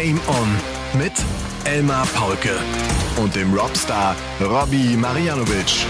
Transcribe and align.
Game 0.00 0.20
On 0.28 0.48
mit 0.96 1.12
Elmar 1.64 2.06
Paulke 2.14 2.56
und 3.20 3.34
dem 3.34 3.52
Robstar 3.52 4.14
Robbie 4.40 4.96
Marianovic. 4.96 5.86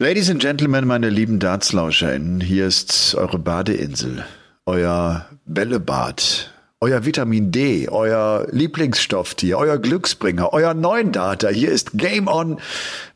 Ladies 0.00 0.28
and 0.30 0.40
Gentlemen, 0.40 0.84
meine 0.88 1.10
lieben 1.10 1.38
DartslauscherInnen, 1.38 2.40
hier 2.40 2.66
ist 2.66 3.14
eure 3.14 3.38
Badeinsel, 3.38 4.24
euer 4.66 5.26
Bällebad, 5.46 6.52
euer 6.80 7.04
Vitamin 7.04 7.50
D, 7.50 7.88
euer 7.88 8.46
Lieblingsstofftier, 8.52 9.58
euer 9.58 9.78
Glücksbringer, 9.78 10.52
euer 10.52 10.74
neuen 10.74 11.10
Data. 11.10 11.48
Hier 11.48 11.72
ist 11.72 11.98
Game 11.98 12.28
On 12.28 12.60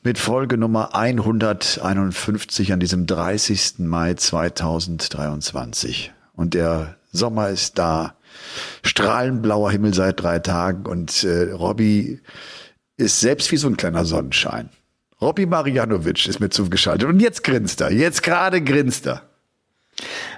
mit 0.03 0.19
Folge 0.19 0.59
Nummer 0.59 0.97
151 0.97 2.73
an 2.73 2.81
diesem 2.81 3.07
30. 3.07 3.75
Mai 3.79 4.15
2023. 4.15 6.13
Und 6.35 6.55
der 6.55 6.97
Sommer 7.13 7.51
ist 7.51 7.79
da. 7.79 8.17
Strahlenblauer 8.83 9.71
Himmel 9.71 9.95
seit 9.95 10.21
drei 10.21 10.39
Tagen 10.39 10.87
und 10.87 11.23
äh, 11.23 11.53
Robby 11.53 12.21
ist 12.97 13.21
selbst 13.21 13.53
wie 13.53 13.59
so 13.59 13.69
ein 13.69 13.77
kleiner 13.77 14.07
Sonnenschein. 14.07 14.71
Robby 15.21 15.47
Marianovic 15.47 16.27
ist 16.27 16.41
mir 16.41 16.49
zugeschaltet 16.51 17.09
und 17.09 17.21
jetzt 17.21 17.45
grinst 17.45 17.81
er. 17.83 17.93
Jetzt 17.93 18.23
gerade 18.23 18.63
grinst 18.63 19.07
er. 19.07 19.23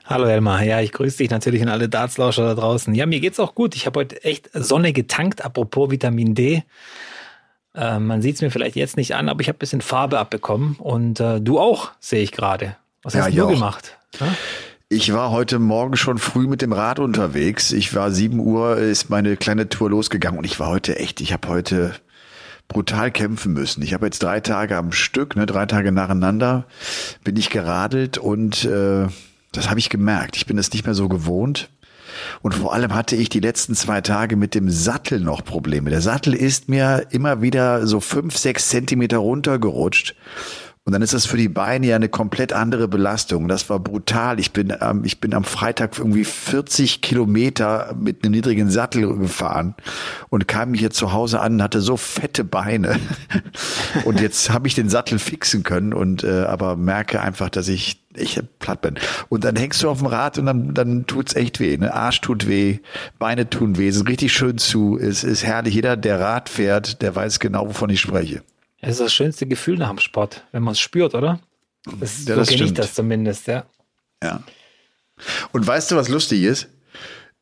Hallo 0.04 0.26
Elmar, 0.26 0.62
ja, 0.62 0.80
ich 0.80 0.92
grüße 0.92 1.18
dich 1.18 1.30
natürlich 1.30 1.62
und 1.62 1.68
alle 1.68 1.88
Dartslauscher 1.88 2.44
da 2.44 2.54
draußen. 2.54 2.94
Ja, 2.94 3.06
mir 3.06 3.20
geht's 3.20 3.40
auch 3.40 3.54
gut. 3.54 3.74
Ich 3.74 3.86
habe 3.86 4.00
heute 4.00 4.22
echt 4.22 4.50
Sonne 4.52 4.92
getankt, 4.92 5.44
apropos 5.44 5.90
Vitamin 5.90 6.34
D. 6.34 6.62
Äh, 7.74 7.98
man 7.98 8.20
sieht's 8.20 8.42
mir 8.42 8.50
vielleicht 8.50 8.77
jetzt 8.77 8.96
nicht 8.96 9.14
an, 9.14 9.28
aber 9.28 9.41
ich 9.41 9.48
habe 9.48 9.58
bisschen 9.58 9.80
Farbe 9.80 10.19
abbekommen 10.19 10.77
und 10.78 11.20
äh, 11.20 11.41
du 11.41 11.58
auch, 11.58 11.92
sehe 12.00 12.22
ich 12.22 12.33
gerade. 12.33 12.77
Was 13.02 13.14
hast 13.14 13.34
ja, 13.34 13.46
du 13.46 13.48
gemacht? 13.48 13.96
Ja? 14.20 14.34
Ich 14.91 15.12
war 15.12 15.30
heute 15.30 15.58
Morgen 15.58 15.96
schon 15.96 16.18
früh 16.18 16.46
mit 16.46 16.62
dem 16.62 16.72
Rad 16.72 16.98
unterwegs. 16.98 17.72
Ich 17.72 17.94
war 17.94 18.11
sieben 18.11 18.39
Uhr, 18.39 18.77
ist 18.77 19.08
meine 19.08 19.36
kleine 19.36 19.68
Tour 19.68 19.91
losgegangen 19.91 20.39
und 20.39 20.44
ich 20.44 20.61
war 20.61 20.68
heute 20.68 20.98
echt, 20.98 21.20
ich 21.20 21.33
habe 21.33 21.48
heute 21.48 21.94
brutal 22.68 23.11
kämpfen 23.11 23.52
müssen. 23.52 23.83
Ich 23.83 23.94
habe 23.94 24.06
jetzt 24.06 24.22
drei 24.22 24.41
Tage 24.41 24.77
am 24.77 24.92
Stück, 24.92 25.36
ne, 25.36 25.46
drei 25.46 25.66
Tage 25.66 25.92
nacheinander, 25.92 26.66
bin 27.24 27.36
ich 27.36 27.50
geradelt 27.50 28.18
und 28.18 28.64
äh, 28.64 29.08
das 29.56 29.70
habe 29.70 29.80
ich 29.80 29.91
gemerkt. 29.91 30.36
Ich 30.36 30.47
bin 30.47 30.58
es 30.58 30.72
nicht 30.72 30.84
mehr 30.84 30.94
so 30.94 31.08
gewohnt. 31.08 31.69
Und 32.42 32.55
vor 32.55 32.72
allem 32.72 32.94
hatte 32.94 33.16
ich 33.16 33.28
die 33.28 33.41
letzten 33.41 33.74
zwei 33.74 34.00
Tage 34.00 34.36
mit 34.36 34.55
dem 34.55 34.70
Sattel 34.70 35.20
noch 35.20 35.44
Probleme. 35.44 35.91
Der 35.91 36.00
Sattel 36.00 36.34
ist 36.34 36.69
mir 36.69 37.06
immer 37.11 37.42
wieder 37.42 37.86
so 37.86 38.00
fünf, 38.00 38.36
sechs 38.36 38.69
Zentimeter 38.69 39.19
runtergerutscht. 39.19 40.14
Und 40.86 40.92
dann 40.92 41.00
ist 41.00 41.14
das 41.14 41.24
für 41.24 41.38
die 41.38 41.48
Beine 41.48 41.86
ja 41.86 41.96
eine 41.96 42.10
komplett 42.10 42.52
andere 42.52 42.88
Belastung. 42.88 43.48
Das 43.48 43.70
war 43.70 43.80
brutal. 43.80 44.38
Ich 44.38 44.52
bin, 44.52 44.70
ähm, 44.82 45.02
ich 45.04 45.18
bin 45.18 45.32
am 45.32 45.44
Freitag 45.44 45.98
irgendwie 45.98 46.24
40 46.24 47.00
Kilometer 47.00 47.96
mit 47.98 48.22
einem 48.22 48.32
niedrigen 48.32 48.68
Sattel 48.68 49.16
gefahren 49.16 49.74
und 50.28 50.46
kam 50.46 50.74
hier 50.74 50.90
zu 50.90 51.14
Hause 51.14 51.40
an 51.40 51.55
und 51.55 51.62
hatte 51.62 51.80
so 51.80 51.96
fette 51.96 52.44
Beine. 52.44 53.00
und 54.05 54.20
jetzt 54.20 54.50
habe 54.50 54.68
ich 54.68 54.74
den 54.74 54.90
Sattel 54.90 55.18
fixen 55.18 55.62
können 55.62 55.94
und 55.94 56.22
äh, 56.22 56.42
aber 56.42 56.77
merke 56.77 57.22
einfach, 57.22 57.48
dass 57.48 57.68
ich 57.68 58.05
ich 58.16 58.40
platt 58.58 58.80
bin. 58.80 58.94
Und 59.28 59.42
dann 59.42 59.56
hängst 59.56 59.82
du 59.82 59.88
auf 59.88 59.98
dem 59.98 60.06
Rad 60.06 60.38
und 60.38 60.46
dann, 60.46 60.74
dann 60.74 61.06
tut's 61.06 61.34
echt 61.34 61.58
weh. 61.60 61.77
Ne? 61.77 61.92
Arsch 61.92 62.20
tut 62.20 62.46
weh, 62.46 62.78
Beine 63.18 63.50
tun 63.50 63.77
weh, 63.77 63.90
sind 63.90 64.08
richtig 64.08 64.32
schön 64.32 64.58
zu. 64.58 64.98
Es 64.98 65.24
ist 65.24 65.44
herrlich. 65.44 65.74
Jeder, 65.74 65.96
der 65.96 66.20
Rad 66.20 66.48
fährt, 66.48 67.02
der 67.02 67.16
weiß 67.16 67.40
genau, 67.40 67.66
wovon 67.66 67.90
ich 67.90 68.00
spreche. 68.00 68.42
Es 68.84 68.92
ist 68.92 69.00
das 69.00 69.14
schönste 69.14 69.46
Gefühl 69.46 69.78
nach 69.78 69.88
dem 69.88 69.98
Sport, 69.98 70.44
wenn 70.52 70.62
man 70.62 70.72
es 70.72 70.80
spürt, 70.80 71.14
oder? 71.14 71.40
Das, 72.00 72.27
ja, 72.27 72.36
das 72.36 72.48
so 72.48 72.54
kenne 72.54 72.66
ich 72.66 72.74
das 72.74 72.94
zumindest, 72.94 73.46
ja. 73.46 73.64
Ja. 74.22 74.42
Und 75.52 75.67
weißt 75.67 75.90
du, 75.90 75.96
was 75.96 76.08
lustig 76.08 76.42
ist? 76.42 76.68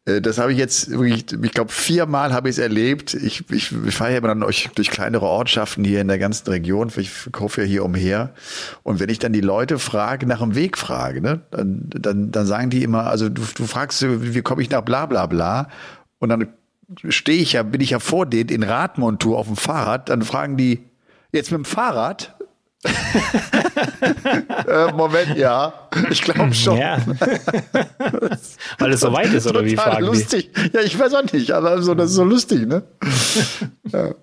Äh, 0.04 0.20
das 0.20 0.38
habe 0.38 0.52
ich 0.52 0.58
jetzt 0.58 0.90
wirklich, 0.90 1.26
ich 1.32 1.52
glaube, 1.52 1.72
viermal 1.72 2.32
habe 2.32 2.48
ich 2.48 2.56
es 2.56 2.58
erlebt. 2.58 3.14
Ich, 3.14 3.44
ich, 3.50 3.72
ich 3.72 3.94
fahre 3.94 4.12
ja 4.12 4.18
immer 4.18 4.28
dann 4.28 4.40
durch, 4.40 4.70
durch 4.74 4.90
kleinere 4.90 5.26
Ortschaften 5.26 5.84
hier 5.84 6.00
in 6.00 6.08
der 6.08 6.18
ganzen 6.18 6.48
Region. 6.48 6.92
Ich 6.96 7.10
kaufe 7.32 7.62
ja 7.62 7.66
hier 7.66 7.84
umher. 7.84 8.34
Und 8.82 9.00
wenn 9.00 9.08
ich 9.08 9.18
dann 9.18 9.32
die 9.32 9.40
Leute 9.40 9.78
frage, 9.78 10.26
nach 10.26 10.40
dem 10.40 10.54
Weg 10.54 10.78
frage, 10.78 11.20
ne, 11.20 11.40
dann, 11.50 11.86
dann, 11.88 12.30
dann 12.30 12.46
sagen 12.46 12.70
die 12.70 12.84
immer, 12.84 13.06
also 13.06 13.28
du, 13.28 13.42
du 13.54 13.66
fragst, 13.66 14.04
wie 14.06 14.42
komme 14.42 14.62
ich 14.62 14.70
nach 14.70 14.82
bla 14.82 15.06
bla 15.06 15.26
bla. 15.26 15.68
Und 16.18 16.28
dann 16.28 16.48
stehe 17.08 17.40
ich 17.40 17.54
ja, 17.54 17.62
bin 17.62 17.80
ich 17.80 17.90
ja 17.90 17.98
vor 17.98 18.26
denen 18.26 18.50
in 18.50 18.62
Radmontur 18.62 19.38
auf 19.38 19.46
dem 19.46 19.56
Fahrrad. 19.56 20.08
Dann 20.08 20.22
fragen 20.22 20.56
die, 20.56 20.84
Jetzt 21.32 21.50
mit 21.50 21.58
dem 21.58 21.64
Fahrrad? 21.64 22.36
äh, 24.66 24.92
Moment, 24.92 25.36
ja. 25.36 25.88
Ich 26.10 26.22
glaube 26.22 26.52
schon. 26.52 26.76
Ja. 26.78 26.98
Weil 28.78 28.92
es 28.92 29.00
so 29.00 29.12
weit 29.12 29.32
ist, 29.32 29.46
oder 29.46 29.64
wie 29.64 29.76
fragen 29.76 30.04
lustig. 30.04 30.50
Die? 30.52 30.76
Ja, 30.76 30.82
ich 30.82 30.98
weiß 30.98 31.14
auch 31.14 31.32
nicht, 31.32 31.52
aber 31.52 31.80
so, 31.80 31.94
das 31.94 32.10
ist 32.10 32.16
so 32.16 32.24
lustig, 32.24 32.66
ne? 32.66 32.82
ja. 33.92 34.14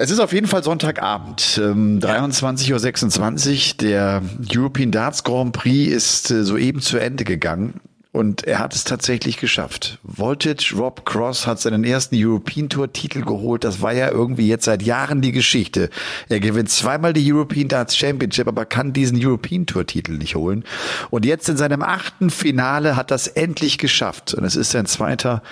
Es 0.00 0.12
ist 0.12 0.20
auf 0.20 0.32
jeden 0.32 0.46
Fall 0.46 0.62
Sonntagabend, 0.62 1.60
ähm, 1.60 1.98
23.26 1.98 3.72
Uhr. 3.72 3.76
Der 3.80 4.22
European 4.54 4.92
Darts 4.92 5.24
Grand 5.24 5.52
Prix 5.52 5.92
ist 5.92 6.30
äh, 6.30 6.44
soeben 6.44 6.80
zu 6.80 6.98
Ende 6.98 7.24
gegangen. 7.24 7.80
Und 8.10 8.44
er 8.44 8.58
hat 8.58 8.74
es 8.74 8.84
tatsächlich 8.84 9.36
geschafft. 9.36 9.98
Voltage 10.02 10.74
Rob 10.74 11.04
Cross 11.04 11.46
hat 11.46 11.60
seinen 11.60 11.84
ersten 11.84 12.16
European 12.16 12.70
Tour 12.70 12.90
Titel 12.90 13.22
geholt. 13.22 13.64
Das 13.64 13.82
war 13.82 13.92
ja 13.92 14.10
irgendwie 14.10 14.48
jetzt 14.48 14.64
seit 14.64 14.82
Jahren 14.82 15.20
die 15.20 15.30
Geschichte. 15.30 15.90
Er 16.30 16.40
gewinnt 16.40 16.70
zweimal 16.70 17.12
die 17.12 17.30
European 17.30 17.68
Darts 17.68 17.96
Championship, 17.98 18.48
aber 18.48 18.64
kann 18.64 18.94
diesen 18.94 19.22
European 19.22 19.66
Tour 19.66 19.86
Titel 19.86 20.12
nicht 20.12 20.36
holen. 20.36 20.64
Und 21.10 21.26
jetzt 21.26 21.50
in 21.50 21.58
seinem 21.58 21.82
achten 21.82 22.30
Finale 22.30 22.96
hat 22.96 23.10
das 23.10 23.26
endlich 23.26 23.76
geschafft. 23.76 24.32
Und 24.32 24.44
es 24.44 24.56
ist 24.56 24.70
sein 24.70 24.86
zweiter 24.86 25.42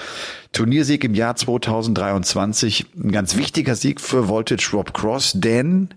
Turniersieg 0.52 1.04
im 1.04 1.14
Jahr 1.14 1.36
2023. 1.36 2.86
Ein 2.96 3.12
ganz 3.12 3.36
wichtiger 3.36 3.76
Sieg 3.76 4.00
für 4.00 4.28
Voltage 4.28 4.70
Rob 4.72 4.94
Cross, 4.94 5.32
denn 5.34 5.90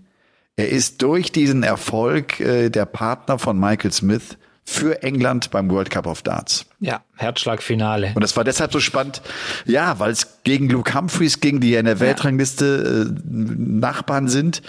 er 0.57 0.67
ist 0.67 1.01
durch 1.03 1.31
diesen 1.31 1.63
Erfolg 1.63 2.41
äh, 2.41 2.69
der 2.69 2.85
Partner 2.85 3.39
von 3.39 3.57
Michael 3.57 3.93
Smith 3.93 4.37
für 4.69 5.01
England 5.01 5.49
beim 5.49 5.69
World 5.71 5.89
Cup 5.89 6.05
of 6.05 6.21
Darts. 6.21 6.65
Ja, 6.79 7.01
Herzschlagfinale. 7.15 8.11
Und 8.13 8.21
das 8.21 8.37
war 8.37 8.43
deshalb 8.43 8.71
so 8.71 8.79
spannend, 8.79 9.21
ja, 9.65 9.99
weil 9.99 10.11
es 10.11 10.43
gegen 10.43 10.69
Luke 10.69 10.93
Humphreys, 10.93 11.41
gegen 11.41 11.59
die 11.59 11.73
in 11.73 11.85
der 11.85 11.99
Weltrangliste 11.99 13.09
äh, 13.09 13.13
Nachbarn 13.27 14.27
sind. 14.27 14.61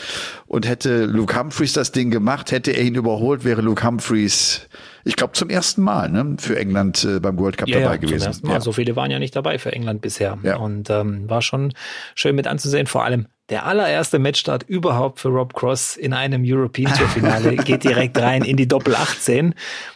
Und 0.47 0.67
hätte 0.67 1.05
Luke 1.05 1.39
Humphreys 1.39 1.75
das 1.75 1.93
Ding 1.93 2.11
gemacht, 2.11 2.51
hätte 2.51 2.73
er 2.73 2.83
ihn 2.83 2.95
überholt, 2.95 3.45
wäre 3.45 3.61
Luke 3.61 3.87
Humphreys, 3.87 4.63
ich 5.05 5.17
glaube, 5.17 5.33
zum 5.33 5.51
ersten 5.51 5.83
Mal 5.83 6.11
ne, 6.11 6.37
für 6.39 6.59
England 6.59 7.05
äh, 7.05 7.21
beim 7.21 7.39
World 7.39 7.59
Cup 7.59 7.69
ja, 7.69 7.81
dabei 7.81 7.95
ja, 7.95 7.97
gewesen. 7.97 8.19
Zum 8.19 8.27
ersten 8.27 8.47
Mal. 8.47 8.53
Ja. 8.55 8.61
So 8.61 8.73
viele 8.73 8.97
waren 8.97 9.11
ja 9.11 9.19
nicht 9.19 9.35
dabei 9.35 9.59
für 9.59 9.73
England 9.73 10.03
bisher. 10.03 10.39
Ja. 10.43 10.57
Und 10.57 10.91
ähm, 10.91 11.29
war 11.29 11.43
schon 11.43 11.73
schön 12.15 12.35
mit 12.37 12.47
anzusehen, 12.47 12.87
vor 12.87 13.05
allem 13.05 13.27
der 13.51 13.67
allererste 13.67 14.21
Matchstart 14.21 14.63
überhaupt 14.63 15.19
für 15.19 15.29
Rob 15.29 15.55
Cross 15.55 15.97
in 15.97 16.13
einem 16.13 16.43
European 16.45 16.95
Tour 16.95 17.09
Finale 17.09 17.57
geht 17.65 17.83
direkt 17.83 18.17
rein 18.17 18.43
in 18.43 18.57
die 18.57 18.69
Doppel 18.69 18.95
18. 18.95 19.55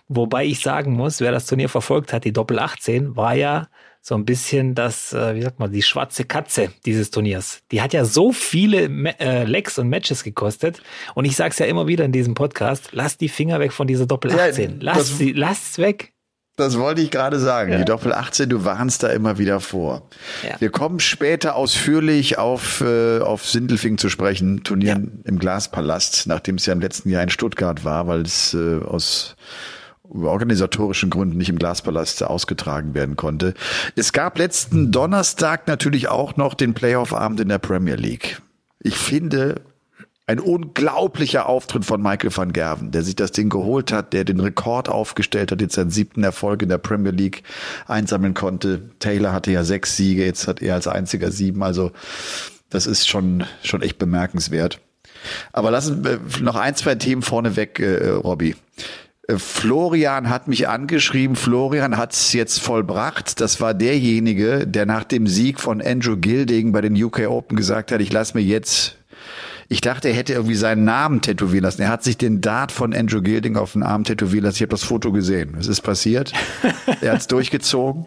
Wobei 0.08 0.44
ich 0.44 0.60
sagen 0.60 0.94
muss, 0.94 1.20
wer 1.20 1.30
das 1.30 1.46
Turnier 1.46 1.68
verfolgt 1.68 2.12
hat, 2.12 2.24
die 2.24 2.32
Doppel 2.32 2.58
18 2.58 3.16
war 3.16 3.34
ja 3.34 3.68
so 4.06 4.14
ein 4.14 4.26
bisschen 4.26 4.74
das, 4.74 5.14
äh, 5.14 5.34
wie 5.34 5.40
sagt 5.40 5.58
man, 5.58 5.72
die 5.72 5.80
schwarze 5.80 6.24
Katze 6.24 6.68
dieses 6.84 7.10
Turniers. 7.10 7.62
Die 7.70 7.80
hat 7.80 7.94
ja 7.94 8.04
so 8.04 8.32
viele 8.32 8.84
äh, 9.18 9.44
Legs 9.44 9.78
und 9.78 9.88
Matches 9.88 10.22
gekostet. 10.22 10.82
Und 11.14 11.24
ich 11.24 11.36
sag's 11.36 11.58
ja 11.58 11.64
immer 11.64 11.86
wieder 11.86 12.04
in 12.04 12.12
diesem 12.12 12.34
Podcast, 12.34 12.90
lass 12.92 13.16
die 13.16 13.30
Finger 13.30 13.60
weg 13.60 13.72
von 13.72 13.86
dieser 13.86 14.04
Doppel 14.04 14.38
18. 14.38 14.70
Ja, 14.72 14.76
lass 14.80 15.16
sie, 15.16 15.32
lass 15.32 15.78
weg. 15.78 16.12
Das 16.56 16.78
wollte 16.78 17.00
ich 17.00 17.10
gerade 17.10 17.40
sagen. 17.40 17.72
Ja. 17.72 17.78
Die 17.78 17.86
Doppel 17.86 18.12
18, 18.12 18.50
du 18.50 18.66
warnst 18.66 19.02
da 19.02 19.08
immer 19.08 19.38
wieder 19.38 19.58
vor. 19.58 20.06
Ja. 20.46 20.60
Wir 20.60 20.68
kommen 20.68 21.00
später 21.00 21.56
ausführlich 21.56 22.36
auf, 22.36 22.82
äh, 22.82 23.20
auf 23.20 23.46
Sindelfing 23.46 23.96
zu 23.96 24.10
sprechen, 24.10 24.64
Turnieren 24.64 25.22
ja. 25.24 25.30
im 25.30 25.38
Glaspalast, 25.38 26.26
nachdem 26.26 26.56
es 26.56 26.66
ja 26.66 26.74
im 26.74 26.80
letzten 26.80 27.08
Jahr 27.08 27.22
in 27.22 27.30
Stuttgart 27.30 27.84
war, 27.84 28.06
weil 28.06 28.20
es 28.20 28.52
äh, 28.52 28.80
aus 28.84 29.34
organisatorischen 30.12 31.10
Gründen 31.10 31.38
nicht 31.38 31.48
im 31.48 31.58
Glaspalast 31.58 32.22
ausgetragen 32.22 32.94
werden 32.94 33.16
konnte. 33.16 33.54
Es 33.96 34.12
gab 34.12 34.38
letzten 34.38 34.92
Donnerstag 34.92 35.66
natürlich 35.66 36.08
auch 36.08 36.36
noch 36.36 36.54
den 36.54 36.74
Playoff-Abend 36.74 37.40
in 37.40 37.48
der 37.48 37.58
Premier 37.58 37.96
League. 37.96 38.40
Ich 38.80 38.96
finde, 38.96 39.62
ein 40.26 40.40
unglaublicher 40.40 41.46
Auftritt 41.48 41.84
von 41.84 42.00
Michael 42.00 42.34
van 42.34 42.52
Gerven, 42.52 42.90
der 42.90 43.02
sich 43.02 43.16
das 43.16 43.32
Ding 43.32 43.50
geholt 43.50 43.92
hat, 43.92 44.12
der 44.12 44.24
den 44.24 44.40
Rekord 44.40 44.88
aufgestellt 44.88 45.52
hat, 45.52 45.60
jetzt 45.60 45.74
seinen 45.74 45.90
siebten 45.90 46.22
Erfolg 46.22 46.62
in 46.62 46.70
der 46.70 46.78
Premier 46.78 47.12
League 47.12 47.42
einsammeln 47.86 48.32
konnte. 48.32 48.90
Taylor 49.00 49.32
hatte 49.32 49.52
ja 49.52 49.64
sechs 49.64 49.96
Siege, 49.96 50.24
jetzt 50.24 50.48
hat 50.48 50.62
er 50.62 50.74
als 50.74 50.86
einziger 50.86 51.30
sieben. 51.30 51.62
Also 51.62 51.92
das 52.70 52.86
ist 52.86 53.06
schon, 53.06 53.44
schon 53.62 53.82
echt 53.82 53.98
bemerkenswert. 53.98 54.80
Aber 55.52 55.70
lassen 55.70 56.04
wir 56.04 56.20
noch 56.40 56.56
ein, 56.56 56.74
zwei 56.74 56.94
Themen 56.94 57.22
vorneweg, 57.22 57.78
äh, 57.80 58.08
Robby. 58.10 58.56
Äh, 59.28 59.38
Florian 59.38 60.28
hat 60.28 60.48
mich 60.48 60.68
angeschrieben. 60.68 61.36
Florian 61.36 61.96
hat 61.96 62.12
es 62.12 62.32
jetzt 62.32 62.60
vollbracht. 62.60 63.40
Das 63.40 63.60
war 63.60 63.74
derjenige, 63.74 64.66
der 64.66 64.86
nach 64.86 65.04
dem 65.04 65.26
Sieg 65.26 65.60
von 65.60 65.80
Andrew 65.80 66.16
Gilding 66.16 66.72
bei 66.72 66.80
den 66.80 67.00
UK 67.00 67.28
Open 67.28 67.56
gesagt 67.56 67.92
hat, 67.92 68.00
ich 68.00 68.12
lasse 68.12 68.36
mir 68.36 68.44
jetzt 68.44 68.98
Ich 69.68 69.80
dachte, 69.80 70.08
er 70.08 70.14
hätte 70.14 70.34
irgendwie 70.34 70.56
seinen 70.56 70.84
Namen 70.84 71.22
tätowieren 71.22 71.64
lassen. 71.64 71.82
Er 71.82 71.88
hat 71.88 72.04
sich 72.04 72.18
den 72.18 72.40
Dart 72.40 72.70
von 72.70 72.94
Andrew 72.94 73.22
Gilding 73.22 73.56
auf 73.56 73.72
den 73.72 73.82
Arm 73.82 74.04
tätowieren 74.04 74.44
lassen. 74.44 74.56
Ich 74.56 74.62
habe 74.62 74.70
das 74.70 74.84
Foto 74.84 75.10
gesehen. 75.12 75.56
Es 75.58 75.68
ist 75.68 75.80
passiert. 75.80 76.32
er 77.00 77.12
hat 77.12 77.20
es 77.20 77.26
durchgezogen. 77.26 78.06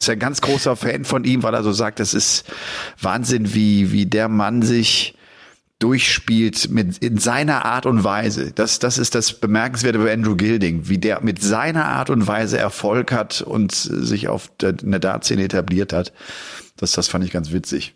Ist 0.00 0.10
ein 0.10 0.18
ganz 0.18 0.40
großer 0.40 0.76
Fan 0.76 1.04
von 1.04 1.24
ihm, 1.24 1.42
weil 1.42 1.54
er 1.54 1.62
so 1.62 1.72
sagt, 1.72 2.00
das 2.00 2.12
ist 2.12 2.44
Wahnsinn, 3.00 3.54
wie, 3.54 3.92
wie 3.92 4.04
der 4.04 4.28
Mann 4.28 4.60
sich 4.60 5.15
durchspielt 5.78 6.70
mit 6.70 6.98
in 6.98 7.18
seiner 7.18 7.64
Art 7.66 7.84
und 7.84 8.02
Weise. 8.02 8.52
Das, 8.52 8.78
das 8.78 8.96
ist 8.96 9.14
das 9.14 9.34
Bemerkenswerte 9.34 9.98
bei 9.98 10.12
Andrew 10.12 10.34
Gilding, 10.34 10.88
wie 10.88 10.98
der 10.98 11.20
mit 11.20 11.42
seiner 11.42 11.84
Art 11.84 12.08
und 12.08 12.26
Weise 12.26 12.56
Erfolg 12.58 13.12
hat 13.12 13.42
und 13.42 13.72
sich 13.72 14.28
auf 14.28 14.50
der, 14.58 14.74
in 14.82 14.90
der 14.90 15.00
Dartszene 15.00 15.44
etabliert 15.44 15.92
hat. 15.92 16.12
Das, 16.76 16.92
das 16.92 17.08
fand 17.08 17.24
ich 17.24 17.30
ganz 17.30 17.52
witzig. 17.52 17.94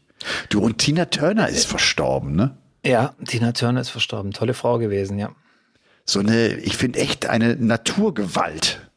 Du, 0.51 0.61
und 0.61 0.79
Tina 0.79 1.07
Turner 1.07 1.49
ist 1.49 1.67
verstorben, 1.67 2.37
ne? 2.37 2.57
Ja, 2.85 3.15
Tina 3.27 3.53
Turner 3.53 3.81
ist 3.81 3.89
verstorben. 3.89 4.33
Tolle 4.33 4.55
Frau 4.55 4.79
gewesen, 4.79 5.19
ja. 5.19 5.31
So 6.05 6.21
eine, 6.21 6.55
ich 6.57 6.77
finde 6.77 6.99
echt 6.99 7.27
eine 7.27 7.57
Naturgewalt. 7.57 8.90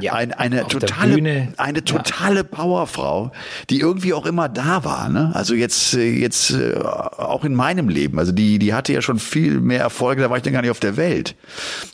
Ja, 0.00 0.14
ein, 0.14 0.32
eine 0.32 0.66
totale, 0.66 1.48
eine 1.56 1.84
totale 1.84 2.36
ja. 2.36 2.42
Powerfrau, 2.42 3.32
die 3.70 3.80
irgendwie 3.80 4.12
auch 4.12 4.26
immer 4.26 4.48
da 4.48 4.84
war. 4.84 5.08
Ne? 5.08 5.32
Also 5.34 5.54
jetzt, 5.54 5.92
jetzt 5.94 6.50
äh, 6.50 6.74
auch 6.76 7.44
in 7.44 7.54
meinem 7.54 7.88
Leben. 7.88 8.18
Also 8.18 8.32
die, 8.32 8.58
die 8.58 8.74
hatte 8.74 8.92
ja 8.92 9.02
schon 9.02 9.18
viel 9.18 9.60
mehr 9.60 9.80
Erfolge. 9.80 10.22
Da 10.22 10.30
war 10.30 10.36
ich 10.36 10.42
dann 10.42 10.52
gar 10.52 10.62
nicht 10.62 10.70
auf 10.70 10.80
der 10.80 10.96
Welt. 10.96 11.34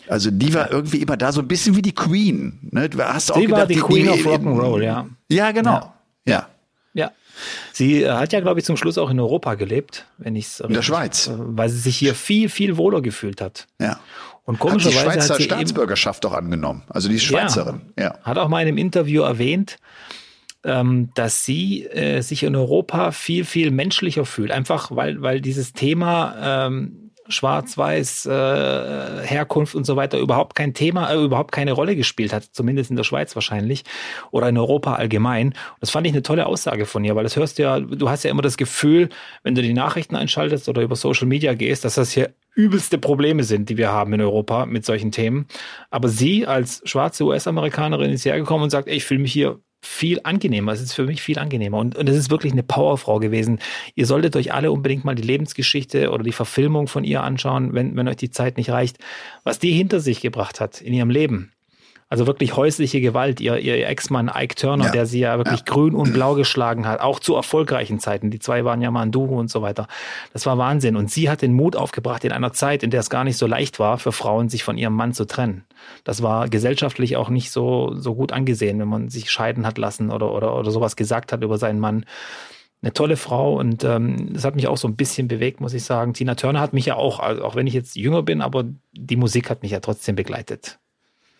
Also 0.08 0.30
die 0.30 0.54
war 0.54 0.70
irgendwie 0.70 0.98
immer 0.98 1.16
da, 1.16 1.32
so 1.32 1.40
ein 1.40 1.48
bisschen 1.48 1.76
wie 1.76 1.82
die 1.82 1.94
Queen. 1.94 2.58
Ne? 2.70 2.88
Du 2.88 3.02
hast 3.02 3.32
auch 3.32 3.36
die 3.36 3.46
gedacht, 3.46 3.60
war 3.60 3.66
die, 3.66 3.74
die 3.74 3.80
Queen 3.80 4.04
die, 4.04 4.10
of 4.10 4.26
Rock'n'Roll, 4.26 4.82
ja. 4.82 5.06
Ja, 5.28 5.52
genau. 5.52 5.92
Ja. 6.26 6.48
ja. 6.94 7.10
Sie 7.72 8.02
äh, 8.02 8.10
hat 8.10 8.32
ja, 8.32 8.40
glaube 8.40 8.60
ich, 8.60 8.66
zum 8.66 8.76
Schluss 8.76 8.98
auch 8.98 9.10
in 9.10 9.18
Europa 9.18 9.54
gelebt, 9.54 10.06
wenn 10.18 10.36
ich 10.36 10.46
es 10.46 10.60
In 10.60 10.72
der 10.72 10.82
Schweiz. 10.82 11.28
Äh, 11.28 11.34
weil 11.36 11.68
sie 11.68 11.78
sich 11.78 11.96
hier 11.96 12.14
viel, 12.14 12.48
viel 12.48 12.76
wohler 12.76 13.00
gefühlt 13.00 13.40
hat. 13.40 13.66
Ja. 13.80 13.98
Und 14.44 14.58
komischerweise 14.58 14.98
hat 14.98 15.06
die 15.06 15.12
Schweizer 15.12 15.34
hat 15.34 15.38
sie 15.38 15.44
Staatsbürgerschaft 15.44 16.24
doch 16.24 16.32
angenommen. 16.32 16.82
Also 16.88 17.08
die 17.08 17.20
Schweizerin. 17.20 17.82
Ja, 17.96 18.04
ja. 18.04 18.18
Hat 18.22 18.38
auch 18.38 18.48
mal 18.48 18.62
in 18.62 18.68
einem 18.68 18.78
Interview 18.78 19.22
erwähnt, 19.22 19.78
ähm, 20.64 21.10
dass 21.14 21.44
sie 21.44 21.84
äh, 21.86 22.22
sich 22.22 22.42
in 22.42 22.56
Europa 22.56 23.12
viel, 23.12 23.44
viel 23.44 23.70
menschlicher 23.70 24.24
fühlt. 24.24 24.50
Einfach 24.50 24.90
weil, 24.94 25.22
weil 25.22 25.40
dieses 25.40 25.72
Thema 25.72 26.66
ähm, 26.66 27.01
Schwarz-Weiß, 27.28 28.26
äh, 28.26 29.26
Herkunft 29.26 29.74
und 29.74 29.84
so 29.84 29.96
weiter 29.96 30.18
überhaupt 30.18 30.54
kein 30.54 30.74
Thema, 30.74 31.12
äh, 31.12 31.22
überhaupt 31.22 31.52
keine 31.52 31.72
Rolle 31.72 31.96
gespielt 31.96 32.32
hat, 32.32 32.44
zumindest 32.52 32.90
in 32.90 32.96
der 32.96 33.04
Schweiz 33.04 33.34
wahrscheinlich 33.34 33.84
oder 34.30 34.48
in 34.48 34.58
Europa 34.58 34.94
allgemein. 34.94 35.54
Das 35.80 35.90
fand 35.90 36.06
ich 36.06 36.12
eine 36.12 36.22
tolle 36.22 36.46
Aussage 36.46 36.86
von 36.86 37.04
ihr, 37.04 37.14
weil 37.16 37.24
das 37.24 37.36
hörst 37.36 37.58
du 37.58 37.62
ja, 37.62 37.80
du 37.80 38.08
hast 38.08 38.24
ja 38.24 38.30
immer 38.30 38.42
das 38.42 38.56
Gefühl, 38.56 39.08
wenn 39.42 39.54
du 39.54 39.62
die 39.62 39.74
Nachrichten 39.74 40.16
einschaltest 40.16 40.68
oder 40.68 40.82
über 40.82 40.96
Social 40.96 41.26
Media 41.26 41.54
gehst, 41.54 41.84
dass 41.84 41.94
das 41.94 42.12
hier 42.12 42.34
übelste 42.54 42.98
Probleme 42.98 43.44
sind, 43.44 43.68
die 43.68 43.76
wir 43.76 43.92
haben 43.92 44.12
in 44.12 44.20
Europa 44.20 44.66
mit 44.66 44.84
solchen 44.84 45.10
Themen. 45.10 45.46
Aber 45.90 46.08
sie 46.08 46.46
als 46.46 46.82
schwarze 46.84 47.24
US-Amerikanerin 47.24 48.10
ist 48.10 48.24
hergekommen 48.24 48.64
und 48.64 48.70
sagt, 48.70 48.88
ey, 48.88 48.96
ich 48.96 49.04
fühle 49.04 49.20
mich 49.20 49.32
hier 49.32 49.60
viel 49.82 50.20
angenehmer. 50.22 50.72
Es 50.72 50.80
ist 50.80 50.94
für 50.94 51.04
mich 51.04 51.20
viel 51.20 51.38
angenehmer. 51.38 51.78
Und, 51.78 51.96
und 51.96 52.08
es 52.08 52.16
ist 52.16 52.30
wirklich 52.30 52.52
eine 52.52 52.62
Powerfrau 52.62 53.18
gewesen. 53.18 53.58
Ihr 53.94 54.06
solltet 54.06 54.36
euch 54.36 54.54
alle 54.54 54.70
unbedingt 54.70 55.04
mal 55.04 55.16
die 55.16 55.22
Lebensgeschichte 55.22 56.10
oder 56.10 56.22
die 56.22 56.32
Verfilmung 56.32 56.86
von 56.86 57.04
ihr 57.04 57.22
anschauen, 57.22 57.74
wenn, 57.74 57.96
wenn 57.96 58.08
euch 58.08 58.16
die 58.16 58.30
Zeit 58.30 58.56
nicht 58.56 58.70
reicht, 58.70 58.98
was 59.42 59.58
die 59.58 59.72
hinter 59.72 60.00
sich 60.00 60.20
gebracht 60.20 60.60
hat 60.60 60.80
in 60.80 60.94
ihrem 60.94 61.10
Leben. 61.10 61.52
Also 62.12 62.26
wirklich 62.26 62.58
häusliche 62.58 63.00
Gewalt. 63.00 63.40
Ihr, 63.40 63.56
ihr 63.56 63.88
Ex-Mann 63.88 64.30
Ike 64.36 64.54
Turner, 64.54 64.84
ja. 64.84 64.90
der 64.90 65.06
sie 65.06 65.20
ja 65.20 65.38
wirklich 65.38 65.60
ja. 65.60 65.64
grün 65.64 65.94
und 65.94 66.12
blau 66.12 66.34
geschlagen 66.34 66.86
hat, 66.86 67.00
auch 67.00 67.18
zu 67.18 67.34
erfolgreichen 67.34 68.00
Zeiten. 68.00 68.30
Die 68.30 68.38
zwei 68.38 68.66
waren 68.66 68.82
ja 68.82 68.90
mal 68.90 69.00
ein 69.00 69.12
Duo 69.12 69.40
und 69.40 69.50
so 69.50 69.62
weiter. 69.62 69.86
Das 70.34 70.44
war 70.44 70.58
Wahnsinn. 70.58 70.96
Und 70.96 71.10
sie 71.10 71.30
hat 71.30 71.40
den 71.40 71.54
Mut 71.54 71.74
aufgebracht 71.74 72.22
in 72.24 72.32
einer 72.32 72.52
Zeit, 72.52 72.82
in 72.82 72.90
der 72.90 73.00
es 73.00 73.08
gar 73.08 73.24
nicht 73.24 73.38
so 73.38 73.46
leicht 73.46 73.78
war, 73.78 73.96
für 73.96 74.12
Frauen 74.12 74.50
sich 74.50 74.62
von 74.62 74.76
ihrem 74.76 74.92
Mann 74.92 75.14
zu 75.14 75.24
trennen. 75.24 75.64
Das 76.04 76.22
war 76.22 76.50
gesellschaftlich 76.50 77.16
auch 77.16 77.30
nicht 77.30 77.50
so, 77.50 77.94
so 77.94 78.14
gut 78.14 78.30
angesehen, 78.30 78.78
wenn 78.78 78.88
man 78.88 79.08
sich 79.08 79.30
scheiden 79.30 79.66
hat 79.66 79.78
lassen 79.78 80.10
oder, 80.10 80.34
oder, 80.34 80.54
oder 80.54 80.70
sowas 80.70 80.96
gesagt 80.96 81.32
hat 81.32 81.42
über 81.42 81.56
seinen 81.56 81.80
Mann 81.80 82.04
eine 82.82 82.92
tolle 82.92 83.16
Frau 83.16 83.58
und 83.58 83.84
ähm, 83.84 84.34
das 84.34 84.44
hat 84.44 84.56
mich 84.56 84.66
auch 84.66 84.76
so 84.76 84.86
ein 84.86 84.96
bisschen 84.96 85.28
bewegt, 85.28 85.62
muss 85.62 85.72
ich 85.72 85.84
sagen. 85.84 86.12
Tina 86.12 86.34
Turner 86.34 86.60
hat 86.60 86.74
mich 86.74 86.84
ja 86.84 86.96
auch, 86.96 87.20
also 87.20 87.42
auch 87.42 87.56
wenn 87.56 87.66
ich 87.66 87.72
jetzt 87.72 87.96
jünger 87.96 88.22
bin, 88.22 88.42
aber 88.42 88.64
die 88.92 89.16
Musik 89.16 89.48
hat 89.48 89.62
mich 89.62 89.70
ja 89.70 89.80
trotzdem 89.80 90.14
begleitet. 90.14 90.78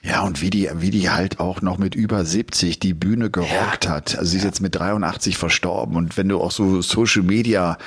Ja, 0.04 0.22
und 0.22 0.42
wie 0.42 0.50
die, 0.50 0.68
wie 0.74 0.90
die 0.90 1.10
halt 1.10 1.38
auch 1.38 1.62
noch 1.62 1.78
mit 1.78 1.94
über 1.94 2.24
70 2.24 2.80
die 2.80 2.92
Bühne 2.92 3.30
gerockt 3.30 3.84
ja. 3.84 3.90
hat. 3.92 4.18
Also 4.18 4.32
sie 4.32 4.38
ist 4.38 4.44
jetzt 4.44 4.60
mit 4.60 4.74
83 4.74 5.36
verstorben. 5.36 5.96
Und 5.96 6.16
wenn 6.16 6.28
du 6.28 6.40
auch 6.40 6.50
so 6.50 6.82
Social 6.82 7.22
Media 7.22 7.78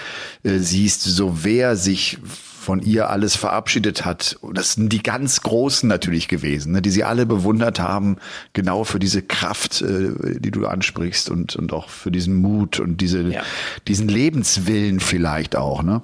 äh, 0.43 0.59
siehst, 0.59 1.03
so 1.03 1.43
wer 1.43 1.75
sich 1.75 2.17
von 2.65 2.81
ihr 2.81 3.11
alles 3.11 3.35
verabschiedet 3.35 4.05
hat. 4.05 4.39
Das 4.53 4.73
sind 4.73 4.91
die 4.91 5.03
ganz 5.03 5.41
Großen 5.41 5.87
natürlich 5.87 6.27
gewesen, 6.27 6.71
ne, 6.71 6.81
die 6.81 6.89
sie 6.89 7.03
alle 7.03 7.27
bewundert 7.27 7.79
haben, 7.79 8.17
genau 8.53 8.83
für 8.83 8.97
diese 8.97 9.21
Kraft, 9.21 9.83
äh, 9.83 10.39
die 10.39 10.49
du 10.49 10.65
ansprichst 10.65 11.29
und, 11.29 11.55
und 11.55 11.73
auch 11.73 11.89
für 11.89 12.09
diesen 12.09 12.35
Mut 12.37 12.79
und 12.79 13.01
diese, 13.01 13.21
ja. 13.21 13.43
diesen 13.87 14.07
Lebenswillen 14.07 14.99
vielleicht 14.99 15.55
auch, 15.55 15.83
ne? 15.83 16.01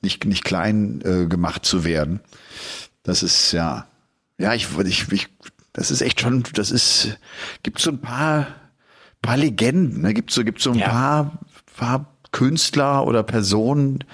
Nicht, 0.00 0.24
nicht 0.26 0.44
klein 0.44 1.02
äh, 1.04 1.26
gemacht 1.26 1.64
zu 1.64 1.82
werden. 1.82 2.20
Das 3.02 3.24
ist 3.24 3.50
ja, 3.50 3.86
ja, 4.38 4.54
ich, 4.54 4.68
ich, 4.78 5.12
ich, 5.12 5.28
das 5.72 5.90
ist 5.90 6.00
echt 6.00 6.20
schon, 6.20 6.44
das 6.54 6.70
ist, 6.70 7.18
gibt 7.62 7.80
so 7.80 7.90
ein 7.90 8.00
paar, 8.00 8.46
paar 9.22 9.36
Legenden, 9.36 10.02
ne? 10.02 10.14
gibt 10.14 10.30
so, 10.30 10.44
gibt 10.44 10.60
so 10.60 10.72
ein 10.72 10.78
ja. 10.78 10.88
paar, 10.88 11.38
paar 11.76 12.16
Künstler 12.32 13.06
oder 13.06 13.22
Personen, 13.22 14.04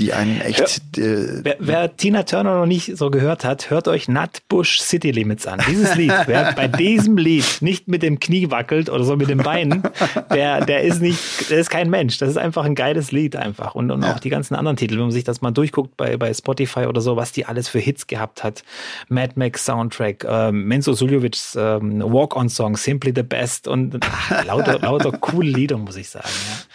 die 0.00 0.12
einen 0.12 0.40
echt. 0.40 0.98
Äh, 0.98 1.44
wer, 1.44 1.56
wer, 1.60 1.96
Tina 1.96 2.24
Turner 2.24 2.58
noch 2.58 2.66
nicht 2.66 2.96
so 2.96 3.10
gehört 3.10 3.44
hat, 3.44 3.70
hört 3.70 3.86
euch 3.86 4.08
Nutbush 4.08 4.80
City 4.80 5.12
Limits 5.12 5.46
an. 5.46 5.62
Dieses 5.68 5.94
Lied, 5.94 6.12
wer 6.26 6.52
bei 6.52 6.66
diesem 6.66 7.16
Lied 7.16 7.44
nicht 7.60 7.86
mit 7.86 8.02
dem 8.02 8.18
Knie 8.18 8.50
wackelt 8.50 8.90
oder 8.90 9.04
so 9.04 9.16
mit 9.16 9.28
den 9.28 9.38
Beinen, 9.38 9.84
der, 10.32 10.64
der 10.64 10.82
ist 10.82 11.00
nicht, 11.00 11.48
der 11.48 11.58
ist 11.58 11.70
kein 11.70 11.90
Mensch. 11.90 12.18
Das 12.18 12.28
ist 12.28 12.38
einfach 12.38 12.64
ein 12.64 12.74
geiles 12.74 13.12
Lied 13.12 13.36
einfach. 13.36 13.76
Und, 13.76 13.92
und 13.92 14.02
ja. 14.02 14.14
auch 14.14 14.18
die 14.18 14.30
ganzen 14.30 14.56
anderen 14.56 14.76
Titel, 14.76 14.94
wenn 14.94 15.02
man 15.02 15.10
sich 15.12 15.22
das 15.22 15.42
mal 15.42 15.52
durchguckt 15.52 15.96
bei, 15.96 16.16
bei 16.16 16.34
Spotify 16.34 16.86
oder 16.86 17.00
so, 17.00 17.16
was 17.16 17.30
die 17.30 17.46
alles 17.46 17.68
für 17.68 17.78
Hits 17.78 18.08
gehabt 18.08 18.42
hat. 18.42 18.64
Mad 19.08 19.34
Max 19.36 19.64
Soundtrack, 19.64 20.26
ähm, 20.28 20.64
Menzo 20.64 20.94
Suljovics 20.94 21.56
ähm, 21.56 22.02
Walk-on-Song, 22.02 22.76
Simply 22.76 23.12
the 23.14 23.22
Best 23.22 23.68
und 23.68 24.00
ach, 24.00 24.44
lauter, 24.44 24.80
lauter 24.80 25.12
coole 25.12 25.50
Lieder, 25.50 25.78
muss 25.78 25.94
ich 25.96 26.08
sagen. 26.08 26.26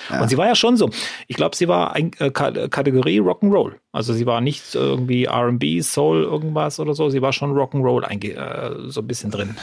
Ja. 0.09 0.15
Ja. 0.15 0.21
Und 0.21 0.29
sie 0.29 0.37
war 0.37 0.47
ja 0.47 0.55
schon 0.55 0.77
so. 0.77 0.89
Ich 1.27 1.35
glaube, 1.35 1.57
sie 1.57 1.67
war 1.67 1.95
ein, 1.95 2.11
äh, 2.19 2.31
Kategorie 2.31 3.08
Kategorie 3.09 3.19
Rock'n'Roll. 3.19 3.73
Also 3.91 4.13
sie 4.13 4.25
war 4.25 4.41
nicht 4.41 4.75
irgendwie 4.75 5.27
RB, 5.27 5.81
Soul, 5.81 6.23
irgendwas 6.23 6.79
oder 6.79 6.93
so. 6.93 7.09
Sie 7.09 7.21
war 7.21 7.33
schon 7.33 7.51
Rock'n'Roll 7.51 8.03
äh, 8.03 8.89
so 8.89 9.01
ein 9.01 9.07
bisschen 9.07 9.31
drin. 9.31 9.55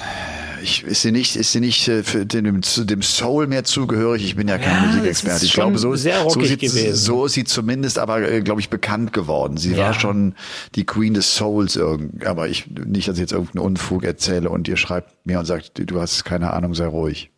Ich, 0.63 0.83
ist 0.83 1.03
sie 1.03 1.13
nicht, 1.13 1.37
ist 1.37 1.53
sie 1.53 1.61
nicht 1.61 1.87
äh, 1.87 2.03
für 2.03 2.27
dem, 2.27 2.61
dem 2.61 3.03
Soul 3.03 3.47
mehr 3.47 3.65
zugehörig? 3.65 4.25
Ich 4.25 4.37
bin 4.37 4.49
ja 4.49 4.59
kein 4.59 4.83
ja, 4.83 4.89
Musikexperte. 4.89 5.45
Ich 5.45 5.53
glaube, 5.53 5.79
so, 5.79 5.95
sehr 5.95 6.29
so, 6.29 6.41
gewesen. 6.41 6.95
so 6.95 7.27
ist 7.27 7.35
sie 7.35 7.45
zumindest 7.45 7.99
aber, 7.99 8.29
äh, 8.29 8.43
glaube 8.43 8.61
ich, 8.61 8.69
bekannt 8.69 9.13
geworden. 9.13 9.57
Sie 9.57 9.73
ja. 9.73 9.79
war 9.79 9.95
schon 9.95 10.35
die 10.75 10.85
Queen 10.85 11.15
des 11.15 11.37
Souls. 11.37 11.79
Aber 12.25 12.49
ich, 12.49 12.67
nicht, 12.69 13.09
dass 13.09 13.17
ich 13.17 13.21
jetzt 13.21 13.33
irgendeinen 13.33 13.65
Unfug 13.65 14.05
erzähle 14.05 14.51
und 14.51 14.67
ihr 14.67 14.77
schreibt 14.77 15.15
mir 15.25 15.39
und 15.39 15.45
sagt, 15.45 15.73
du 15.75 16.01
hast 16.01 16.25
keine 16.25 16.53
Ahnung, 16.53 16.75
sei 16.75 16.87
ruhig. 16.87 17.31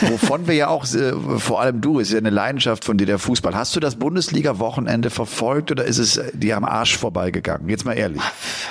Wovon 0.00 0.46
wir 0.46 0.54
ja 0.54 0.68
auch, 0.68 0.84
äh, 0.94 1.12
vor 1.38 1.60
allem 1.60 1.80
du, 1.80 1.98
ist 1.98 2.12
ja 2.12 2.18
eine 2.18 2.30
Leidenschaft 2.30 2.84
von 2.84 2.98
dir, 2.98 3.06
der 3.06 3.18
Fußball. 3.18 3.54
Hast 3.54 3.74
du 3.74 3.80
das 3.80 3.96
Bundesliga-Wochenende 3.96 5.10
verfolgt 5.10 5.70
oder 5.70 5.84
ist 5.84 5.98
es 5.98 6.20
dir 6.34 6.56
am 6.56 6.64
Arsch 6.64 6.96
vorbeigegangen? 6.96 7.68
Jetzt 7.68 7.84
mal 7.84 7.94
ehrlich. 7.94 8.20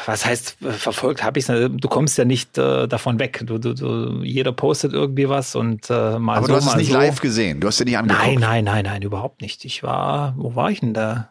Was 0.06 0.26
heißt 0.26 0.58
äh, 0.62 0.72
verfolgt? 0.72 1.24
Habe 1.24 1.40
ich 1.40 1.48
Du 1.48 1.88
kommst 1.88 2.18
ja 2.18 2.26
nicht 2.26 2.58
äh, 2.58 2.88
davon 2.88 3.20
weg. 3.20 3.44
Du, 3.46 3.58
du, 3.58 3.74
du, 3.74 4.24
jeder 4.24 4.52
postet 4.52 4.94
irgendwie 4.94 5.30
was 5.30 5.56
und 5.56 5.90
äh, 5.90 6.20
mal 6.20 6.38
Aber 6.38 6.48
so, 6.48 6.54
du 6.54 6.56
hast 6.58 6.68
es 6.68 6.76
nicht 6.76 6.92
so. 6.92 6.98
live 6.98 7.22
gesehen. 7.22 7.60
Du 7.60 7.68
hast 7.68 7.80
dir 7.80 7.86
nicht 7.86 7.98
angeguckt. 7.98 8.26
Nein, 8.26 8.40
nein, 8.40 8.64
nein, 8.64 8.86
nein, 8.86 9.02
überhaupt 9.02 9.42
nicht. 9.42 9.66
Ich 9.66 9.84
war, 9.84 10.36
wo 10.38 10.56
war 10.56 10.70
ich 10.70 10.82
denn 10.82 10.94
da? 10.94 11.30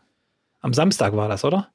Am 0.60 0.74
Samstag 0.74 1.14
war 1.14 1.28
das, 1.28 1.44
oder? 1.44 1.68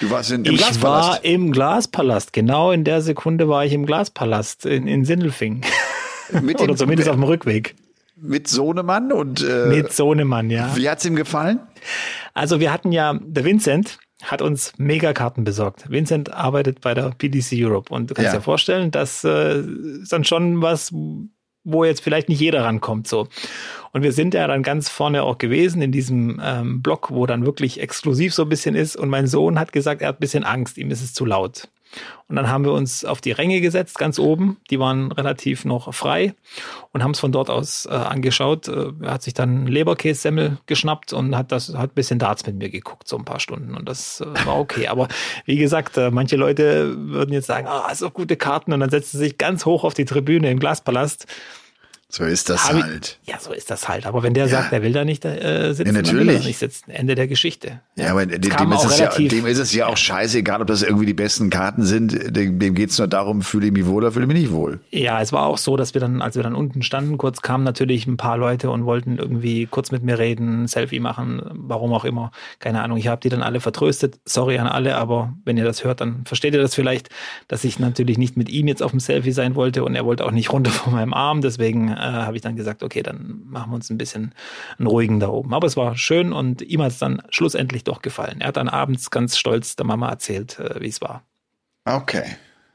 Du 0.00 0.10
warst 0.10 0.30
in, 0.30 0.44
im 0.44 0.54
ich 0.54 0.58
Glaspalast. 0.58 1.08
War 1.08 1.24
im 1.24 1.52
Glaspalast. 1.52 2.32
Genau 2.32 2.70
in 2.70 2.84
der 2.84 3.00
Sekunde 3.02 3.48
war 3.48 3.64
ich 3.64 3.72
im 3.72 3.86
Glaspalast 3.86 4.66
in, 4.66 4.86
in 4.86 5.04
Sindelfing. 5.04 5.62
Mit 6.42 6.60
Oder 6.60 6.76
zumindest 6.76 7.08
auf 7.08 7.16
dem 7.16 7.24
Rückweg. 7.24 7.74
Mit 8.18 8.48
Sohnemann 8.48 9.12
und 9.12 9.44
äh, 9.44 9.66
mit 9.66 9.92
Sohnemann, 9.92 10.48
ja. 10.48 10.74
Wie 10.74 10.88
hat's 10.88 11.04
ihm 11.04 11.16
gefallen? 11.16 11.60
Also 12.32 12.60
wir 12.60 12.72
hatten 12.72 12.90
ja, 12.90 13.18
der 13.22 13.44
Vincent 13.44 13.98
hat 14.22 14.40
uns 14.40 14.72
Megakarten 14.78 15.44
besorgt. 15.44 15.90
Vincent 15.90 16.32
arbeitet 16.32 16.80
bei 16.80 16.94
der 16.94 17.10
PDC 17.10 17.52
Europe 17.54 17.92
und 17.92 18.10
du 18.10 18.14
kannst 18.14 18.32
ja. 18.32 18.38
dir 18.38 18.42
vorstellen, 18.42 18.90
dass 18.90 19.22
äh, 19.24 19.60
ist 19.60 20.12
dann 20.12 20.24
schon 20.24 20.62
was, 20.62 20.92
wo 21.64 21.84
jetzt 21.84 22.00
vielleicht 22.00 22.28
nicht 22.28 22.40
jeder 22.40 22.64
rankommt 22.64 23.06
so. 23.06 23.28
Und 23.92 24.02
wir 24.02 24.12
sind 24.12 24.34
ja 24.34 24.46
dann 24.46 24.62
ganz 24.62 24.88
vorne 24.88 25.22
auch 25.22 25.36
gewesen 25.36 25.82
in 25.82 25.92
diesem 25.92 26.40
ähm, 26.42 26.80
Block, 26.80 27.10
wo 27.10 27.26
dann 27.26 27.44
wirklich 27.44 27.80
exklusiv 27.80 28.32
so 28.32 28.42
ein 28.42 28.48
bisschen 28.48 28.74
ist. 28.74 28.96
Und 28.96 29.10
mein 29.10 29.26
Sohn 29.26 29.58
hat 29.58 29.72
gesagt, 29.72 30.00
er 30.00 30.08
hat 30.08 30.16
ein 30.16 30.20
bisschen 30.20 30.44
Angst, 30.44 30.78
ihm 30.78 30.90
ist 30.90 31.02
es 31.02 31.12
zu 31.12 31.24
laut. 31.24 31.68
Und 32.28 32.36
dann 32.36 32.48
haben 32.48 32.64
wir 32.64 32.72
uns 32.72 33.04
auf 33.04 33.20
die 33.20 33.30
Ränge 33.30 33.60
gesetzt, 33.60 33.98
ganz 33.98 34.18
oben. 34.18 34.58
Die 34.70 34.80
waren 34.80 35.12
relativ 35.12 35.64
noch 35.64 35.94
frei 35.94 36.34
und 36.92 37.04
haben 37.04 37.12
es 37.12 37.20
von 37.20 37.30
dort 37.30 37.50
aus 37.50 37.86
äh, 37.86 37.90
angeschaut. 37.90 38.68
Äh, 38.68 38.92
er 39.00 39.12
hat 39.12 39.22
sich 39.22 39.34
dann 39.34 39.66
Leberkässemmel 39.66 40.58
geschnappt 40.66 41.12
und 41.12 41.36
hat 41.36 41.52
das 41.52 41.74
hat 41.74 41.90
ein 41.90 41.94
bisschen 41.94 42.18
Darts 42.18 42.44
mit 42.46 42.56
mir 42.56 42.68
geguckt, 42.68 43.06
so 43.06 43.16
ein 43.16 43.24
paar 43.24 43.38
Stunden. 43.38 43.76
Und 43.76 43.88
das 43.88 44.20
äh, 44.20 44.46
war 44.46 44.58
okay. 44.58 44.88
Aber 44.88 45.08
wie 45.44 45.56
gesagt, 45.56 45.96
äh, 45.96 46.10
manche 46.10 46.36
Leute 46.36 46.96
würden 46.96 47.32
jetzt 47.32 47.46
sagen, 47.46 47.66
ah, 47.68 47.94
so 47.94 48.10
gute 48.10 48.36
Karten 48.36 48.72
und 48.72 48.80
dann 48.80 48.90
setzen 48.90 49.18
sie 49.18 49.24
sich 49.24 49.38
ganz 49.38 49.64
hoch 49.64 49.84
auf 49.84 49.94
die 49.94 50.04
Tribüne 50.04 50.50
im 50.50 50.58
Glaspalast. 50.58 51.26
So 52.08 52.24
ist 52.24 52.48
das 52.48 52.68
Hab 52.68 52.84
halt. 52.84 53.18
Ich, 53.24 53.32
ja, 53.32 53.40
so 53.40 53.52
ist 53.52 53.68
das 53.68 53.88
halt. 53.88 54.06
Aber 54.06 54.22
wenn 54.22 54.32
der 54.32 54.44
ja. 54.44 54.50
sagt, 54.50 54.72
er 54.72 54.82
will 54.82 54.92
da 54.92 55.04
nicht 55.04 55.24
äh, 55.24 55.72
sitzen, 55.74 55.86
ja, 55.86 55.92
natürlich. 55.92 56.10
dann 56.10 56.28
will 56.28 56.34
er 56.36 56.46
nicht 56.46 56.58
sitzen. 56.58 56.90
Ende 56.92 57.16
der 57.16 57.26
Geschichte. 57.26 57.80
Ja, 57.96 58.12
aber 58.12 58.24
dem, 58.26 58.40
ist, 58.72 58.84
es 58.84 58.98
ja, 59.00 59.08
dem 59.10 59.44
ist 59.44 59.58
es 59.58 59.74
ja 59.74 59.86
auch 59.86 59.96
scheißegal, 59.96 60.62
ob 60.62 60.68
das 60.68 60.82
irgendwie 60.82 61.06
die 61.06 61.14
besten 61.14 61.50
Karten 61.50 61.84
sind. 61.84 62.36
Dem, 62.36 62.60
dem 62.60 62.74
geht 62.76 62.90
es 62.90 62.98
nur 62.98 63.08
darum, 63.08 63.42
fühle 63.42 63.66
ich 63.66 63.72
mich 63.72 63.86
wohl 63.86 64.04
oder 64.04 64.12
fühle 64.12 64.26
ich 64.26 64.32
mich 64.32 64.40
nicht 64.40 64.52
wohl. 64.52 64.78
Ja, 64.90 65.20
es 65.20 65.32
war 65.32 65.46
auch 65.46 65.58
so, 65.58 65.76
dass 65.76 65.94
wir 65.94 66.00
dann, 66.00 66.22
als 66.22 66.36
wir 66.36 66.44
dann 66.44 66.54
unten 66.54 66.82
standen, 66.82 67.18
kurz 67.18 67.42
kamen 67.42 67.64
natürlich 67.64 68.06
ein 68.06 68.16
paar 68.16 68.38
Leute 68.38 68.70
und 68.70 68.84
wollten 68.84 69.18
irgendwie 69.18 69.66
kurz 69.66 69.90
mit 69.90 70.04
mir 70.04 70.20
reden, 70.20 70.68
Selfie 70.68 71.00
machen, 71.00 71.42
warum 71.54 71.92
auch 71.92 72.04
immer. 72.04 72.30
Keine 72.60 72.82
Ahnung. 72.82 72.98
Ich 72.98 73.08
habe 73.08 73.20
die 73.20 73.30
dann 73.30 73.42
alle 73.42 73.58
vertröstet. 73.58 74.20
Sorry 74.24 74.58
an 74.58 74.68
alle, 74.68 74.96
aber 74.96 75.34
wenn 75.44 75.56
ihr 75.56 75.64
das 75.64 75.82
hört, 75.82 76.00
dann 76.00 76.24
versteht 76.24 76.54
ihr 76.54 76.60
das 76.60 76.76
vielleicht, 76.76 77.08
dass 77.48 77.64
ich 77.64 77.80
natürlich 77.80 78.16
nicht 78.16 78.36
mit 78.36 78.48
ihm 78.48 78.68
jetzt 78.68 78.82
auf 78.82 78.92
dem 78.92 79.00
Selfie 79.00 79.32
sein 79.32 79.56
wollte 79.56 79.82
und 79.82 79.96
er 79.96 80.04
wollte 80.04 80.24
auch 80.24 80.30
nicht 80.30 80.52
runter 80.52 80.70
von 80.70 80.92
meinem 80.92 81.12
Arm. 81.12 81.40
Deswegen 81.40 81.95
äh, 81.96 82.00
habe 82.00 82.36
ich 82.36 82.42
dann 82.42 82.56
gesagt, 82.56 82.82
okay, 82.82 83.02
dann 83.02 83.42
machen 83.46 83.70
wir 83.70 83.76
uns 83.76 83.90
ein 83.90 83.98
bisschen 83.98 84.34
einen 84.78 84.86
ruhigen 84.86 85.20
da 85.20 85.28
oben. 85.28 85.54
Aber 85.54 85.66
es 85.66 85.76
war 85.76 85.96
schön 85.96 86.32
und 86.32 86.62
ihm 86.62 86.82
hat 86.82 86.92
es 86.92 86.98
dann 86.98 87.22
schlussendlich 87.30 87.84
doch 87.84 88.02
gefallen. 88.02 88.40
Er 88.40 88.48
hat 88.48 88.56
dann 88.56 88.68
abends 88.68 89.10
ganz 89.10 89.38
stolz 89.38 89.76
der 89.76 89.86
Mama 89.86 90.08
erzählt, 90.08 90.58
äh, 90.58 90.80
wie 90.80 90.88
es 90.88 91.00
war. 91.00 91.22
Okay. 91.84 92.24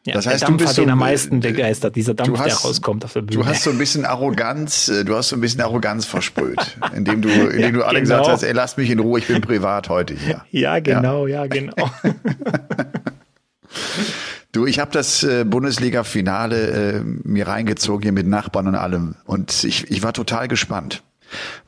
Ja, 0.05 0.15
das 0.15 0.25
heißt, 0.25 0.41
der 0.41 0.47
Dampf 0.47 0.57
du 0.57 0.63
bist 0.63 0.69
hat 0.69 0.75
so, 0.77 0.81
ihn 0.81 0.89
am 0.89 0.97
meisten 0.97 1.41
begeistert, 1.41 1.95
dieser 1.95 2.15
Dampf, 2.15 2.39
hast, 2.39 2.47
der 2.47 2.69
rauskommt 2.69 3.05
auf 3.05 3.13
der 3.13 3.21
Bühne. 3.21 3.43
Du 3.43 3.45
hast 3.45 3.63
so 3.63 3.69
ein 3.69 3.77
bisschen 3.77 4.03
Arroganz, 4.03 4.87
äh, 4.87 5.05
du 5.05 5.15
hast 5.15 5.29
so 5.29 5.35
ein 5.35 5.41
bisschen 5.41 5.61
Arroganz 5.61 6.05
versprüht, 6.05 6.57
indem 6.95 7.21
du, 7.21 7.29
indem 7.29 7.59
ja, 7.59 7.71
du 7.71 7.83
alle 7.83 8.01
genau. 8.01 8.15
gesagt 8.15 8.31
hast, 8.31 8.43
ey, 8.43 8.53
lass 8.53 8.77
mich 8.77 8.89
in 8.89 8.99
Ruhe, 8.99 9.19
ich 9.19 9.27
bin 9.27 9.41
privat 9.41 9.89
heute 9.89 10.15
hier. 10.15 10.43
Ja, 10.49 10.79
genau, 10.79 11.27
ja, 11.27 11.43
ja 11.43 11.47
genau. 11.47 11.91
Du, 14.51 14.65
ich 14.65 14.79
habe 14.79 14.91
das 14.91 15.23
äh, 15.23 15.45
Bundesliga-Finale 15.45 16.67
äh, 16.67 17.03
mir 17.03 17.47
reingezogen 17.47 18.03
hier 18.03 18.11
mit 18.11 18.27
Nachbarn 18.27 18.67
und 18.67 18.75
allem 18.75 19.15
und 19.25 19.63
ich, 19.63 19.89
ich 19.89 20.03
war 20.03 20.13
total 20.13 20.47
gespannt 20.47 21.03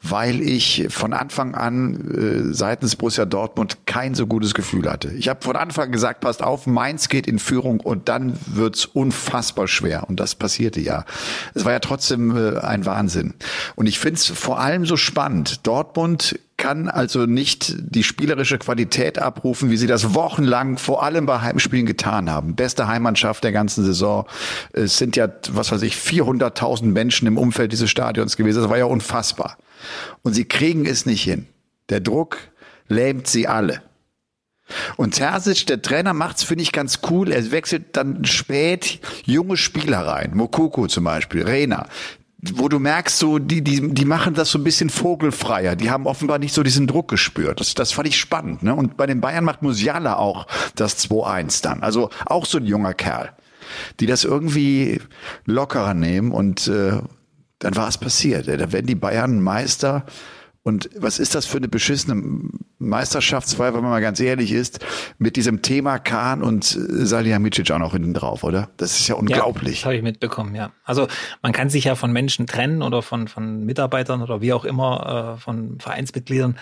weil 0.01 0.41
ich 0.41 0.87
von 0.89 1.13
Anfang 1.13 1.55
an 1.55 2.49
äh, 2.49 2.53
seitens 2.53 2.95
Borussia 2.95 3.25
Dortmund 3.25 3.85
kein 3.85 4.15
so 4.15 4.27
gutes 4.27 4.53
Gefühl 4.53 4.89
hatte. 4.91 5.11
Ich 5.11 5.29
habe 5.29 5.41
von 5.41 5.55
Anfang 5.55 5.91
gesagt, 5.91 6.21
passt 6.21 6.43
auf, 6.43 6.67
Mainz 6.67 7.09
geht 7.09 7.27
in 7.27 7.39
Führung 7.39 7.79
und 7.79 8.09
dann 8.09 8.37
wird's 8.45 8.85
unfassbar 8.85 9.67
schwer. 9.67 10.09
Und 10.09 10.19
das 10.19 10.35
passierte 10.35 10.81
ja. 10.81 11.05
Es 11.53 11.65
war 11.65 11.71
ja 11.71 11.79
trotzdem 11.79 12.35
äh, 12.35 12.59
ein 12.59 12.85
Wahnsinn. 12.85 13.33
Und 13.75 13.87
ich 13.87 13.99
find's 13.99 14.27
vor 14.27 14.59
allem 14.59 14.85
so 14.85 14.97
spannend. 14.97 15.65
Dortmund 15.65 16.39
kann 16.63 16.87
also 16.87 17.25
nicht 17.25 17.75
die 17.77 18.03
spielerische 18.03 18.57
Qualität 18.57 19.19
abrufen, 19.19 19.69
wie 19.69 19.75
sie 19.75 19.85
das 19.85 20.13
wochenlang 20.13 20.77
vor 20.77 21.03
allem 21.03 21.25
bei 21.25 21.41
Heimspielen 21.41 21.85
getan 21.85 22.29
haben. 22.29 22.55
Beste 22.55 22.87
Heimmannschaft 22.87 23.43
der 23.43 23.51
ganzen 23.51 23.83
Saison. 23.83 24.25
Es 24.71 24.97
sind 24.97 25.17
ja, 25.17 25.27
was 25.49 25.73
weiß 25.73 25.81
ich, 25.81 25.95
400.000 25.95 26.85
Menschen 26.85 27.27
im 27.27 27.37
Umfeld 27.37 27.73
dieses 27.73 27.89
Stadions 27.89 28.37
gewesen. 28.37 28.61
Das 28.61 28.69
war 28.69 28.77
ja 28.77 28.85
unfassbar. 28.85 29.57
Und 30.21 30.35
sie 30.35 30.45
kriegen 30.45 30.85
es 30.85 31.05
nicht 31.05 31.23
hin. 31.23 31.47
Der 31.89 31.99
Druck 31.99 32.37
lähmt 32.87 33.27
sie 33.27 33.45
alle. 33.45 33.81
Und 34.95 35.15
Terzic, 35.15 35.67
der 35.67 35.81
Trainer, 35.81 36.13
macht's 36.13 36.45
finde 36.45 36.61
ich 36.61 36.71
ganz 36.71 36.99
cool. 37.09 37.33
Er 37.33 37.51
wechselt 37.51 37.97
dann 37.97 38.23
spät 38.23 39.01
junge 39.25 39.57
Spieler 39.57 40.07
rein. 40.07 40.31
Mokoko 40.33 40.87
zum 40.87 41.03
Beispiel, 41.03 41.43
Rena 41.43 41.87
wo 42.55 42.67
du 42.67 42.79
merkst, 42.79 43.17
so 43.17 43.39
die, 43.39 43.63
die, 43.63 43.93
die 43.93 44.05
machen 44.05 44.33
das 44.33 44.51
so 44.51 44.59
ein 44.59 44.63
bisschen 44.63 44.89
vogelfreier. 44.89 45.75
Die 45.75 45.89
haben 45.89 46.07
offenbar 46.07 46.39
nicht 46.39 46.53
so 46.53 46.63
diesen 46.63 46.87
Druck 46.87 47.07
gespürt. 47.07 47.59
Das, 47.59 47.73
das 47.73 47.91
fand 47.91 48.07
ich 48.07 48.19
spannend. 48.19 48.63
Ne? 48.63 48.75
Und 48.75 48.97
bei 48.97 49.05
den 49.05 49.21
Bayern 49.21 49.45
macht 49.45 49.61
Musiala 49.61 50.17
auch 50.17 50.47
das 50.75 50.97
2-1 51.09 51.63
dann. 51.63 51.83
Also 51.83 52.09
auch 52.25 52.45
so 52.45 52.57
ein 52.57 52.65
junger 52.65 52.93
Kerl, 52.93 53.31
die 53.99 54.07
das 54.07 54.25
irgendwie 54.25 54.99
lockerer 55.45 55.93
nehmen 55.93 56.31
und 56.31 56.67
äh, 56.67 56.99
dann 57.59 57.75
war 57.75 57.87
es 57.87 57.97
passiert. 57.97 58.47
Da 58.47 58.71
werden 58.73 58.87
die 58.87 58.95
Bayern 58.95 59.41
Meister 59.41 60.05
und 60.63 60.89
was 60.95 61.19
ist 61.19 61.35
das 61.35 61.45
für 61.45 61.57
eine 61.57 61.67
beschissene 61.67 62.49
Meisterschaftsfeier, 62.79 63.73
wenn 63.73 63.81
man 63.81 63.91
mal 63.91 64.01
ganz 64.01 64.19
ehrlich 64.21 64.53
ist, 64.53 64.79
mit 65.17 65.35
diesem 65.35 65.61
Thema 65.61 65.99
Kahn 65.99 66.41
und 66.41 66.63
Salihamidzic 66.63 67.69
auch 67.71 67.79
noch 67.79 67.91
hinten 67.91 68.13
drauf, 68.13 68.43
oder? 68.45 68.69
Das 68.77 68.97
ist 68.97 69.07
ja 69.07 69.15
unglaublich. 69.15 69.73
Ja, 69.73 69.79
das 69.79 69.85
habe 69.85 69.95
ich 69.95 70.03
mitbekommen, 70.03 70.55
ja. 70.55 70.71
Also 70.85 71.07
man 71.41 71.51
kann 71.51 71.69
sich 71.69 71.83
ja 71.85 71.95
von 71.95 72.13
Menschen 72.13 72.47
trennen 72.47 72.81
oder 72.81 73.01
von, 73.01 73.27
von 73.27 73.65
Mitarbeitern 73.65 74.21
oder 74.21 74.39
wie 74.41 74.53
auch 74.53 74.63
immer, 74.63 75.35
äh, 75.35 75.41
von 75.41 75.79
Vereinsmitgliedern, 75.79 76.57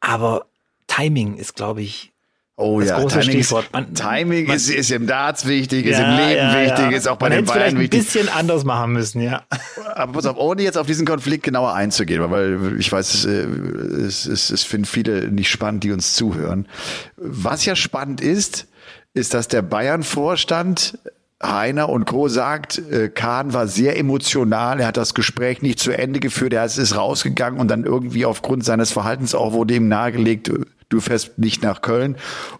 aber 0.00 0.46
Timing 0.88 1.36
ist, 1.36 1.54
glaube 1.54 1.82
ich, 1.82 2.13
Oh 2.56 2.78
das 2.78 2.90
ja, 2.90 3.00
große 3.00 3.18
Timing, 3.20 3.30
Stichwort. 3.30 3.68
Man, 3.72 3.94
Timing 3.94 4.46
man, 4.46 4.56
ist, 4.56 4.70
ist 4.70 4.90
im 4.92 5.08
Darts 5.08 5.46
wichtig, 5.46 5.86
ist 5.86 5.98
ja, 5.98 6.04
im 6.04 6.28
Leben 6.28 6.36
ja, 6.36 6.62
wichtig, 6.62 6.90
ja. 6.90 6.96
ist 6.96 7.08
auch 7.08 7.16
bei 7.16 7.28
man 7.28 7.38
den 7.38 7.46
Bayern 7.46 7.78
wichtig. 7.78 8.00
ein 8.00 8.04
bisschen 8.04 8.28
anders 8.28 8.62
machen 8.62 8.92
müssen, 8.92 9.20
ja. 9.20 9.42
Aber 9.94 10.12
pass 10.12 10.26
auf, 10.26 10.36
ohne 10.36 10.62
jetzt 10.62 10.78
auf 10.78 10.86
diesen 10.86 11.04
Konflikt 11.04 11.42
genauer 11.42 11.74
einzugehen, 11.74 12.30
weil 12.30 12.76
ich 12.78 12.92
weiß, 12.92 13.24
äh, 13.24 13.30
es, 13.30 14.26
es, 14.26 14.50
es 14.50 14.62
finden 14.62 14.86
viele 14.86 15.32
nicht 15.32 15.50
spannend, 15.50 15.82
die 15.82 15.90
uns 15.90 16.14
zuhören. 16.14 16.68
Was 17.16 17.64
ja 17.64 17.74
spannend 17.74 18.20
ist, 18.20 18.68
ist, 19.14 19.34
dass 19.34 19.48
der 19.48 19.62
Bayern-Vorstand 19.62 20.98
Heiner 21.42 21.88
und 21.88 22.06
Co. 22.06 22.28
sagt, 22.28 22.78
äh, 22.90 23.08
Kahn 23.08 23.52
war 23.52 23.66
sehr 23.66 23.98
emotional, 23.98 24.80
er 24.80 24.86
hat 24.86 24.96
das 24.96 25.14
Gespräch 25.14 25.60
nicht 25.62 25.78
zu 25.78 25.90
Ende 25.90 26.20
geführt, 26.20 26.52
er 26.52 26.64
ist 26.64 26.96
rausgegangen 26.96 27.60
und 27.60 27.68
dann 27.68 27.84
irgendwie 27.84 28.24
aufgrund 28.24 28.64
seines 28.64 28.92
Verhaltens 28.92 29.34
auch 29.34 29.52
wurde 29.52 29.74
ihm 29.74 29.88
nahegelegt, 29.88 30.50
du 30.88 31.00
fährst 31.00 31.38
nicht 31.38 31.62
nach 31.62 31.82
Köln. 31.82 32.16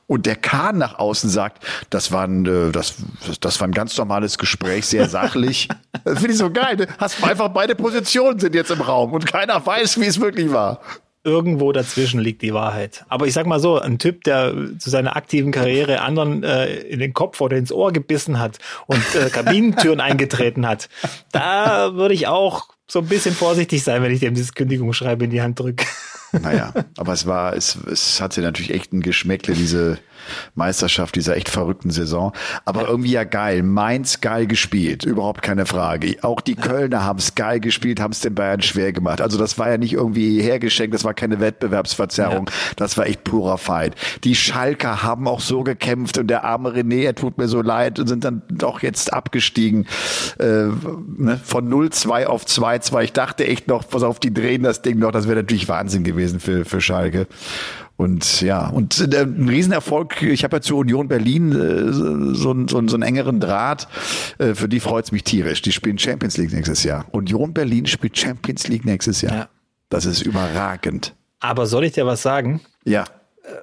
Und 0.06 0.26
der 0.26 0.36
Kahn 0.36 0.78
nach 0.78 0.98
außen 0.98 1.30
sagt, 1.30 1.64
das 1.90 2.12
war 2.12 2.24
ein, 2.24 2.46
äh, 2.46 2.72
das, 2.72 2.94
das 3.40 3.60
war 3.60 3.68
ein 3.68 3.72
ganz 3.72 3.96
normales 3.96 4.38
Gespräch, 4.38 4.86
sehr 4.86 5.08
sachlich. 5.08 5.68
das 6.04 6.18
finde 6.18 6.32
ich 6.32 6.38
so 6.38 6.50
geil. 6.50 6.76
Ne? 6.76 6.86
Hast 6.98 7.22
einfach 7.24 7.48
beide 7.48 7.74
Positionen 7.74 8.38
sind 8.38 8.54
jetzt 8.54 8.70
im 8.70 8.80
Raum 8.80 9.12
und 9.12 9.26
keiner 9.26 9.64
weiß, 9.64 10.00
wie 10.00 10.06
es 10.06 10.20
wirklich 10.20 10.52
war 10.52 10.80
irgendwo 11.24 11.72
dazwischen 11.72 12.20
liegt 12.20 12.42
die 12.42 12.52
Wahrheit. 12.52 13.04
Aber 13.08 13.26
ich 13.26 13.32
sag 13.32 13.46
mal 13.46 13.58
so, 13.58 13.80
ein 13.80 13.98
Typ, 13.98 14.24
der 14.24 14.54
zu 14.78 14.90
seiner 14.90 15.16
aktiven 15.16 15.52
Karriere 15.52 16.02
anderen 16.02 16.44
äh, 16.44 16.76
in 16.80 17.00
den 17.00 17.14
Kopf 17.14 17.40
oder 17.40 17.56
ins 17.56 17.72
Ohr 17.72 17.92
gebissen 17.92 18.38
hat 18.38 18.58
und 18.86 19.02
äh, 19.14 19.30
Kabinentüren 19.30 20.00
eingetreten 20.02 20.68
hat, 20.68 20.90
da 21.32 21.94
würde 21.94 22.14
ich 22.14 22.26
auch 22.26 22.68
so 22.86 22.98
ein 22.98 23.06
bisschen 23.06 23.34
vorsichtig 23.34 23.82
sein, 23.82 24.02
wenn 24.02 24.12
ich 24.12 24.20
dem 24.20 24.34
dieses 24.34 24.54
Kündigungsschreiben 24.54 25.24
in 25.24 25.30
die 25.30 25.40
Hand 25.40 25.58
drücke. 25.58 25.86
Naja, 26.42 26.72
aber 26.96 27.12
es 27.12 27.26
war, 27.26 27.54
es, 27.54 27.76
es 27.90 28.20
hatte 28.20 28.40
natürlich 28.40 28.72
echt 28.72 28.92
ein 28.92 29.00
Geschmäckle, 29.00 29.54
diese 29.54 29.98
Meisterschaft 30.54 31.16
dieser 31.16 31.36
echt 31.36 31.48
verrückten 31.48 31.90
Saison. 31.90 32.32
Aber 32.64 32.88
irgendwie 32.88 33.12
ja 33.12 33.24
geil. 33.24 33.62
Mainz 33.62 34.20
geil 34.20 34.46
gespielt, 34.46 35.04
überhaupt 35.04 35.42
keine 35.42 35.66
Frage. 35.66 36.16
Auch 36.22 36.40
die 36.40 36.54
Kölner 36.54 37.04
haben 37.04 37.18
es 37.18 37.34
geil 37.34 37.60
gespielt, 37.60 38.00
haben 38.00 38.12
es 38.12 38.20
den 38.20 38.34
Bayern 38.34 38.62
schwer 38.62 38.92
gemacht. 38.92 39.20
Also 39.20 39.38
das 39.38 39.58
war 39.58 39.70
ja 39.70 39.78
nicht 39.78 39.92
irgendwie 39.92 40.40
hergeschenkt, 40.40 40.94
das 40.94 41.04
war 41.04 41.14
keine 41.14 41.40
Wettbewerbsverzerrung. 41.40 42.46
Ja. 42.46 42.52
Das 42.76 42.96
war 42.96 43.06
echt 43.06 43.24
purer 43.24 43.58
Fight. 43.58 43.94
Die 44.24 44.34
Schalker 44.34 45.02
haben 45.02 45.28
auch 45.28 45.40
so 45.40 45.62
gekämpft 45.62 46.18
und 46.18 46.28
der 46.28 46.44
arme 46.44 46.70
René, 46.70 47.04
er 47.04 47.14
tut 47.14 47.38
mir 47.38 47.48
so 47.48 47.62
leid 47.62 47.98
und 47.98 48.06
sind 48.06 48.24
dann 48.24 48.42
doch 48.50 48.82
jetzt 48.82 49.12
abgestiegen 49.12 49.86
äh, 50.38 50.44
ne, 50.44 51.40
von 51.42 51.68
0-2 51.70 52.26
auf 52.26 52.44
2-2. 52.44 53.04
Ich 53.04 53.12
dachte 53.12 53.46
echt 53.46 53.68
noch, 53.68 53.88
pass 53.88 54.02
auf, 54.02 54.18
die 54.18 54.32
drehen 54.32 54.62
das 54.62 54.82
Ding 54.82 54.98
noch. 54.98 55.12
Das 55.12 55.26
wäre 55.26 55.36
natürlich 55.36 55.68
Wahnsinn 55.68 56.04
gewesen 56.04 56.23
für, 56.40 56.64
für 56.64 56.80
Schalke. 56.80 57.26
Und 57.96 58.40
ja, 58.40 58.66
und 58.68 59.00
äh, 59.00 59.22
ein 59.22 59.48
Riesenerfolg, 59.48 60.20
ich 60.22 60.42
habe 60.42 60.56
ja 60.56 60.60
zu 60.60 60.78
Union 60.78 61.06
Berlin 61.06 61.52
äh, 61.52 61.92
so, 61.92 62.66
so, 62.66 62.88
so 62.88 62.96
einen 62.96 63.02
engeren 63.02 63.38
Draht, 63.38 63.86
äh, 64.38 64.54
für 64.54 64.68
die 64.68 64.80
freut's 64.80 65.12
mich 65.12 65.22
tierisch. 65.22 65.62
Die 65.62 65.72
spielen 65.72 65.98
Champions 65.98 66.36
League 66.36 66.52
nächstes 66.52 66.82
Jahr. 66.82 67.06
Union 67.12 67.54
Berlin 67.54 67.86
spielt 67.86 68.18
Champions 68.18 68.66
League 68.66 68.84
nächstes 68.84 69.20
Jahr. 69.20 69.34
Ja. 69.34 69.48
Das 69.90 70.06
ist 70.06 70.22
überragend. 70.22 71.14
Aber 71.38 71.66
soll 71.66 71.84
ich 71.84 71.92
dir 71.92 72.06
was 72.06 72.22
sagen? 72.22 72.60
Ja 72.84 73.04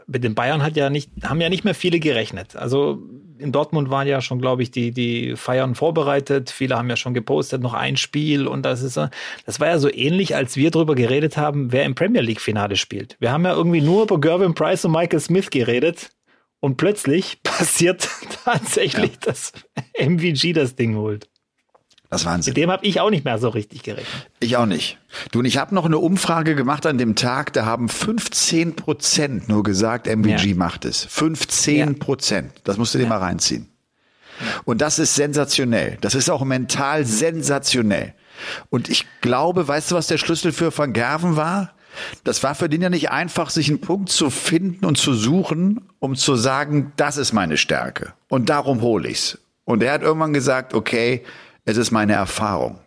mit 0.07 0.23
den 0.23 0.35
Bayern 0.35 0.63
hat 0.63 0.75
ja 0.75 0.89
nicht, 0.89 1.11
haben 1.23 1.41
ja 1.41 1.49
nicht 1.49 1.63
mehr 1.63 1.73
viele 1.73 1.99
gerechnet. 1.99 2.55
Also 2.55 3.01
in 3.37 3.51
Dortmund 3.51 3.89
waren 3.89 4.07
ja 4.07 4.21
schon, 4.21 4.39
glaube 4.39 4.61
ich, 4.63 4.71
die, 4.71 4.91
die 4.91 5.35
Feiern 5.35 5.73
vorbereitet. 5.73 6.51
Viele 6.51 6.77
haben 6.77 6.89
ja 6.89 6.95
schon 6.95 7.13
gepostet, 7.13 7.61
noch 7.61 7.73
ein 7.73 7.97
Spiel 7.97 8.47
und 8.47 8.63
das 8.63 8.83
ist, 8.83 8.99
das 9.45 9.59
war 9.59 9.67
ja 9.67 9.79
so 9.79 9.91
ähnlich, 9.91 10.35
als 10.35 10.55
wir 10.55 10.69
darüber 10.69 10.95
geredet 10.95 11.37
haben, 11.37 11.71
wer 11.71 11.83
im 11.85 11.95
Premier 11.95 12.21
League 12.21 12.41
Finale 12.41 12.75
spielt. 12.75 13.17
Wir 13.19 13.31
haben 13.31 13.45
ja 13.45 13.53
irgendwie 13.53 13.81
nur 13.81 14.03
über 14.03 14.19
Gervin 14.19 14.53
Price 14.53 14.85
und 14.85 14.91
Michael 14.91 15.19
Smith 15.19 15.49
geredet 15.49 16.11
und 16.59 16.77
plötzlich 16.77 17.39
passiert 17.43 18.07
tatsächlich, 18.45 19.11
ja. 19.11 19.17
dass 19.25 19.53
MVG 19.99 20.53
das 20.53 20.75
Ding 20.75 20.95
holt. 20.95 21.30
Das 22.11 22.25
Wahnsinn. 22.25 22.51
Mit 22.51 22.57
dem 22.57 22.69
habe 22.69 22.85
ich 22.85 22.99
auch 22.99 23.09
nicht 23.09 23.23
mehr 23.23 23.37
so 23.37 23.47
richtig 23.47 23.83
gerechnet. 23.83 24.27
Ich 24.41 24.57
auch 24.57 24.65
nicht. 24.65 24.97
Du, 25.31 25.39
und 25.39 25.45
ich 25.45 25.57
habe 25.57 25.73
noch 25.73 25.85
eine 25.85 25.97
Umfrage 25.97 26.55
gemacht 26.55 26.85
an 26.85 26.97
dem 26.97 27.15
Tag, 27.15 27.53
da 27.53 27.65
haben 27.65 27.87
15 27.87 28.75
Prozent 28.75 29.47
nur 29.47 29.63
gesagt, 29.63 30.07
MVG 30.07 30.49
ja. 30.49 30.55
macht 30.55 30.83
es. 30.83 31.05
15 31.05 31.99
Prozent. 31.99 32.51
Das 32.65 32.77
musst 32.77 32.93
du 32.93 32.97
dir 32.97 33.05
ja. 33.05 33.09
mal 33.09 33.19
reinziehen. 33.19 33.69
Und 34.65 34.81
das 34.81 34.99
ist 34.99 35.15
sensationell. 35.15 35.97
Das 36.01 36.13
ist 36.13 36.29
auch 36.29 36.43
mental 36.43 37.05
sensationell. 37.05 38.13
Und 38.69 38.89
ich 38.89 39.05
glaube, 39.21 39.65
weißt 39.69 39.91
du, 39.91 39.95
was 39.95 40.07
der 40.07 40.17
Schlüssel 40.17 40.51
für 40.51 40.77
Van 40.77 40.91
Gerven 40.91 41.37
war? 41.37 41.73
Das 42.25 42.43
war 42.43 42.55
für 42.55 42.67
den 42.67 42.81
ja 42.81 42.89
nicht 42.89 43.09
einfach, 43.09 43.49
sich 43.49 43.69
einen 43.69 43.79
Punkt 43.79 44.09
zu 44.09 44.29
finden 44.29 44.83
und 44.83 44.97
zu 44.97 45.13
suchen, 45.13 45.87
um 45.99 46.17
zu 46.17 46.35
sagen, 46.35 46.91
das 46.97 47.15
ist 47.15 47.31
meine 47.31 47.55
Stärke. 47.55 48.11
Und 48.27 48.49
darum 48.49 48.81
hole 48.81 49.07
ich's. 49.07 49.37
Und 49.63 49.81
er 49.81 49.93
hat 49.93 50.01
irgendwann 50.01 50.33
gesagt, 50.33 50.73
okay, 50.73 51.23
es 51.71 51.77
ist 51.77 51.91
meine 51.91 52.13
Erfahrung. 52.13 52.79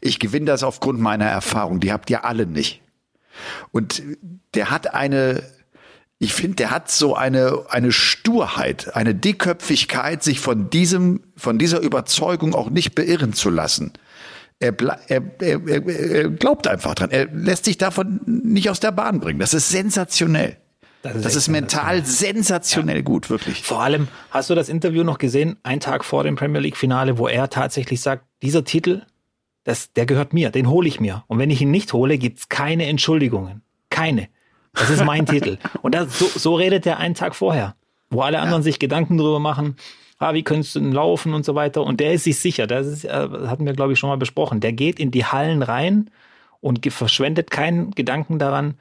Ich 0.00 0.18
gewinne 0.18 0.46
das 0.46 0.62
aufgrund 0.62 1.00
meiner 1.00 1.26
Erfahrung. 1.26 1.80
Die 1.80 1.92
habt 1.92 2.10
ihr 2.10 2.24
alle 2.24 2.46
nicht. 2.46 2.80
Und 3.70 4.02
der 4.54 4.70
hat 4.70 4.94
eine, 4.94 5.42
ich 6.18 6.32
finde, 6.32 6.56
der 6.56 6.70
hat 6.70 6.90
so 6.90 7.14
eine, 7.14 7.64
eine 7.68 7.92
Sturheit, 7.92 8.94
eine 8.94 9.14
Dickköpfigkeit, 9.14 10.22
sich 10.22 10.40
von 10.40 10.70
diesem, 10.70 11.20
von 11.36 11.58
dieser 11.58 11.80
Überzeugung 11.80 12.54
auch 12.54 12.70
nicht 12.70 12.94
beirren 12.94 13.32
zu 13.32 13.50
lassen. 13.50 13.92
Er, 14.60 14.74
er, 15.08 15.22
er, 15.40 15.66
er 15.68 16.30
glaubt 16.30 16.68
einfach 16.68 16.94
dran. 16.94 17.10
Er 17.10 17.26
lässt 17.26 17.64
sich 17.64 17.78
davon 17.78 18.20
nicht 18.26 18.70
aus 18.70 18.78
der 18.78 18.92
Bahn 18.92 19.18
bringen. 19.18 19.40
Das 19.40 19.54
ist 19.54 19.70
sensationell. 19.70 20.56
Das 21.02 21.16
ist, 21.16 21.24
das 21.24 21.36
ist 21.36 21.48
mental 21.48 22.04
sensationell 22.04 22.98
ja. 22.98 23.02
gut, 23.02 23.28
wirklich. 23.28 23.62
Vor 23.62 23.82
allem, 23.82 24.08
hast 24.30 24.50
du 24.50 24.54
das 24.54 24.68
Interview 24.68 25.02
noch 25.02 25.18
gesehen, 25.18 25.56
einen 25.64 25.80
Tag 25.80 26.04
vor 26.04 26.22
dem 26.22 26.36
Premier 26.36 26.60
League 26.60 26.76
Finale, 26.76 27.18
wo 27.18 27.26
er 27.26 27.50
tatsächlich 27.50 28.00
sagt, 28.00 28.24
dieser 28.40 28.64
Titel, 28.64 29.02
das, 29.64 29.92
der 29.92 30.06
gehört 30.06 30.32
mir, 30.32 30.50
den 30.50 30.68
hole 30.68 30.86
ich 30.86 31.00
mir. 31.00 31.24
Und 31.26 31.38
wenn 31.38 31.50
ich 31.50 31.60
ihn 31.60 31.70
nicht 31.70 31.92
hole, 31.92 32.18
gibt's 32.18 32.48
keine 32.48 32.86
Entschuldigungen. 32.86 33.62
Keine. 33.90 34.28
Das 34.74 34.90
ist 34.90 35.04
mein 35.04 35.26
Titel. 35.26 35.58
Und 35.82 35.94
das, 35.94 36.18
so, 36.18 36.26
so 36.26 36.54
redet 36.54 36.86
er 36.86 36.98
einen 36.98 37.14
Tag 37.14 37.34
vorher, 37.34 37.74
wo 38.10 38.22
alle 38.22 38.38
anderen 38.38 38.62
ja. 38.62 38.64
sich 38.64 38.78
Gedanken 38.78 39.18
darüber 39.18 39.40
machen, 39.40 39.76
ah, 40.18 40.34
wie 40.34 40.44
könntest 40.44 40.74
du 40.76 40.80
denn 40.80 40.92
laufen 40.92 41.34
und 41.34 41.44
so 41.44 41.54
weiter. 41.54 41.82
Und 41.82 41.98
der 42.00 42.12
ist 42.12 42.24
sich 42.24 42.38
sicher, 42.38 42.66
das, 42.66 42.86
ist, 42.86 43.04
äh, 43.04 43.28
hatten 43.46 43.66
wir, 43.66 43.72
glaube 43.72 43.92
ich, 43.92 43.98
schon 43.98 44.08
mal 44.08 44.16
besprochen. 44.16 44.60
Der 44.60 44.72
geht 44.72 45.00
in 45.00 45.10
die 45.10 45.24
Hallen 45.24 45.62
rein 45.62 46.10
und 46.60 46.86
verschwendet 46.92 47.50
keinen 47.50 47.90
Gedanken 47.90 48.38
daran, 48.38 48.74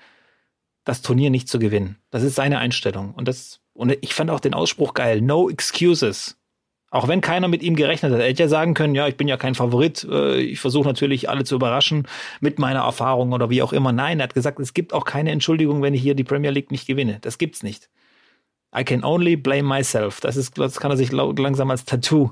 das 0.83 1.01
Turnier 1.01 1.29
nicht 1.29 1.47
zu 1.47 1.59
gewinnen. 1.59 1.97
Das 2.09 2.23
ist 2.23 2.35
seine 2.35 2.59
Einstellung. 2.59 3.13
Und 3.13 3.27
das, 3.27 3.59
und 3.73 3.95
ich 4.01 4.13
fand 4.13 4.31
auch 4.31 4.39
den 4.39 4.53
Ausspruch 4.53 4.93
geil. 4.93 5.21
No 5.21 5.49
excuses. 5.49 6.37
Auch 6.89 7.07
wenn 7.07 7.21
keiner 7.21 7.47
mit 7.47 7.63
ihm 7.63 7.77
gerechnet 7.77 8.11
hat. 8.11 8.19
Er 8.19 8.27
hätte 8.27 8.43
ja 8.43 8.49
sagen 8.49 8.73
können, 8.73 8.95
ja, 8.95 9.07
ich 9.07 9.15
bin 9.15 9.29
ja 9.29 9.37
kein 9.37 9.55
Favorit. 9.55 10.05
Äh, 10.09 10.41
ich 10.41 10.59
versuche 10.59 10.87
natürlich 10.87 11.29
alle 11.29 11.45
zu 11.45 11.55
überraschen 11.55 12.05
mit 12.41 12.59
meiner 12.59 12.81
Erfahrung 12.81 13.31
oder 13.31 13.49
wie 13.49 13.61
auch 13.61 13.71
immer. 13.71 13.93
Nein, 13.93 14.19
er 14.19 14.23
hat 14.23 14.33
gesagt, 14.33 14.59
es 14.59 14.73
gibt 14.73 14.91
auch 14.91 15.05
keine 15.05 15.31
Entschuldigung, 15.31 15.81
wenn 15.81 15.93
ich 15.93 16.01
hier 16.01 16.15
die 16.15 16.25
Premier 16.25 16.51
League 16.51 16.69
nicht 16.69 16.87
gewinne. 16.87 17.19
Das 17.21 17.37
gibt's 17.37 17.63
nicht. 17.63 17.89
I 18.75 18.83
can 18.83 19.03
only 19.03 19.35
blame 19.35 19.63
myself. 19.63 20.21
Das 20.21 20.35
ist, 20.35 20.57
das 20.57 20.79
kann 20.79 20.91
er 20.91 20.97
sich 20.97 21.11
langsam 21.11 21.71
als 21.71 21.85
Tattoo 21.85 22.31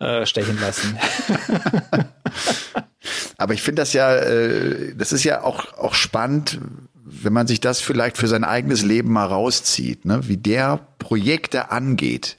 äh, 0.00 0.26
stechen 0.26 0.60
lassen. 0.60 0.96
Aber 3.36 3.54
ich 3.54 3.62
finde 3.62 3.82
das 3.82 3.92
ja, 3.92 4.16
äh, 4.16 4.94
das 4.96 5.12
ist 5.12 5.24
ja 5.24 5.42
auch, 5.42 5.74
auch 5.74 5.94
spannend, 5.94 6.60
wenn 7.22 7.32
man 7.32 7.46
sich 7.46 7.60
das 7.60 7.80
vielleicht 7.80 8.16
für 8.16 8.28
sein 8.28 8.44
eigenes 8.44 8.82
Leben 8.82 9.12
mal 9.12 9.26
rauszieht, 9.26 10.04
ne? 10.04 10.28
wie 10.28 10.36
der 10.36 10.86
Projekte 10.98 11.70
angeht 11.70 12.38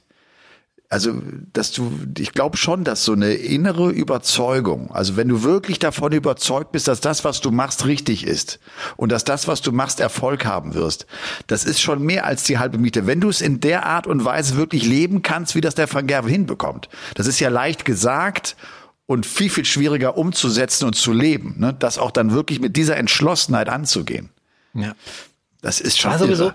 also, 0.94 1.12
dass 1.52 1.72
du, 1.72 1.90
ich 2.18 2.32
glaube 2.34 2.56
schon, 2.56 2.84
dass 2.84 3.04
so 3.04 3.14
eine 3.14 3.32
innere 3.32 3.90
Überzeugung, 3.90 4.92
also 4.92 5.16
wenn 5.16 5.26
du 5.26 5.42
wirklich 5.42 5.80
davon 5.80 6.12
überzeugt 6.12 6.70
bist, 6.70 6.86
dass 6.86 7.00
das, 7.00 7.24
was 7.24 7.40
du 7.40 7.50
machst, 7.50 7.84
richtig 7.86 8.24
ist 8.24 8.60
und 8.96 9.10
dass 9.10 9.24
das, 9.24 9.48
was 9.48 9.60
du 9.60 9.72
machst, 9.72 9.98
Erfolg 9.98 10.44
haben 10.44 10.74
wirst, 10.74 11.06
das 11.48 11.64
ist 11.64 11.80
schon 11.80 12.00
mehr 12.00 12.26
als 12.26 12.44
die 12.44 12.58
halbe 12.58 12.78
Miete. 12.78 13.08
Wenn 13.08 13.20
du 13.20 13.28
es 13.28 13.40
in 13.40 13.58
der 13.58 13.86
Art 13.86 14.06
und 14.06 14.24
Weise 14.24 14.56
wirklich 14.56 14.86
leben 14.86 15.22
kannst, 15.22 15.56
wie 15.56 15.60
das 15.60 15.74
der 15.74 15.92
Van 15.92 16.06
Gerven 16.06 16.30
hinbekommt, 16.30 16.88
das 17.16 17.26
ist 17.26 17.40
ja 17.40 17.48
leicht 17.48 17.84
gesagt 17.84 18.54
und 19.06 19.26
viel, 19.26 19.50
viel 19.50 19.64
schwieriger 19.64 20.16
umzusetzen 20.16 20.84
und 20.84 20.94
zu 20.94 21.12
leben, 21.12 21.56
ne? 21.58 21.74
das 21.76 21.98
auch 21.98 22.12
dann 22.12 22.30
wirklich 22.30 22.60
mit 22.60 22.76
dieser 22.76 22.96
Entschlossenheit 22.96 23.68
anzugehen. 23.68 24.30
Ja. 24.74 24.94
Das 25.62 25.80
ist 25.80 25.98
schon. 25.98 26.12
Also 26.12 26.26
sowieso, 26.26 26.52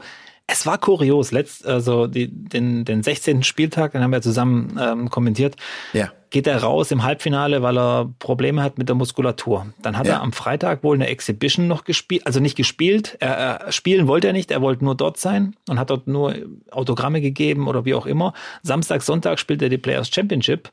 es 0.51 0.65
war 0.65 0.77
kurios. 0.77 1.31
Letzt, 1.31 1.65
also 1.65 2.07
die, 2.07 2.27
den, 2.27 2.85
den 2.85 3.03
16. 3.03 3.43
Spieltag, 3.43 3.91
den 3.91 4.01
haben 4.01 4.11
wir 4.11 4.21
zusammen 4.21 4.79
ähm, 4.81 5.09
kommentiert. 5.09 5.55
Ja. 5.93 6.11
Geht 6.31 6.47
er 6.47 6.61
raus 6.61 6.91
im 6.91 7.03
Halbfinale, 7.03 7.61
weil 7.61 7.77
er 7.77 8.13
Probleme 8.19 8.61
hat 8.61 8.77
mit 8.77 8.87
der 8.87 8.95
Muskulatur. 8.95 9.67
Dann 9.81 9.97
hat 9.97 10.05
ja. 10.05 10.13
er 10.13 10.21
am 10.21 10.31
Freitag 10.31 10.83
wohl 10.83 10.95
eine 10.95 11.07
Exhibition 11.07 11.67
noch 11.67 11.83
gespielt, 11.85 12.25
also 12.25 12.39
nicht 12.39 12.55
gespielt. 12.55 13.17
Er, 13.19 13.35
er, 13.35 13.71
spielen 13.71 14.07
wollte 14.07 14.27
er 14.27 14.33
nicht, 14.33 14.51
er 14.51 14.61
wollte 14.61 14.83
nur 14.83 14.95
dort 14.95 15.17
sein 15.17 15.55
und 15.67 15.79
hat 15.79 15.89
dort 15.89 16.07
nur 16.07 16.35
Autogramme 16.71 17.21
gegeben 17.21 17.67
oder 17.67 17.85
wie 17.85 17.95
auch 17.95 18.05
immer. 18.05 18.33
Samstag, 18.61 19.01
Sonntag 19.01 19.39
spielt 19.39 19.61
er 19.61 19.69
die 19.69 19.79
Players 19.79 20.09
Championship 20.09 20.71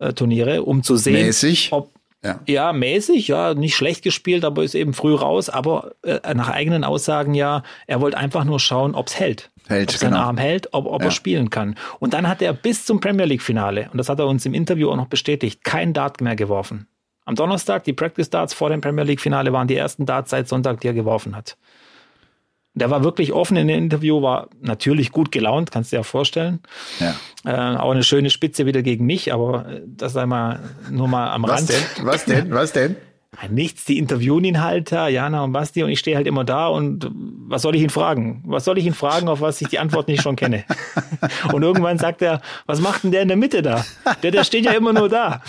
äh, 0.00 0.12
Turniere, 0.12 0.62
um 0.62 0.82
zu 0.82 0.96
sehen, 0.96 1.26
Mäßig. 1.26 1.72
ob 1.72 1.92
ja. 2.22 2.40
ja, 2.46 2.72
mäßig, 2.72 3.28
ja, 3.28 3.54
nicht 3.54 3.74
schlecht 3.74 4.02
gespielt, 4.02 4.44
aber 4.44 4.62
ist 4.62 4.74
eben 4.74 4.92
früh 4.92 5.14
raus. 5.14 5.48
Aber 5.48 5.92
äh, 6.02 6.34
nach 6.34 6.48
eigenen 6.48 6.84
Aussagen 6.84 7.34
ja, 7.34 7.62
er 7.86 8.00
wollte 8.00 8.18
einfach 8.18 8.44
nur 8.44 8.60
schauen, 8.60 8.94
ob's 8.94 9.18
hält. 9.18 9.50
Hält, 9.68 9.90
ob 9.90 9.96
sein 9.96 10.10
genau. 10.10 10.24
Arm 10.24 10.36
hält, 10.36 10.68
ob, 10.72 10.86
ob 10.86 11.00
ja. 11.00 11.08
er 11.08 11.10
spielen 11.12 11.48
kann. 11.48 11.76
Und 11.98 12.12
dann 12.12 12.28
hat 12.28 12.42
er 12.42 12.52
bis 12.52 12.84
zum 12.84 13.00
Premier 13.00 13.24
League 13.26 13.42
Finale, 13.42 13.88
und 13.92 13.98
das 13.98 14.08
hat 14.08 14.18
er 14.18 14.26
uns 14.26 14.44
im 14.44 14.54
Interview 14.54 14.90
auch 14.90 14.96
noch 14.96 15.06
bestätigt, 15.06 15.64
kein 15.64 15.92
Dart 15.92 16.20
mehr 16.20 16.36
geworfen. 16.36 16.88
Am 17.24 17.36
Donnerstag, 17.36 17.84
die 17.84 17.92
Practice 17.92 18.28
Darts 18.28 18.54
vor 18.54 18.70
dem 18.70 18.80
Premier 18.80 19.04
League 19.04 19.20
Finale 19.20 19.52
waren 19.52 19.68
die 19.68 19.76
ersten 19.76 20.04
Darts 20.04 20.30
seit 20.30 20.48
Sonntag, 20.48 20.80
die 20.80 20.88
er 20.88 20.94
geworfen 20.94 21.36
hat. 21.36 21.56
Der 22.74 22.88
war 22.88 23.02
wirklich 23.02 23.32
offen 23.32 23.56
in 23.56 23.66
dem 23.66 23.78
Interview, 23.78 24.22
war 24.22 24.48
natürlich 24.60 25.10
gut 25.10 25.32
gelaunt, 25.32 25.72
kannst 25.72 25.90
du 25.90 25.96
dir 25.96 26.00
ja 26.00 26.02
vorstellen. 26.04 26.60
Ja. 27.00 27.14
Äh, 27.44 27.76
auch 27.76 27.90
eine 27.90 28.04
schöne 28.04 28.30
Spitze 28.30 28.64
wieder 28.64 28.82
gegen 28.82 29.06
mich, 29.06 29.32
aber 29.32 29.68
äh, 29.68 29.82
das 29.86 30.12
sei 30.12 30.26
mal 30.26 30.60
nur 30.90 31.08
mal 31.08 31.30
am 31.30 31.42
Was 31.42 31.50
Rand. 31.50 31.68
Denn? 31.70 32.06
Was 32.06 32.24
denn? 32.24 32.50
Was 32.52 32.72
denn? 32.72 32.96
Nichts, 33.48 33.84
die 33.84 33.98
interviewen 33.98 34.44
ihn 34.44 34.60
halt, 34.60 34.90
Jana 34.90 35.44
und 35.44 35.52
Basti, 35.52 35.82
und 35.82 35.90
ich 35.90 36.00
stehe 36.00 36.16
halt 36.16 36.26
immer 36.26 36.44
da 36.44 36.66
und 36.66 37.08
was 37.12 37.62
soll 37.62 37.76
ich 37.76 37.82
ihn 37.82 37.90
fragen? 37.90 38.42
Was 38.44 38.64
soll 38.64 38.76
ich 38.76 38.84
ihn 38.84 38.94
fragen, 38.94 39.28
auf 39.28 39.40
was 39.40 39.60
ich 39.60 39.68
die 39.68 39.78
Antwort 39.78 40.08
nicht 40.08 40.22
schon 40.22 40.36
kenne? 40.36 40.64
und 41.52 41.62
irgendwann 41.62 41.98
sagt 41.98 42.22
er, 42.22 42.40
was 42.66 42.80
macht 42.80 43.04
denn 43.04 43.12
der 43.12 43.22
in 43.22 43.28
der 43.28 43.36
Mitte 43.36 43.62
da? 43.62 43.84
Der, 44.22 44.32
der 44.32 44.44
steht 44.44 44.64
ja 44.64 44.72
immer 44.72 44.92
nur 44.92 45.08
da. 45.08 45.42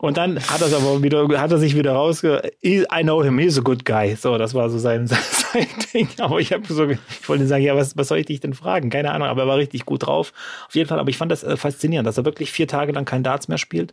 Und 0.00 0.16
dann 0.16 0.38
hat 0.38 0.60
er 0.60 0.68
aber 0.76 1.02
wieder, 1.02 1.26
hat 1.40 1.50
er 1.50 1.58
sich 1.58 1.76
wieder 1.76 1.92
rausge, 1.92 2.52
I 2.64 3.02
know 3.02 3.22
him, 3.24 3.36
he's 3.36 3.58
a 3.58 3.62
good 3.62 3.84
guy. 3.84 4.14
So, 4.14 4.38
das 4.38 4.54
war 4.54 4.70
so 4.70 4.78
sein, 4.78 5.06
sein 5.08 5.66
Ding. 5.92 6.08
Aber 6.18 6.38
ich 6.38 6.52
habe 6.52 6.72
so, 6.72 6.86
ich 6.88 7.28
wollte 7.28 7.48
sagen, 7.48 7.64
ja, 7.64 7.74
was, 7.74 7.96
was 7.96 8.06
soll 8.06 8.18
ich 8.18 8.26
dich 8.26 8.38
denn 8.38 8.54
fragen? 8.54 8.90
Keine 8.90 9.10
Ahnung, 9.10 9.26
aber 9.26 9.42
er 9.42 9.48
war 9.48 9.56
richtig 9.56 9.86
gut 9.86 10.06
drauf. 10.06 10.32
Auf 10.68 10.76
jeden 10.76 10.88
Fall, 10.88 11.00
aber 11.00 11.10
ich 11.10 11.18
fand 11.18 11.32
das 11.32 11.42
äh, 11.42 11.56
faszinierend, 11.56 12.06
dass 12.06 12.16
er 12.16 12.24
wirklich 12.24 12.52
vier 12.52 12.68
Tage 12.68 12.92
lang 12.92 13.06
kein 13.06 13.24
Darts 13.24 13.48
mehr 13.48 13.58
spielt, 13.58 13.92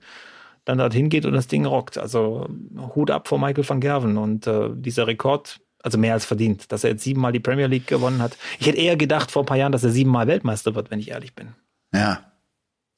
dann 0.64 0.78
dorthin 0.78 1.10
geht 1.10 1.26
und 1.26 1.34
das 1.34 1.48
Ding 1.48 1.66
rockt. 1.66 1.98
Also 1.98 2.48
Hut 2.94 3.10
ab 3.10 3.28
vor 3.28 3.40
Michael 3.40 3.68
van 3.68 3.82
Gerven 3.82 4.18
und 4.18 4.46
äh, 4.46 4.70
dieser 4.76 5.08
Rekord, 5.08 5.60
also 5.82 5.98
mehr 5.98 6.14
als 6.14 6.26
verdient, 6.26 6.72
dass 6.72 6.84
er 6.84 6.92
jetzt 6.92 7.04
siebenmal 7.04 7.32
die 7.32 7.40
Premier 7.40 7.68
League 7.68 7.88
gewonnen 7.88 8.22
hat. 8.22 8.38
Ich 8.60 8.68
hätte 8.68 8.78
eher 8.78 8.96
gedacht 8.96 9.32
vor 9.32 9.42
ein 9.42 9.48
paar 9.48 9.58
Jahren, 9.58 9.72
dass 9.72 9.84
er 9.84 9.90
siebenmal 9.90 10.28
Weltmeister 10.28 10.76
wird, 10.76 10.92
wenn 10.92 11.00
ich 11.00 11.10
ehrlich 11.10 11.34
bin. 11.34 11.56
Ja, 11.92 12.20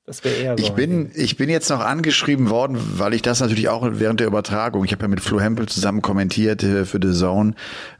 das 0.07 0.23
wäre 0.23 0.35
eher 0.35 0.57
so. 0.57 0.63
Ich 0.63 0.71
bin, 0.71 1.11
ich 1.13 1.35
bin 1.35 1.49
jetzt 1.49 1.69
noch 1.69 1.81
angeschrieben 1.81 2.49
worden, 2.49 2.79
weil 2.95 3.13
ich 3.13 3.21
das 3.21 3.41
natürlich 3.41 3.67
auch 3.67 3.85
während 3.91 4.21
der 4.21 4.27
Übertragung, 4.27 4.85
ich 4.85 4.93
habe 4.93 5.03
ja 5.03 5.09
mit 5.09 5.19
Flo 5.19 5.39
Hempel 5.41 5.67
zusammen 5.67 6.01
kommentiert 6.01 6.63
äh, 6.63 6.85
für 6.85 6.99
The 7.01 7.11
Zone, 7.11 7.53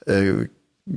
äh, 0.06 0.48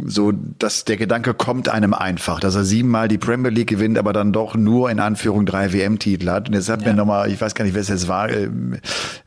so, 0.04 0.30
dass 0.30 0.84
der 0.84 0.96
Gedanke 0.96 1.34
kommt 1.34 1.68
einem 1.68 1.94
einfach, 1.94 2.38
dass 2.38 2.54
er 2.54 2.64
siebenmal 2.64 3.08
die 3.08 3.18
Premier 3.18 3.50
League 3.50 3.70
gewinnt, 3.70 3.98
aber 3.98 4.12
dann 4.12 4.32
doch 4.32 4.54
nur 4.54 4.88
in 4.88 5.00
Anführung 5.00 5.46
drei 5.46 5.72
WM-Titel 5.72 6.30
hat. 6.30 6.48
Und 6.48 6.54
jetzt 6.54 6.68
hat 6.68 6.82
ja. 6.82 6.88
mir 6.92 6.94
nochmal, 6.94 7.28
ich 7.28 7.40
weiß 7.40 7.56
gar 7.56 7.64
nicht, 7.64 7.74
wer 7.74 7.82
es 7.82 7.88
jetzt 7.88 8.06
war, 8.06 8.30
äh, 8.30 8.48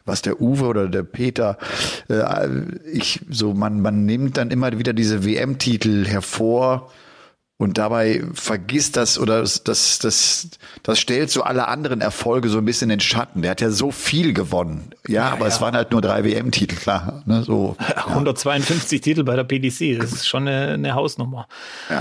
was 0.05 0.21
der 0.21 0.39
Uwe 0.39 0.67
oder 0.67 0.87
der 0.87 1.03
Peter, 1.03 1.57
äh, 2.07 2.47
ich, 2.93 3.19
so, 3.29 3.53
man, 3.53 3.81
man 3.81 4.05
nimmt 4.05 4.37
dann 4.37 4.51
immer 4.51 4.77
wieder 4.79 4.93
diese 4.93 5.25
WM-Titel 5.25 6.05
hervor, 6.05 6.89
und 7.63 7.77
dabei 7.77 8.21
vergisst 8.33 8.97
das 8.97 9.17
oder 9.17 9.39
das, 9.39 9.63
das, 9.63 9.99
das, 9.99 10.49
das 10.83 10.99
stellt 10.99 11.31
so 11.31 11.43
alle 11.43 11.67
anderen 11.67 12.01
Erfolge 12.01 12.49
so 12.49 12.57
ein 12.57 12.65
bisschen 12.65 12.89
in 12.89 12.97
den 12.97 12.99
Schatten. 12.99 13.41
Der 13.41 13.51
hat 13.51 13.61
ja 13.61 13.69
so 13.69 13.89
viel 13.89 14.33
gewonnen. 14.33 14.91
Ja, 15.07 15.13
ja 15.13 15.29
aber 15.31 15.41
ja. 15.41 15.47
es 15.47 15.61
waren 15.61 15.73
halt 15.73 15.91
nur 15.91 16.01
drei 16.01 16.25
WM-Titel, 16.25 16.75
klar. 16.75 17.23
Ne, 17.25 17.43
so, 17.43 17.77
152 18.07 18.99
ja. 18.99 19.03
Titel 19.03 19.23
bei 19.23 19.35
der 19.35 19.45
PDC, 19.45 19.97
das 19.97 20.11
ist 20.11 20.27
schon 20.27 20.47
eine, 20.47 20.73
eine 20.73 20.93
Hausnummer. 20.93 21.47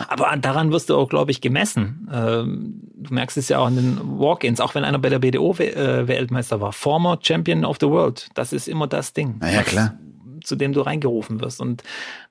Aber 0.08 0.36
daran 0.36 0.72
wirst 0.72 0.90
du 0.90 0.96
auch, 0.96 1.08
glaube 1.08 1.30
ich, 1.30 1.40
gemessen. 1.40 2.08
Ähm, 2.12 2.80
du 2.96 3.14
merkst 3.14 3.36
es 3.36 3.48
ja 3.48 3.58
auch 3.58 3.68
in 3.68 3.76
den 3.76 4.18
Walk-ins, 4.18 4.60
auch 4.60 4.74
wenn 4.74 4.84
einer 4.84 4.98
bei 4.98 5.08
der 5.10 5.20
BDO 5.20 5.58
Weltmeister 5.58 6.60
war. 6.60 6.72
Former 6.72 7.18
Champion 7.22 7.64
of 7.64 7.76
the 7.80 7.86
World. 7.86 8.28
Das 8.34 8.52
ist 8.52 8.66
immer 8.66 8.88
das 8.88 9.12
Ding. 9.12 9.36
Na 9.40 9.50
ja, 9.50 9.62
klar 9.62 9.94
zu 10.46 10.56
dem 10.56 10.72
du 10.72 10.80
reingerufen 10.80 11.40
wirst. 11.40 11.60
Und 11.60 11.82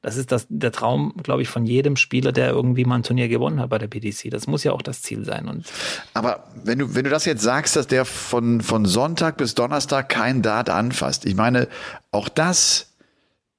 das 0.01 0.17
ist 0.17 0.31
das, 0.31 0.47
der 0.49 0.71
Traum, 0.71 1.13
glaube 1.23 1.41
ich, 1.41 1.49
von 1.49 1.65
jedem 1.65 1.95
Spieler, 1.95 2.31
der 2.31 2.49
irgendwie 2.49 2.85
mal 2.85 2.95
ein 2.95 3.03
Turnier 3.03 3.27
gewonnen 3.27 3.59
hat 3.59 3.69
bei 3.69 3.77
der 3.77 3.87
PDC. 3.87 4.29
Das 4.29 4.47
muss 4.47 4.63
ja 4.63 4.71
auch 4.71 4.81
das 4.81 5.01
Ziel 5.01 5.25
sein. 5.25 5.47
Und 5.47 5.65
Aber 6.13 6.45
wenn 6.63 6.79
du, 6.79 6.95
wenn 6.95 7.03
du 7.03 7.09
das 7.09 7.25
jetzt 7.25 7.41
sagst, 7.41 7.75
dass 7.75 7.87
der 7.87 8.05
von, 8.05 8.61
von 8.61 8.85
Sonntag 8.85 9.37
bis 9.37 9.55
Donnerstag 9.55 10.09
kein 10.09 10.41
Dart 10.41 10.69
anfasst, 10.69 11.25
ich 11.25 11.35
meine, 11.35 11.67
auch 12.11 12.29
das 12.29 12.91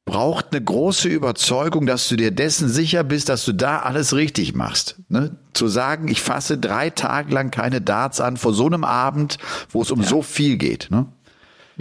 braucht 0.04 0.48
eine 0.50 0.62
große 0.62 1.08
Überzeugung, 1.08 1.86
dass 1.86 2.08
du 2.08 2.16
dir 2.16 2.32
dessen 2.32 2.68
sicher 2.68 3.04
bist, 3.04 3.28
dass 3.28 3.44
du 3.44 3.52
da 3.52 3.80
alles 3.80 4.14
richtig 4.14 4.54
machst. 4.54 4.96
Ne? 5.08 5.36
Zu 5.52 5.68
sagen, 5.68 6.08
ich 6.08 6.20
fasse 6.22 6.58
drei 6.58 6.90
Tage 6.90 7.32
lang 7.32 7.50
keine 7.50 7.80
Darts 7.80 8.20
an 8.20 8.36
vor 8.36 8.52
so 8.52 8.66
einem 8.66 8.84
Abend, 8.84 9.38
wo 9.70 9.82
es 9.82 9.90
um 9.90 10.00
ja. 10.00 10.08
so 10.08 10.22
viel 10.22 10.56
geht. 10.56 10.88
Ne? 10.90 11.06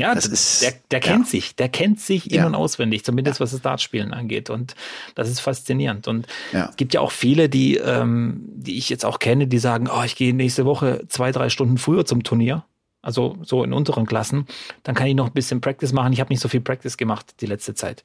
Ja, 0.02 0.16
das 0.16 0.26
ist, 0.26 0.62
der, 0.62 0.74
der 0.92 1.00
kennt 1.00 1.26
ja. 1.26 1.32
sich, 1.32 1.56
der 1.56 1.70
kennt 1.70 2.00
sich 2.00 2.32
in- 2.32 2.44
und 2.44 2.56
auswendig, 2.56 3.04
zumindest 3.06 3.40
was 3.40 3.52
das 3.52 3.62
Dartspielen 3.62 4.14
angeht. 4.14 4.50
Und 4.50 4.76
das 5.16 5.30
ist 5.30 5.40
faszinierend. 5.40 6.08
Und 6.08 6.28
ja. 6.52 6.70
es 6.70 6.76
gibt 6.76 6.94
ja 6.94 7.02
auch 7.02 7.12
viele, 7.12 7.50
die, 7.50 7.78
ähm, 7.78 8.42
die 8.54 8.78
ich 8.78 8.90
jetzt 8.90 9.06
auch 9.06 9.20
kenne, 9.20 9.48
die 9.48 9.60
sagen, 9.60 9.90
oh, 9.92 10.04
ich 10.04 10.16
gehe 10.16 10.34
nächste 10.34 10.66
Woche 10.66 11.06
zwei, 11.08 11.32
drei 11.32 11.50
Stunden 11.50 11.78
früher 11.78 12.06
zum 12.06 12.24
Turnier. 12.24 12.66
Also 13.04 13.38
so 13.42 13.64
in 13.64 13.74
unteren 13.74 14.06
Klassen. 14.06 14.46
Dann 14.84 14.94
kann 14.94 15.08
ich 15.08 15.16
noch 15.16 15.28
ein 15.28 15.34
bisschen 15.34 15.60
Practice 15.60 15.92
machen. 15.92 16.14
Ich 16.14 16.20
habe 16.20 16.32
nicht 16.32 16.42
so 16.42 16.50
viel 16.50 16.62
Practice 16.62 16.98
gemacht 16.98 17.34
die 17.42 17.48
letzte 17.48 17.74
Zeit. 17.74 18.04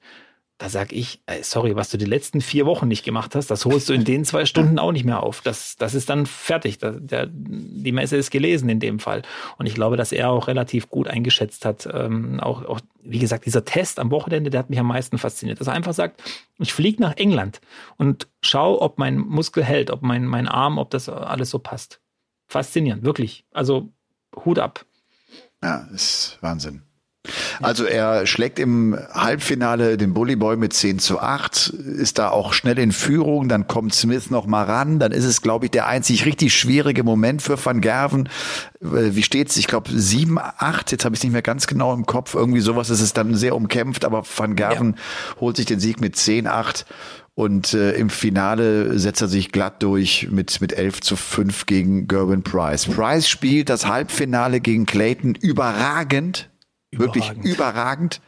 Da 0.59 0.71
sag 0.71 0.91
ich, 0.93 1.21
ey, 1.27 1.43
sorry, 1.43 1.77
was 1.77 1.91
du 1.91 1.99
die 1.99 2.07
letzten 2.07 2.41
vier 2.41 2.65
Wochen 2.65 2.89
nicht 2.89 3.05
gemacht 3.05 3.35
hast, 3.35 3.51
das 3.51 3.67
holst 3.67 3.91
du 3.91 3.93
in 3.93 4.05
den 4.05 4.25
zwei 4.25 4.47
Stunden 4.47 4.79
auch 4.79 4.93
nicht 4.93 5.05
mehr 5.05 5.23
auf. 5.23 5.43
Das, 5.43 5.77
das 5.77 5.95
ist 5.95 6.09
dann 6.09 6.25
fertig. 6.25 6.79
Das, 6.79 6.97
der, 6.99 7.27
die 7.31 7.93
Messe 7.93 8.17
ist 8.17 8.31
gelesen 8.31 8.71
in 8.71 8.81
dem 8.81 8.99
Fall. 8.99 9.21
Und 9.59 9.67
ich 9.67 9.75
glaube, 9.75 9.99
dass 9.99 10.13
er 10.13 10.31
auch 10.31 10.49
relativ 10.49 10.89
gut 10.89 11.09
eingeschätzt 11.09 11.67
hat. 11.67 11.87
Ähm, 11.93 12.41
auch, 12.41 12.65
auch, 12.65 12.81
wie 13.03 13.19
gesagt, 13.19 13.45
dieser 13.45 13.67
Test 13.67 13.99
am 13.99 14.11
Wochenende, 14.11 14.49
der 14.49 14.61
hat 14.61 14.71
mich 14.71 14.79
am 14.79 14.87
meisten 14.87 15.19
fasziniert. 15.19 15.61
Dass 15.61 15.67
er 15.67 15.75
einfach 15.75 15.93
sagt, 15.93 16.23
ich 16.59 16.73
fliege 16.73 17.03
nach 17.03 17.19
England 17.19 17.61
und 17.99 18.27
schau, 18.41 18.81
ob 18.81 18.99
mein 18.99 19.19
Muskel 19.19 19.63
hält, 19.63 19.91
ob 19.91 20.01
mein, 20.01 20.25
mein 20.25 20.49
Arm, 20.49 20.79
ob 20.79 20.89
das 20.89 21.11
alles 21.11 21.51
so 21.51 21.59
passt. 21.59 22.01
Faszinierend, 22.47 23.05
wirklich. 23.05 23.45
Also 23.53 23.93
Hut 24.45 24.59
ab. 24.59 24.87
Ja, 25.63 25.87
ist 25.93 26.39
Wahnsinn. 26.41 26.86
Also 27.61 27.85
er 27.85 28.27
schlägt 28.27 28.59
im 28.59 28.99
Halbfinale 29.13 29.97
den 29.97 30.15
Bully 30.15 30.37
Boy 30.37 30.57
mit 30.57 30.73
10 30.73 30.99
zu 30.99 31.21
8, 31.21 31.69
ist 31.69 32.19
da 32.19 32.31
auch 32.31 32.53
schnell 32.53 32.79
in 32.79 32.93
Führung, 32.93 33.49
dann 33.49 33.67
kommt 33.67 33.95
Smith 33.95 34.31
noch 34.31 34.47
mal 34.47 34.65
ran, 34.65 34.99
dann 34.99 35.13
ist 35.13 35.25
es, 35.25 35.43
glaube 35.43 35.67
ich, 35.67 35.71
der 35.71 35.87
einzig 35.87 36.27
richtig 36.27 36.55
schwierige 36.55 37.05
Moment 37.05 37.43
für 37.43 37.63
Van 37.63 37.81
Gerven. 37.81 38.29
Äh, 38.81 39.15
wie 39.15 39.23
steht's? 39.23 39.57
Ich 39.57 39.67
glaube 39.67 39.91
7, 39.93 40.39
8, 40.39 40.93
jetzt 40.93 41.05
habe 41.05 41.15
ich 41.15 41.21
es 41.21 41.25
nicht 41.25 41.33
mehr 41.33 41.43
ganz 41.43 41.67
genau 41.67 41.95
im 41.95 42.07
Kopf, 42.07 42.35
irgendwie 42.35 42.61
sowas 42.61 42.91
ist 42.91 43.01
es 43.01 43.13
dann 43.13 43.35
sehr 43.35 43.55
umkämpft, 43.55 44.05
aber 44.05 44.25
Van 44.25 44.57
Gerven 44.57 44.95
ja. 44.97 45.41
holt 45.41 45.57
sich 45.57 45.67
den 45.67 45.81
Sieg 45.81 46.01
mit 46.01 46.17
10, 46.17 46.47
8 46.47 46.87
und 47.37 47.75
äh, 47.75 47.93
im 47.93 48.09
Finale 48.09 48.99
setzt 48.99 49.21
er 49.21 49.29
sich 49.29 49.53
glatt 49.53 49.83
durch 49.83 50.29
mit, 50.31 50.63
mit 50.63 50.73
11 50.73 51.03
zu 51.03 51.17
5 51.17 51.67
gegen 51.67 52.09
Gerwin 52.09 52.43
Price. 52.43 52.87
Price 52.87 53.29
spielt 53.29 53.69
das 53.69 53.87
Halbfinale 53.87 54.61
gegen 54.61 54.87
Clayton 54.87 55.35
überragend 55.35 56.49
Wirklich 56.99 57.31
überragend. 57.43 58.21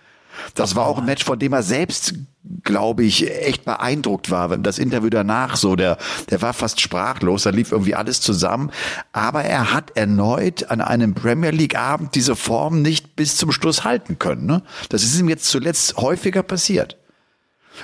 Das 0.55 0.77
war 0.77 0.87
auch 0.87 0.99
ein 0.99 1.05
Match, 1.05 1.25
von 1.25 1.39
dem 1.39 1.53
er 1.53 1.63
selbst, 1.63 2.15
glaube 2.63 3.05
ich, 3.05 3.29
echt 3.29 3.65
beeindruckt 3.65 4.31
war. 4.31 4.57
Das 4.57 4.79
Interview 4.79 5.11
danach 5.11 5.57
so, 5.57 5.77
der, 5.77 5.99
der 6.31 6.43
war 6.43 6.53
fast 6.53 6.81
sprachlos, 6.81 7.43
da 7.43 7.51
lief 7.51 7.73
irgendwie 7.73 7.95
alles 7.95 8.21
zusammen. 8.21 8.71
Aber 9.13 9.45
er 9.45 9.73
hat 9.73 9.97
erneut 9.97 10.71
an 10.71 10.81
einem 10.81 11.15
Premier 11.15 11.51
League 11.51 11.77
Abend 11.77 12.15
diese 12.15 12.37
Form 12.37 12.83
nicht 12.83 13.17
bis 13.17 13.37
zum 13.37 13.53
Schluss 13.53 13.85
halten 13.85 14.19
können. 14.19 14.47
Ne? 14.47 14.63
Das 14.89 15.03
ist 15.03 15.19
ihm 15.19 15.29
jetzt 15.29 15.47
zuletzt 15.47 15.97
häufiger 15.97 16.43
passiert. 16.43 16.97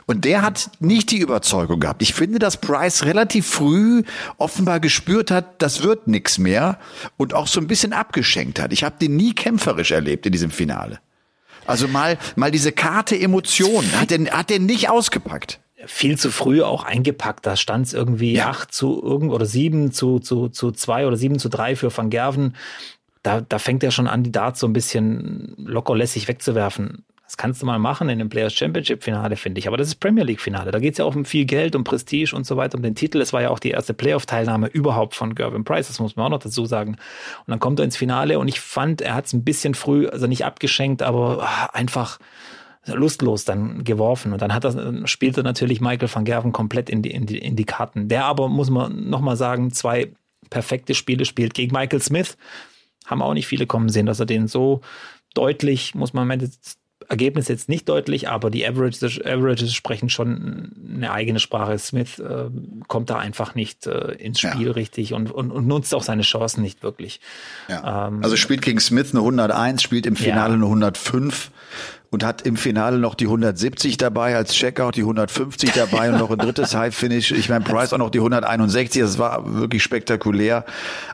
Und 0.06 0.24
der 0.24 0.42
hat 0.42 0.70
nicht 0.80 1.10
die 1.10 1.18
Überzeugung 1.18 1.80
gehabt. 1.80 2.02
Ich 2.02 2.14
finde, 2.14 2.38
dass 2.38 2.56
Price 2.56 3.04
relativ 3.04 3.46
früh 3.46 4.02
offenbar 4.38 4.80
gespürt 4.80 5.30
hat, 5.30 5.62
das 5.62 5.82
wird 5.82 6.06
nix 6.06 6.38
mehr 6.38 6.78
und 7.16 7.34
auch 7.34 7.46
so 7.46 7.60
ein 7.60 7.66
bisschen 7.66 7.92
abgeschenkt 7.92 8.60
hat. 8.60 8.72
Ich 8.72 8.84
habe 8.84 8.96
den 9.00 9.16
nie 9.16 9.34
kämpferisch 9.34 9.90
erlebt 9.90 10.26
in 10.26 10.32
diesem 10.32 10.50
Finale. 10.50 11.00
Also 11.66 11.88
mal, 11.88 12.18
mal 12.36 12.50
diese 12.50 12.72
Karte 12.72 13.18
Emotion 13.18 13.84
hat 13.98 14.12
er, 14.12 14.30
hat 14.36 14.50
er 14.50 14.58
nicht 14.58 14.90
ausgepackt 14.90 15.60
viel 15.86 16.18
zu 16.18 16.30
früh 16.30 16.62
auch 16.62 16.84
eingepackt. 16.84 17.46
Da 17.46 17.56
stand 17.56 17.86
es 17.86 17.92
irgendwie 17.92 18.34
ja. 18.34 18.48
acht 18.48 18.72
zu 18.72 19.02
irgend 19.02 19.32
oder 19.32 19.46
sieben 19.46 19.92
zu, 19.92 20.18
zu, 20.18 20.48
zu 20.48 20.72
zwei 20.72 21.06
oder 21.06 21.16
sieben 21.16 21.38
zu 21.38 21.48
drei 21.48 21.76
für 21.76 21.94
Van 21.94 22.10
Gerven. 22.10 22.56
Da, 23.22 23.40
da 23.40 23.58
fängt 23.58 23.82
er 23.82 23.90
schon 23.90 24.06
an, 24.06 24.22
die 24.22 24.32
Darts 24.32 24.60
so 24.60 24.66
ein 24.66 24.72
bisschen 24.72 25.54
lockerlässig 25.58 26.28
wegzuwerfen. 26.28 27.04
Das 27.34 27.38
kannst 27.38 27.60
du 27.62 27.66
mal 27.66 27.80
machen 27.80 28.08
in 28.10 28.20
einem 28.20 28.28
Players 28.28 28.54
Championship 28.54 29.02
Finale, 29.02 29.34
finde 29.34 29.58
ich. 29.58 29.66
Aber 29.66 29.76
das 29.76 29.88
ist 29.88 29.96
Premier 29.96 30.22
League 30.22 30.40
Finale. 30.40 30.70
Da 30.70 30.78
geht 30.78 30.92
es 30.92 30.98
ja 30.98 31.04
auch 31.04 31.16
um 31.16 31.24
viel 31.24 31.46
Geld, 31.46 31.74
um 31.74 31.82
Prestige 31.82 32.32
und 32.32 32.46
so 32.46 32.56
weiter, 32.56 32.76
um 32.76 32.82
den 32.84 32.94
Titel. 32.94 33.20
Es 33.20 33.32
war 33.32 33.42
ja 33.42 33.50
auch 33.50 33.58
die 33.58 33.70
erste 33.70 33.92
Playoff-Teilnahme 33.92 34.68
überhaupt 34.68 35.16
von 35.16 35.34
Gervin 35.34 35.64
Price. 35.64 35.88
Das 35.88 35.98
muss 35.98 36.14
man 36.14 36.26
auch 36.26 36.30
noch 36.30 36.38
dazu 36.38 36.64
sagen. 36.64 36.90
Und 36.90 37.48
dann 37.48 37.58
kommt 37.58 37.80
er 37.80 37.86
ins 37.86 37.96
Finale 37.96 38.38
und 38.38 38.46
ich 38.46 38.60
fand, 38.60 39.00
er 39.00 39.16
hat 39.16 39.26
es 39.26 39.32
ein 39.32 39.42
bisschen 39.42 39.74
früh, 39.74 40.06
also 40.06 40.28
nicht 40.28 40.44
abgeschenkt, 40.44 41.02
aber 41.02 41.42
ah, 41.42 41.70
einfach 41.72 42.20
lustlos 42.86 43.44
dann 43.44 43.82
geworfen. 43.82 44.32
Und 44.32 44.40
dann 44.40 44.54
hat 44.54 44.64
er, 44.64 45.04
spielte 45.08 45.42
natürlich 45.42 45.80
Michael 45.80 46.14
van 46.14 46.24
Gerven 46.24 46.52
komplett 46.52 46.88
in 46.88 47.02
die, 47.02 47.10
in 47.10 47.26
die, 47.26 47.38
in 47.38 47.56
die 47.56 47.64
Karten. 47.64 48.06
Der 48.06 48.26
aber, 48.26 48.48
muss 48.48 48.70
man 48.70 49.10
nochmal 49.10 49.36
sagen, 49.36 49.72
zwei 49.72 50.12
perfekte 50.50 50.94
Spiele 50.94 51.24
spielt 51.24 51.52
gegen 51.54 51.74
Michael 51.74 52.00
Smith. 52.00 52.36
Haben 53.06 53.22
auch 53.22 53.34
nicht 53.34 53.48
viele 53.48 53.66
kommen 53.66 53.88
sehen, 53.88 54.06
dass 54.06 54.20
er 54.20 54.26
den 54.26 54.46
so 54.46 54.82
deutlich, 55.34 55.96
muss 55.96 56.12
man 56.12 56.28
Ergebnis 57.08 57.48
jetzt 57.48 57.68
nicht 57.68 57.88
deutlich, 57.88 58.28
aber 58.28 58.50
die 58.50 58.66
Averages, 58.66 59.20
Averages 59.20 59.72
sprechen 59.74 60.08
schon 60.08 60.72
eine 60.94 61.12
eigene 61.12 61.40
Sprache. 61.40 61.78
Smith 61.78 62.18
äh, 62.18 62.50
kommt 62.88 63.10
da 63.10 63.18
einfach 63.18 63.54
nicht 63.54 63.86
äh, 63.86 64.12
ins 64.12 64.40
Spiel 64.40 64.66
ja. 64.66 64.72
richtig 64.72 65.12
und, 65.12 65.30
und, 65.30 65.50
und, 65.50 65.66
nutzt 65.66 65.94
auch 65.94 66.02
seine 66.02 66.22
Chancen 66.22 66.62
nicht 66.62 66.82
wirklich. 66.82 67.20
Ja. 67.68 68.08
Ähm, 68.08 68.22
also 68.22 68.36
spielt 68.36 68.62
gegen 68.62 68.80
Smith 68.80 69.10
eine 69.12 69.20
101, 69.20 69.82
spielt 69.82 70.06
im 70.06 70.16
Finale 70.16 70.50
ja. 70.50 70.54
eine 70.54 70.64
105 70.64 71.50
und 72.14 72.24
hat 72.24 72.42
im 72.42 72.56
Finale 72.56 72.98
noch 72.98 73.14
die 73.14 73.26
170 73.26 73.96
dabei, 73.96 74.36
als 74.36 74.54
Checkout 74.54 74.96
die 74.96 75.02
150 75.02 75.72
dabei 75.72 76.10
und 76.10 76.18
noch 76.18 76.30
ein 76.30 76.38
drittes 76.38 76.74
High-Finish. 76.76 77.32
Ich 77.32 77.48
meine, 77.48 77.64
Price 77.64 77.92
auch 77.92 77.98
noch 77.98 78.10
die 78.10 78.18
161. 78.18 79.02
Das 79.02 79.18
war 79.18 79.54
wirklich 79.54 79.82
spektakulär. 79.82 80.64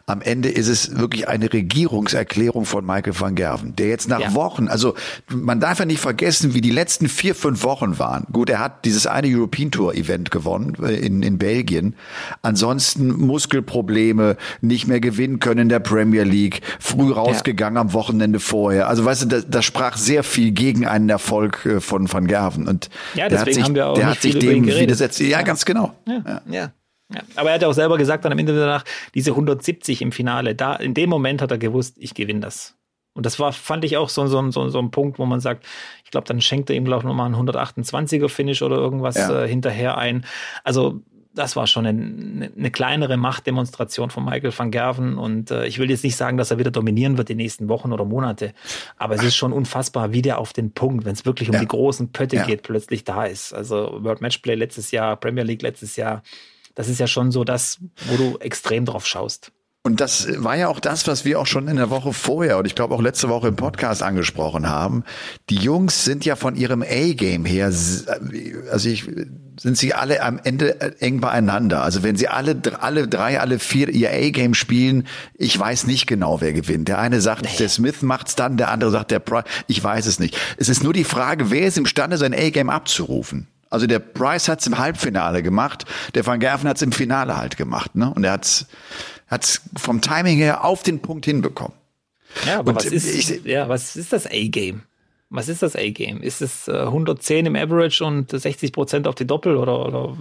Am 0.06 0.20
Ende 0.20 0.50
ist 0.50 0.68
es 0.68 0.98
wirklich 0.98 1.26
eine 1.28 1.52
Regierungserklärung 1.52 2.66
von 2.66 2.84
Michael 2.84 3.18
van 3.18 3.34
Gerven, 3.34 3.74
der 3.76 3.88
jetzt 3.88 4.08
nach 4.08 4.20
ja. 4.20 4.34
Wochen, 4.34 4.68
also 4.68 4.94
man 5.28 5.58
darf 5.58 5.78
ja 5.78 5.86
nicht 5.86 6.00
vergessen, 6.00 6.52
wie 6.52 6.60
die 6.60 6.70
letzten 6.70 7.08
vier, 7.08 7.34
fünf 7.34 7.62
Wochen 7.62 7.98
waren. 7.98 8.26
Gut, 8.32 8.50
er 8.50 8.58
hat 8.58 8.84
dieses 8.84 9.06
eine 9.06 9.28
European 9.28 9.70
Tour 9.70 9.94
Event 9.94 10.30
gewonnen 10.30 10.76
äh, 10.82 10.94
in, 10.94 11.22
in 11.22 11.38
Belgien. 11.38 11.94
Ansonsten 12.42 13.08
Muskelprobleme, 13.08 14.36
nicht 14.60 14.86
mehr 14.86 15.00
gewinnen 15.00 15.40
können 15.40 15.62
in 15.62 15.68
der 15.70 15.80
Premier 15.80 16.24
League, 16.24 16.60
früh 16.78 17.10
rausgegangen 17.10 17.76
ja. 17.76 17.80
am 17.80 17.92
Wochenende 17.94 18.38
vorher. 18.38 18.88
Also 18.88 19.04
weißt 19.04 19.22
du, 19.22 19.26
das, 19.26 19.46
das 19.48 19.64
sprach 19.64 19.96
sehr 19.96 20.24
viel 20.24 20.50
gegen 20.50 20.86
einen 20.90 21.09
Erfolg 21.09 21.64
äh, 21.66 21.81
von 21.81 22.12
Van 22.12 22.26
Gerven. 22.26 22.68
Und 22.68 22.90
ja, 23.14 23.29
der 23.29 23.40
hat 23.40 23.53
sich, 23.53 23.62
haben 23.62 23.74
wir 23.74 23.88
auch 23.88 23.94
der 23.94 24.07
hat 24.07 24.20
sich 24.20 24.38
dem 24.38 24.66
widersetzt. 24.66 25.20
Ja, 25.20 25.42
ganz 25.42 25.64
genau. 25.64 25.94
Ja, 26.07 26.22
ja. 26.26 26.42
ja. 26.50 26.72
Ja, 27.12 27.22
aber 27.35 27.48
er 27.48 27.57
hat 27.57 27.64
auch 27.64 27.72
selber 27.72 27.98
gesagt 27.98 28.24
dann 28.24 28.31
am 28.31 28.38
Ende 28.38 28.57
danach, 28.57 28.85
diese 29.14 29.33
170 29.33 30.00
im 30.00 30.12
Finale, 30.12 30.55
da 30.55 30.76
in 30.76 30.94
dem 30.94 31.11
Moment 31.11 31.42
hat 31.42 31.50
er 31.50 31.59
gewusst, 31.59 31.96
ich 31.98 32.14
gewinne 32.14 32.38
das. 32.38 32.76
Und 33.14 33.26
das 33.26 33.40
war, 33.40 33.53
fand 33.53 33.85
ich 33.85 33.96
auch 33.96 34.09
so, 34.09 34.26
so, 34.26 34.50
so, 34.50 34.68
so 34.68 34.79
ein 34.79 34.92
Punkt, 34.92 35.18
wo 35.18 35.26
man 35.26 35.40
sagt, 35.40 35.66
ich 36.05 36.12
glaube, 36.12 36.29
dann 36.29 36.40
schenkt 36.40 36.70
er 36.70 36.76
ihm, 36.76 36.85
glaube 36.85 37.00
ich, 37.00 37.07
nochmal 37.07 37.26
einen 37.26 37.35
128er 37.35 38.29
Finish 38.29 38.62
oder 38.62 38.76
irgendwas 38.76 39.16
ja. 39.16 39.42
äh, 39.42 39.48
hinterher 39.48 39.98
ein. 39.98 40.24
Also 40.62 41.00
das 41.34 41.54
war 41.54 41.66
schon 41.66 41.86
eine, 41.86 42.50
eine, 42.56 42.70
kleinere 42.70 43.16
Machtdemonstration 43.16 44.10
von 44.10 44.24
Michael 44.24 44.52
van 44.56 44.70
Gerven. 44.70 45.16
Und 45.16 45.50
äh, 45.50 45.66
ich 45.66 45.78
will 45.78 45.90
jetzt 45.90 46.02
nicht 46.02 46.16
sagen, 46.16 46.36
dass 46.36 46.50
er 46.50 46.58
wieder 46.58 46.70
dominieren 46.70 47.18
wird 47.18 47.28
die 47.28 47.34
nächsten 47.34 47.68
Wochen 47.68 47.92
oder 47.92 48.04
Monate. 48.04 48.52
Aber 48.96 49.14
es 49.14 49.22
ist 49.22 49.36
schon 49.36 49.52
unfassbar, 49.52 50.12
wie 50.12 50.22
der 50.22 50.38
auf 50.38 50.52
den 50.52 50.72
Punkt, 50.72 51.04
wenn 51.04 51.12
es 51.12 51.24
wirklich 51.24 51.48
um 51.48 51.54
ja. 51.54 51.60
die 51.60 51.68
großen 51.68 52.10
Pötte 52.12 52.36
ja. 52.36 52.46
geht, 52.46 52.62
plötzlich 52.62 53.04
da 53.04 53.24
ist. 53.24 53.52
Also 53.52 53.98
World 54.02 54.20
Matchplay 54.20 54.54
letztes 54.54 54.90
Jahr, 54.90 55.16
Premier 55.16 55.44
League 55.44 55.62
letztes 55.62 55.96
Jahr. 55.96 56.22
Das 56.74 56.88
ist 56.88 56.98
ja 56.98 57.06
schon 57.06 57.30
so 57.30 57.44
das, 57.44 57.78
wo 58.06 58.16
du 58.16 58.38
extrem 58.38 58.84
drauf 58.84 59.06
schaust. 59.06 59.52
Und 59.82 60.02
das 60.02 60.28
war 60.36 60.56
ja 60.58 60.68
auch 60.68 60.78
das, 60.78 61.06
was 61.06 61.24
wir 61.24 61.40
auch 61.40 61.46
schon 61.46 61.66
in 61.66 61.76
der 61.76 61.88
Woche 61.88 62.12
vorher 62.12 62.58
und 62.58 62.66
ich 62.66 62.74
glaube 62.74 62.94
auch 62.94 63.00
letzte 63.00 63.30
Woche 63.30 63.48
im 63.48 63.56
Podcast 63.56 64.02
angesprochen 64.02 64.68
haben. 64.68 65.04
Die 65.48 65.56
Jungs 65.56 66.04
sind 66.04 66.26
ja 66.26 66.36
von 66.36 66.54
ihrem 66.54 66.82
A-Game 66.82 67.46
her, 67.46 67.66
also 67.66 68.88
ich, 68.90 69.06
sind 69.58 69.78
sie 69.78 69.94
alle 69.94 70.22
am 70.22 70.38
Ende 70.44 71.00
eng 71.00 71.22
beieinander. 71.22 71.82
Also 71.82 72.02
wenn 72.02 72.16
sie 72.16 72.28
alle, 72.28 72.60
alle 72.78 73.08
drei, 73.08 73.40
alle 73.40 73.58
vier 73.58 73.88
ihr 73.88 74.10
A-Game 74.10 74.52
spielen, 74.52 75.06
ich 75.32 75.58
weiß 75.58 75.86
nicht 75.86 76.06
genau, 76.06 76.42
wer 76.42 76.52
gewinnt. 76.52 76.88
Der 76.88 76.98
eine 76.98 77.22
sagt, 77.22 77.44
nee. 77.44 77.56
der 77.58 77.70
Smith 77.70 78.02
macht's 78.02 78.36
dann, 78.36 78.58
der 78.58 78.70
andere 78.70 78.90
sagt, 78.90 79.10
der 79.10 79.20
Price, 79.20 79.44
ich 79.66 79.82
weiß 79.82 80.04
es 80.04 80.18
nicht. 80.18 80.36
Es 80.58 80.68
ist 80.68 80.82
nur 80.82 80.92
die 80.92 81.04
Frage, 81.04 81.50
wer 81.50 81.66
ist 81.66 81.78
imstande, 81.78 82.18
sein 82.18 82.34
A-Game 82.34 82.68
abzurufen? 82.68 83.48
Also 83.70 83.86
der 83.86 84.00
Price 84.00 84.48
hat's 84.48 84.66
im 84.66 84.78
Halbfinale 84.78 85.42
gemacht, 85.42 85.86
der 86.14 86.26
Van 86.26 86.40
Gerven 86.40 86.68
hat's 86.68 86.82
im 86.82 86.92
Finale 86.92 87.36
halt 87.36 87.56
gemacht, 87.56 87.94
ne? 87.94 88.12
Und 88.12 88.24
er 88.24 88.32
hat's 88.32 88.66
hat 89.30 89.44
es 89.44 89.62
vom 89.76 90.00
Timing 90.00 90.36
her 90.36 90.64
auf 90.64 90.82
den 90.82 91.00
Punkt 91.00 91.24
hinbekommen. 91.24 91.76
Ja, 92.46 92.58
aber 92.58 92.74
was 92.74 92.86
ist, 92.86 93.30
ich, 93.30 93.44
ja, 93.44 93.68
was 93.68 93.96
ist 93.96 94.12
das 94.12 94.26
A-Game? 94.26 94.82
Was 95.30 95.48
ist 95.48 95.62
das 95.62 95.76
A-Game? 95.76 96.22
Ist 96.22 96.42
es 96.42 96.68
äh, 96.68 96.72
110 96.72 97.46
im 97.46 97.56
Average 97.56 98.04
und 98.04 98.30
60 98.30 98.72
Prozent 98.72 99.06
auf 99.06 99.14
die 99.14 99.26
Doppel 99.26 99.56
oder, 99.56 99.86
oder 99.86 100.16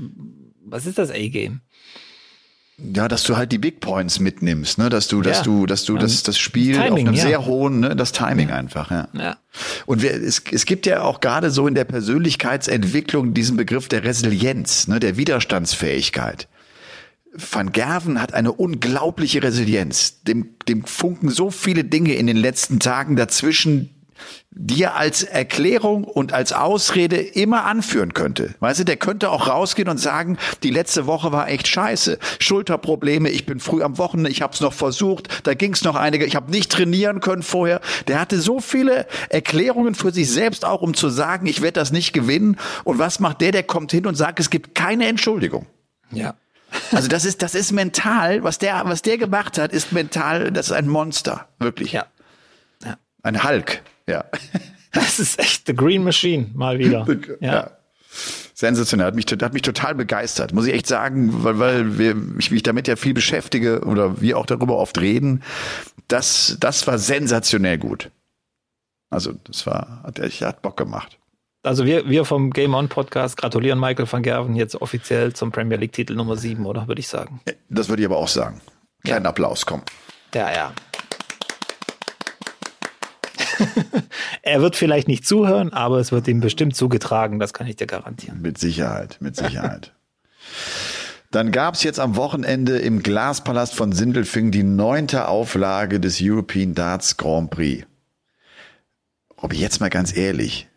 was 0.64 0.86
ist 0.86 0.98
das 0.98 1.12
A-Game? 1.12 1.62
ja, 2.94 3.08
dass 3.08 3.24
du 3.24 3.36
halt 3.36 3.52
die 3.52 3.58
Big 3.58 3.80
Points 3.80 4.20
mitnimmst, 4.20 4.78
ne, 4.78 4.90
dass 4.90 5.08
du, 5.08 5.22
dass 5.22 5.38
ja. 5.38 5.44
du, 5.44 5.66
dass 5.66 5.86
du 5.86 5.98
das, 5.98 6.24
das 6.24 6.38
Spiel 6.38 6.76
Timing, 6.76 6.92
auf 6.92 7.00
einem 7.00 7.14
ja. 7.14 7.22
sehr 7.22 7.46
hohen, 7.46 7.82
ne, 7.82 7.96
das 7.96 8.12
Timing 8.12 8.52
einfach, 8.52 8.90
ja. 8.92 9.08
ja. 9.14 9.38
Und 9.86 10.02
wir, 10.02 10.12
es, 10.12 10.42
es 10.52 10.66
gibt 10.66 10.86
ja 10.86 11.02
auch 11.02 11.20
gerade 11.20 11.52
so 11.52 11.68
in 11.68 11.76
der 11.76 11.84
Persönlichkeitsentwicklung 11.84 13.34
diesen 13.34 13.58
Begriff 13.58 13.88
der 13.88 14.04
Resilienz, 14.04 14.88
ne, 14.88 15.00
der 15.00 15.18
Widerstandsfähigkeit. 15.18 16.48
Van 17.34 17.72
Gerven 17.72 18.22
hat 18.22 18.34
eine 18.34 18.52
unglaubliche 18.52 19.44
Resilienz. 19.44 20.24
Dem, 20.24 20.56
dem 20.68 20.84
funken 20.86 21.30
so 21.30 21.52
viele 21.52 21.84
Dinge 21.84 22.14
in 22.14 22.28
den 22.28 22.38
letzten 22.38 22.80
Tagen 22.80 23.16
dazwischen, 23.16 23.90
die 24.52 24.84
er 24.84 24.96
als 24.96 25.24
Erklärung 25.24 26.04
und 26.04 26.34
als 26.34 26.54
Ausrede 26.54 27.18
immer 27.18 27.66
anführen 27.66 28.14
könnte. 28.14 28.56
Weißt 28.60 28.80
du, 28.80 28.84
der 28.84 28.98
könnte 28.98 29.30
auch 29.30 29.48
rausgehen 29.48 29.88
und 29.88 30.00
sagen, 30.00 30.38
die 30.64 30.72
letzte 30.72 31.06
Woche 31.06 31.32
war 31.32 31.48
echt 31.48 31.68
scheiße. 31.68 32.20
Schulterprobleme, 32.40 33.30
ich 33.30 33.46
bin 33.46 33.60
früh 33.60 33.84
am 33.84 33.98
Wochenende, 33.98 34.30
ich 34.30 34.42
habe 34.42 34.54
es 34.54 34.60
noch 34.60 34.74
versucht, 34.74 35.48
da 35.48 35.54
ging 35.54 35.74
es 35.74 35.84
noch 35.84 35.96
einige, 35.96 36.26
ich 36.26 36.36
habe 36.36 36.52
nicht 36.52 36.72
trainieren 36.72 37.22
können 37.22 37.44
vorher. 37.44 37.80
Der 38.08 38.20
hatte 38.20 38.40
so 38.42 38.60
viele 38.60 39.06
Erklärungen 39.30 39.96
für 39.96 40.12
sich 40.12 40.30
selbst 40.30 40.66
auch, 40.66 40.82
um 40.82 40.94
zu 40.94 41.10
sagen, 41.10 41.46
ich 41.46 41.62
werde 41.62 41.80
das 41.80 41.92
nicht 41.92 42.12
gewinnen. 42.12 42.58
Und 42.84 43.00
was 43.00 43.20
macht 43.20 43.42
der? 43.42 43.52
Der 43.52 43.64
kommt 43.64 43.92
hin 43.92 44.08
und 44.08 44.16
sagt, 44.16 44.40
es 44.40 44.50
gibt 44.50 44.76
keine 44.76 45.08
Entschuldigung. 45.08 45.68
Ja. 46.12 46.36
Also 46.92 47.08
das 47.08 47.26
ist, 47.26 47.42
das 47.42 47.56
ist 47.56 47.72
mental, 47.72 48.44
was 48.44 48.58
der, 48.58 48.82
was 48.86 49.02
der 49.02 49.18
gemacht 49.18 49.58
hat, 49.58 49.74
ist 49.74 49.92
mental, 49.92 50.52
das 50.52 50.68
ist 50.68 50.72
ein 50.72 50.88
Monster. 50.88 51.48
Wirklich. 51.60 51.92
Ja. 51.92 52.06
ja. 52.84 52.98
Ein 53.24 53.44
Hulk. 53.44 53.82
Ja. 54.08 54.26
Das 54.92 55.20
ist 55.20 55.40
echt 55.40 55.68
The 55.68 55.76
Green 55.76 56.04
Machine, 56.04 56.48
mal 56.54 56.80
wieder. 56.80 57.06
ja. 57.42 57.54
ja. 57.54 57.72
Sensationell, 58.56 59.08
hat 59.08 59.16
mich, 59.16 59.26
hat 59.26 59.54
mich 59.54 59.62
total 59.62 59.96
begeistert, 59.96 60.52
muss 60.54 60.66
ich 60.66 60.74
echt 60.74 60.88
sagen, 60.88 61.44
weil, 61.46 61.60
weil 61.60 61.98
wir, 61.98 62.16
ich 62.40 62.52
mich 62.52 62.64
damit 62.64 62.90
ja 62.90 62.98
viel 62.98 63.14
beschäftige 63.14 63.82
oder 63.86 64.20
wir 64.20 64.38
auch 64.38 64.46
darüber 64.46 64.78
oft 64.78 65.00
reden. 65.00 65.44
Das, 66.10 66.58
das 66.60 66.86
war 66.86 66.98
sensationell 66.98 67.78
gut. 67.78 68.12
Also, 69.10 69.34
das 69.46 69.66
war, 69.66 70.02
hat 70.04 70.20
echt, 70.20 70.42
hat 70.42 70.62
Bock 70.62 70.76
gemacht. 70.76 71.20
Also 71.62 71.86
wir, 71.86 72.10
wir 72.10 72.24
vom 72.24 72.52
Game 72.52 72.74
On 72.74 72.88
Podcast 72.88 73.36
gratulieren 73.36 73.80
Michael 73.80 74.10
van 74.10 74.24
Gerven 74.24 74.56
jetzt 74.56 74.82
offiziell 74.82 75.34
zum 75.34 75.52
Premier 75.52 75.78
League 75.78 75.92
Titel 75.92 76.16
Nummer 76.16 76.38
7, 76.38 76.66
oder 76.66 76.88
würde 76.88 77.02
ich 77.02 77.10
sagen? 77.10 77.42
Das 77.70 77.90
würde 77.90 78.02
ich 78.02 78.06
aber 78.06 78.16
auch 78.18 78.30
sagen. 78.30 78.62
Kleinen 79.04 79.26
ja. 79.26 79.30
Applaus, 79.30 79.66
komm. 79.66 79.82
Ja, 80.34 80.50
ja. 80.54 80.74
er 84.42 84.62
wird 84.62 84.78
vielleicht 84.78 85.10
nicht 85.10 85.28
zuhören, 85.28 85.74
aber 85.74 86.00
es 86.00 86.14
wird 86.14 86.30
ihm 86.30 86.40
bestimmt 86.40 86.78
zugetragen, 86.78 87.40
das 87.40 87.52
kann 87.52 87.68
ich 87.68 87.76
dir 87.76 87.88
garantieren. 87.88 88.42
Mit 88.42 88.58
Sicherheit, 88.58 89.18
mit 89.20 89.36
Sicherheit. 89.36 89.94
Dann 91.32 91.52
gab 91.52 91.76
es 91.76 91.84
jetzt 91.84 92.00
am 92.00 92.16
Wochenende 92.16 92.80
im 92.80 93.04
Glaspalast 93.04 93.76
von 93.76 93.92
Sindelfing 93.92 94.50
die 94.52 94.64
neunte 94.64 95.28
Auflage 95.28 96.00
des 96.00 96.20
European 96.22 96.74
Darts 96.74 97.18
Grand 97.18 97.52
Prix. 97.52 97.86
Robby, 99.44 99.58
jetzt 99.58 99.82
mal 99.82 99.90
ganz 99.90 100.16
ehrlich, 100.16 100.69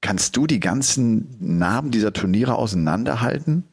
Kannst 0.00 0.36
du 0.36 0.46
die 0.46 0.60
ganzen 0.60 1.36
Namen 1.40 1.90
dieser 1.90 2.12
Turniere 2.12 2.54
auseinanderhalten? 2.54 3.64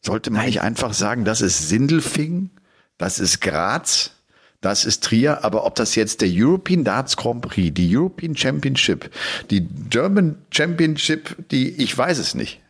Sollte 0.00 0.30
man 0.30 0.40
Nein. 0.40 0.46
nicht 0.46 0.62
einfach 0.62 0.94
sagen, 0.94 1.24
das 1.24 1.40
ist 1.40 1.68
Sindelfing, 1.68 2.50
das 2.96 3.18
ist 3.18 3.40
Graz, 3.40 4.12
das 4.60 4.84
ist 4.84 5.04
Trier, 5.04 5.44
aber 5.44 5.64
ob 5.66 5.74
das 5.74 5.94
jetzt 5.94 6.22
der 6.22 6.28
European 6.32 6.84
Darts 6.84 7.16
Grand 7.16 7.42
Prix, 7.42 7.74
die 7.74 7.94
European 7.94 8.36
Championship, 8.36 9.10
die 9.50 9.66
German 9.90 10.36
Championship, 10.50 11.36
die, 11.50 11.70
ich 11.70 11.96
weiß 11.96 12.18
es 12.18 12.34
nicht. 12.34 12.60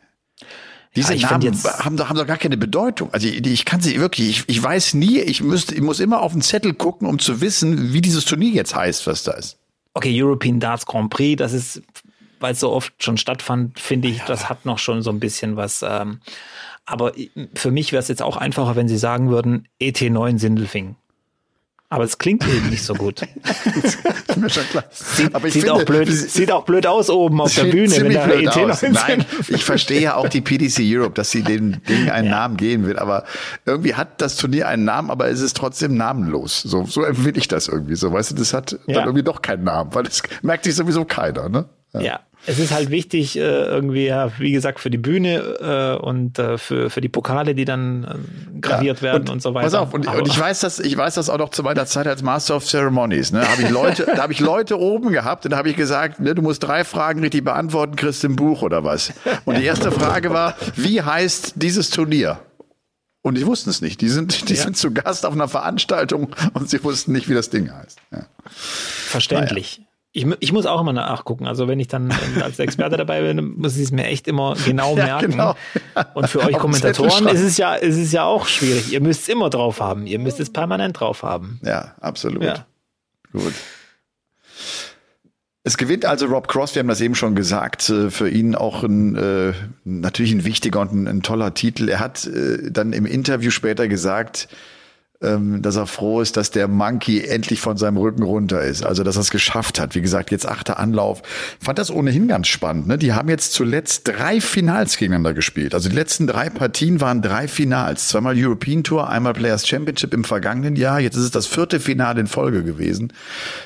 Diese 0.97 1.15
ja, 1.15 1.31
Namen 1.31 1.63
haben, 1.63 2.09
haben 2.09 2.17
doch 2.17 2.27
gar 2.27 2.39
keine 2.39 2.57
Bedeutung. 2.57 3.13
Also 3.13 3.29
ich, 3.29 3.47
ich 3.47 3.65
kann 3.67 3.83
sie 3.83 4.01
wirklich, 4.01 4.29
ich, 4.31 4.45
ich 4.47 4.63
weiß 4.63 4.95
nie, 4.95 5.21
ich 5.21 5.43
müsste, 5.43 5.75
ich 5.75 5.83
muss 5.83 6.01
immer 6.01 6.23
auf 6.23 6.33
den 6.33 6.41
Zettel 6.41 6.73
gucken, 6.73 7.07
um 7.07 7.19
zu 7.19 7.41
wissen, 7.43 7.93
wie 7.93 8.01
dieses 8.01 8.25
Turnier 8.25 8.51
jetzt 8.51 8.75
heißt, 8.75 9.07
was 9.07 9.23
da 9.23 9.33
ist. 9.33 9.59
Okay, 9.93 10.23
European 10.23 10.59
Darts 10.59 10.87
Grand 10.87 11.11
Prix, 11.11 11.39
das 11.39 11.53
ist 11.53 11.83
weil 12.41 12.53
es 12.53 12.61
so 12.61 12.71
oft 12.71 13.03
schon 13.03 13.17
stattfand, 13.17 13.79
finde 13.81 14.09
ich, 14.09 14.19
ja. 14.19 14.25
das 14.27 14.49
hat 14.49 14.65
noch 14.65 14.79
schon 14.79 15.03
so 15.03 15.11
ein 15.11 15.21
bisschen 15.21 15.57
was. 15.57 15.83
Ähm, 15.83 16.21
aber 16.85 17.13
für 17.55 17.71
mich 17.71 17.93
wäre 17.93 18.01
es 18.01 18.09
jetzt 18.09 18.23
auch 18.23 18.37
einfacher, 18.37 18.77
wenn 18.77 18.89
Sie 18.89 18.99
sagen 18.99 19.31
würden, 19.31 19.69
ET9 19.81 20.39
Sindelfing. 20.39 20.97
Aber 21.89 22.03
es 22.03 22.19
klingt 22.19 22.47
eben 22.49 22.69
nicht 22.69 22.83
so 22.83 22.95
gut. 22.95 23.23
ist 23.87 24.37
mir 24.37 24.51
schon 24.51 24.65
klar. 24.65 24.85
Sieht, 24.91 25.33
Aber 25.35 25.47
ich 25.47 25.55
sieht, 25.55 25.63
finde, 25.63 25.75
auch 25.75 25.85
blöd, 25.85 26.09
sieht 26.09 26.51
auch 26.51 26.65
blöd 26.65 26.85
aus 26.87 27.11
oben 27.11 27.41
auf 27.41 27.55
der 27.55 27.65
Bühne, 27.65 27.93
wenn 27.99 28.13
da 28.13 28.29
ET 28.29 28.57
aus. 28.59 28.83
Nein, 28.83 29.25
ich 29.49 29.65
verstehe 29.65 30.01
ja 30.01 30.17
auch 30.17 30.29
die 30.29 30.41
PDC 30.41 30.81
Europe, 30.81 31.15
dass 31.15 31.31
sie 31.31 31.43
dem 31.43 31.83
Ding 31.85 32.11
einen 32.11 32.27
ja. 32.27 32.33
Namen 32.33 32.57
geben 32.57 32.87
will. 32.87 32.99
Aber 32.99 33.25
irgendwie 33.67 33.95
hat 33.95 34.21
das 34.21 34.35
Turnier 34.35 34.67
einen 34.67 34.85
Namen, 34.85 35.11
aber 35.11 35.29
es 35.29 35.41
ist 35.41 35.57
trotzdem 35.57 35.97
namenlos. 35.97 36.61
So, 36.63 36.85
so 36.87 37.05
empfinde 37.05 37.39
ich 37.39 37.47
das 37.47 37.69
irgendwie. 37.69 37.95
So, 37.95 38.13
weißt 38.13 38.33
du, 38.33 38.35
das 38.35 38.53
hat 38.53 38.73
ja. 38.73 38.95
dann 38.95 39.05
irgendwie 39.05 39.25
doch 39.25 39.41
keinen 39.41 39.63
Namen, 39.63 39.95
weil 39.95 40.03
das 40.03 40.25
merkt 40.43 40.65
sich 40.65 40.75
sowieso 40.75 41.05
keiner, 41.05 41.49
ne? 41.49 41.67
Ja. 41.93 42.01
ja. 42.01 42.21
Es 42.47 42.61
ist 42.61 42.73
halt 42.73 42.91
wichtig, 42.91 43.37
äh, 43.37 43.41
irgendwie, 43.41 44.07
ja, 44.07 44.31
wie 44.39 44.53
gesagt, 44.53 44.79
für 44.79 44.91
die 44.91 44.99
Bühne 44.99 45.99
äh, 46.01 46.03
und 46.03 46.39
äh, 46.39 46.59
für, 46.59 46.91
für 46.91 47.01
die 47.01 47.09
Pokale, 47.09 47.55
die 47.55 47.65
dann 47.65 48.05
äh, 48.05 48.61
graviert 48.61 48.99
ja, 48.99 49.03
werden 49.03 49.23
und, 49.23 49.31
und, 49.31 49.43
so 49.43 49.53
weiter. 49.53 49.65
Pass 49.65 49.75
auf, 49.75 49.93
und, 49.93 50.07
und, 50.07 50.29
ich 50.29 50.39
weiß 50.39 50.61
das, 50.61 50.79
ich 50.79 50.97
weiß 50.97 51.15
das 51.15 51.29
auch 51.29 51.39
noch 51.39 51.51
zu 51.51 51.65
meiner 51.65 51.87
Zeit 51.87 52.07
als 52.07 52.23
Master 52.23 52.57
of 52.57 52.65
Ceremonies. 52.65 53.33
Ne? 53.33 53.47
Habe 53.47 53.63
ich 53.63 53.71
Leute, 53.71 54.07
da 54.15 54.23
habe 54.23 54.33
ich 54.33 54.41
Leute 54.41 54.79
oben 54.79 55.11
gehabt 55.11 55.45
und 55.45 55.51
da 55.51 55.57
habe 55.57 55.71
ich 55.71 55.77
gesagt, 55.77 56.21
ne, 56.21 56.35
du 56.35 56.43
musst 56.43 56.63
drei 56.63 56.85
Fragen 56.85 57.21
richtig 57.21 57.45
beantworten, 57.45 57.97
kriegst 57.97 58.25
ein 58.25 58.37
Buch 58.37 58.63
oder 58.63 58.85
was. 58.85 59.13
Und 59.45 59.59
die 59.59 59.65
erste 59.65 59.91
Frage 59.91 60.31
war, 60.31 60.55
wie 60.77 61.03
heißt 61.03 61.55
dieses 61.57 61.91
Turnier? 61.91 62.39
Und 63.23 63.37
die 63.37 63.45
wussten 63.45 63.71
es 63.71 63.81
nicht. 63.81 64.01
Die 64.03 64.09
sind, 64.09 64.49
die 64.49 64.55
ja. 64.55 64.63
sind 64.63 64.77
zu 64.77 64.93
Gast 64.95 65.27
auf 65.27 65.35
einer 65.35 65.49
Veranstaltung 65.49 66.29
und 66.53 66.71
sie 66.71 66.83
wussten 66.85 67.11
nicht, 67.11 67.29
wie 67.29 67.35
das 67.35 67.51
Ding 67.51 67.73
heißt. 67.73 67.99
Ja. 68.13 68.27
Verständlich. 68.49 69.79
Naja 69.79 69.87
ich, 70.17 70.27
ich 70.41 70.53
muss 70.53 70.65
auch 70.65 70.81
immer 70.81 70.95
nachgucken. 70.95 71.47
Also 71.47 71.69
wenn 71.69 71.79
ich 71.79 71.89
dann 71.89 72.11
als 72.43 72.59
Experte 72.59 72.97
dabei 72.97 73.21
bin, 73.21 73.59
muss 73.59 73.77
ich 73.77 73.83
es 73.83 73.93
mir 73.93 74.07
echt 74.07 74.27
immer 74.27 74.57
genau 74.65 74.95
merken. 74.95 75.33
Ja, 75.33 75.55
genau. 75.95 76.05
Und 76.15 76.29
für 76.29 76.41
euch 76.41 76.57
Kommentatoren 76.57 77.29
ist 77.29 77.43
es 77.43 77.59
ja, 77.59 77.75
ist 77.75 77.97
es 77.97 78.13
ja 78.13 78.25
auch 78.25 78.47
schwierig. 78.47 78.91
Ihr 78.93 79.03
müsst 79.03 79.23
es 79.23 79.29
immer 79.29 79.51
drauf 79.51 79.81
haben. 79.81 80.07
Ihr 80.07 80.19
müsst 80.19 80.41
es 80.41 80.51
permanent 80.51 80.99
drauf 80.99 81.23
haben. 81.23 81.61
Ja, 81.63 81.95
absolut. 82.01 82.43
Ja. 82.43 82.67
Gut. 83.33 83.53
Es 85.65 85.77
gewinnt 85.77 86.07
also 86.07 86.27
Rob 86.27 86.49
Cross, 86.49 86.75
wir 86.77 86.81
haben 86.81 86.89
das 86.89 87.01
eben 87.01 87.15
schon 87.15 87.35
gesagt, 87.35 87.91
äh, 87.91 88.11
für 88.11 88.31
ihn 88.31 88.55
auch 88.55 88.85
ein, 88.85 89.17
äh, 89.17 89.53
natürlich 89.85 90.33
ein 90.33 90.45
wichtiger 90.45 90.81
und 90.81 90.93
ein, 90.93 91.09
ein 91.09 91.23
toller 91.23 91.53
Titel. 91.53 91.89
Er 91.89 91.99
hat 91.99 92.25
äh, 92.27 92.71
dann 92.71 92.93
im 92.93 93.05
Interview 93.05 93.51
später 93.51 93.87
gesagt, 93.89 94.49
dass 95.21 95.77
er 95.77 95.87
froh 95.87 96.21
ist, 96.21 96.37
dass 96.37 96.51
der 96.51 96.69
Monkey 96.69 97.25
endlich 97.25 97.61
von 97.61 97.77
seinem 97.77 97.97
Rücken 97.97 98.23
runter 98.23 98.63
ist. 98.63 98.85
Also, 98.85 99.03
dass 99.03 99.17
er 99.17 99.23
es 99.23 99.31
geschafft 99.31 99.81
hat. 99.81 99.95
Wie 99.95 100.01
gesagt, 100.01 100.31
jetzt 100.31 100.47
achter 100.47 100.79
Anlauf. 100.79 101.23
Fand 101.61 101.79
das 101.79 101.91
ohnehin 101.91 102.29
ganz 102.29 102.49
spannend. 102.49 102.87
Ne? 102.87 102.99
Die 102.99 103.13
haben 103.13 103.29
jetzt 103.29 103.53
zuletzt 103.53 104.07
drei 104.09 104.41
Finals 104.41 104.97
gegeneinander 104.97 105.35
gespielt. 105.35 105.75
Also 105.75 105.89
die 105.89 105.95
letzten 105.95 106.27
drei 106.27 106.51
Partien 106.51 107.01
waren 107.01 107.23
drei 107.23 107.49
Finals. 107.49 108.09
Zweimal 108.09 108.35
European 108.37 108.85
Tour, 108.85 109.09
einmal 109.09 109.33
Players 109.33 109.67
Championship 109.67 110.13
im 110.13 110.25
vergangenen 110.25 110.77
Jahr. 110.77 111.01
Jetzt 111.01 111.17
ist 111.17 111.25
es 111.25 111.31
das 111.31 111.47
vierte 111.47 111.81
Finale 111.81 112.21
in 112.21 112.27
Folge 112.27 112.63
gewesen. 112.63 113.13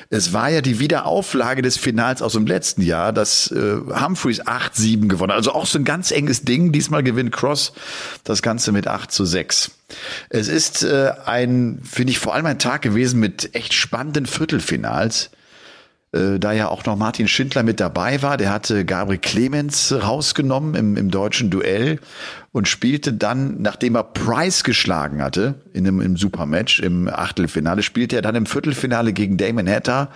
Es 0.09 0.33
war 0.33 0.49
ja 0.49 0.61
die 0.61 0.79
Wiederauflage 0.79 1.61
des 1.61 1.77
Finals 1.77 2.21
aus 2.21 2.33
dem 2.33 2.45
letzten 2.45 2.81
Jahr, 2.81 3.13
dass 3.13 3.51
äh, 3.51 3.77
Humphreys 3.89 4.41
8-7 4.41 5.07
gewonnen 5.07 5.31
hat. 5.31 5.37
Also 5.37 5.53
auch 5.53 5.65
so 5.65 5.77
ein 5.79 5.85
ganz 5.85 6.11
enges 6.11 6.43
Ding. 6.43 6.71
Diesmal 6.71 7.03
gewinnt 7.03 7.31
Cross 7.31 7.73
das 8.23 8.41
Ganze 8.41 8.71
mit 8.71 8.87
8 8.87 9.11
zu 9.11 9.25
6. 9.25 9.71
Es 10.29 10.47
ist 10.47 10.83
äh, 10.83 11.11
ein, 11.25 11.81
finde 11.83 12.11
ich, 12.11 12.19
vor 12.19 12.33
allem 12.33 12.45
ein 12.45 12.59
Tag 12.59 12.81
gewesen 12.81 13.19
mit 13.19 13.55
echt 13.55 13.73
spannenden 13.73 14.25
Viertelfinals. 14.25 15.31
Äh, 16.13 16.39
da 16.39 16.51
ja 16.51 16.67
auch 16.67 16.85
noch 16.85 16.97
Martin 16.97 17.27
Schindler 17.27 17.63
mit 17.63 17.79
dabei 17.79 18.21
war, 18.21 18.35
der 18.35 18.51
hatte 18.51 18.83
Gabriel 18.83 19.19
Clemens 19.19 19.93
rausgenommen 19.93 20.75
im, 20.75 20.97
im 20.97 21.09
deutschen 21.09 21.49
Duell 21.49 21.99
und 22.51 22.67
spielte 22.67 23.13
dann, 23.13 23.61
nachdem 23.61 23.95
er 23.95 24.03
Price 24.03 24.63
geschlagen 24.65 25.21
hatte 25.21 25.55
in 25.73 25.87
einem 25.87 26.01
im 26.01 26.17
Supermatch 26.17 26.79
im 26.81 27.07
Achtelfinale, 27.07 27.81
spielte 27.81 28.17
er 28.17 28.21
dann 28.21 28.35
im 28.35 28.45
Viertelfinale 28.45 29.13
gegen 29.13 29.37
Damon 29.37 29.69
Hatter. 29.69 30.09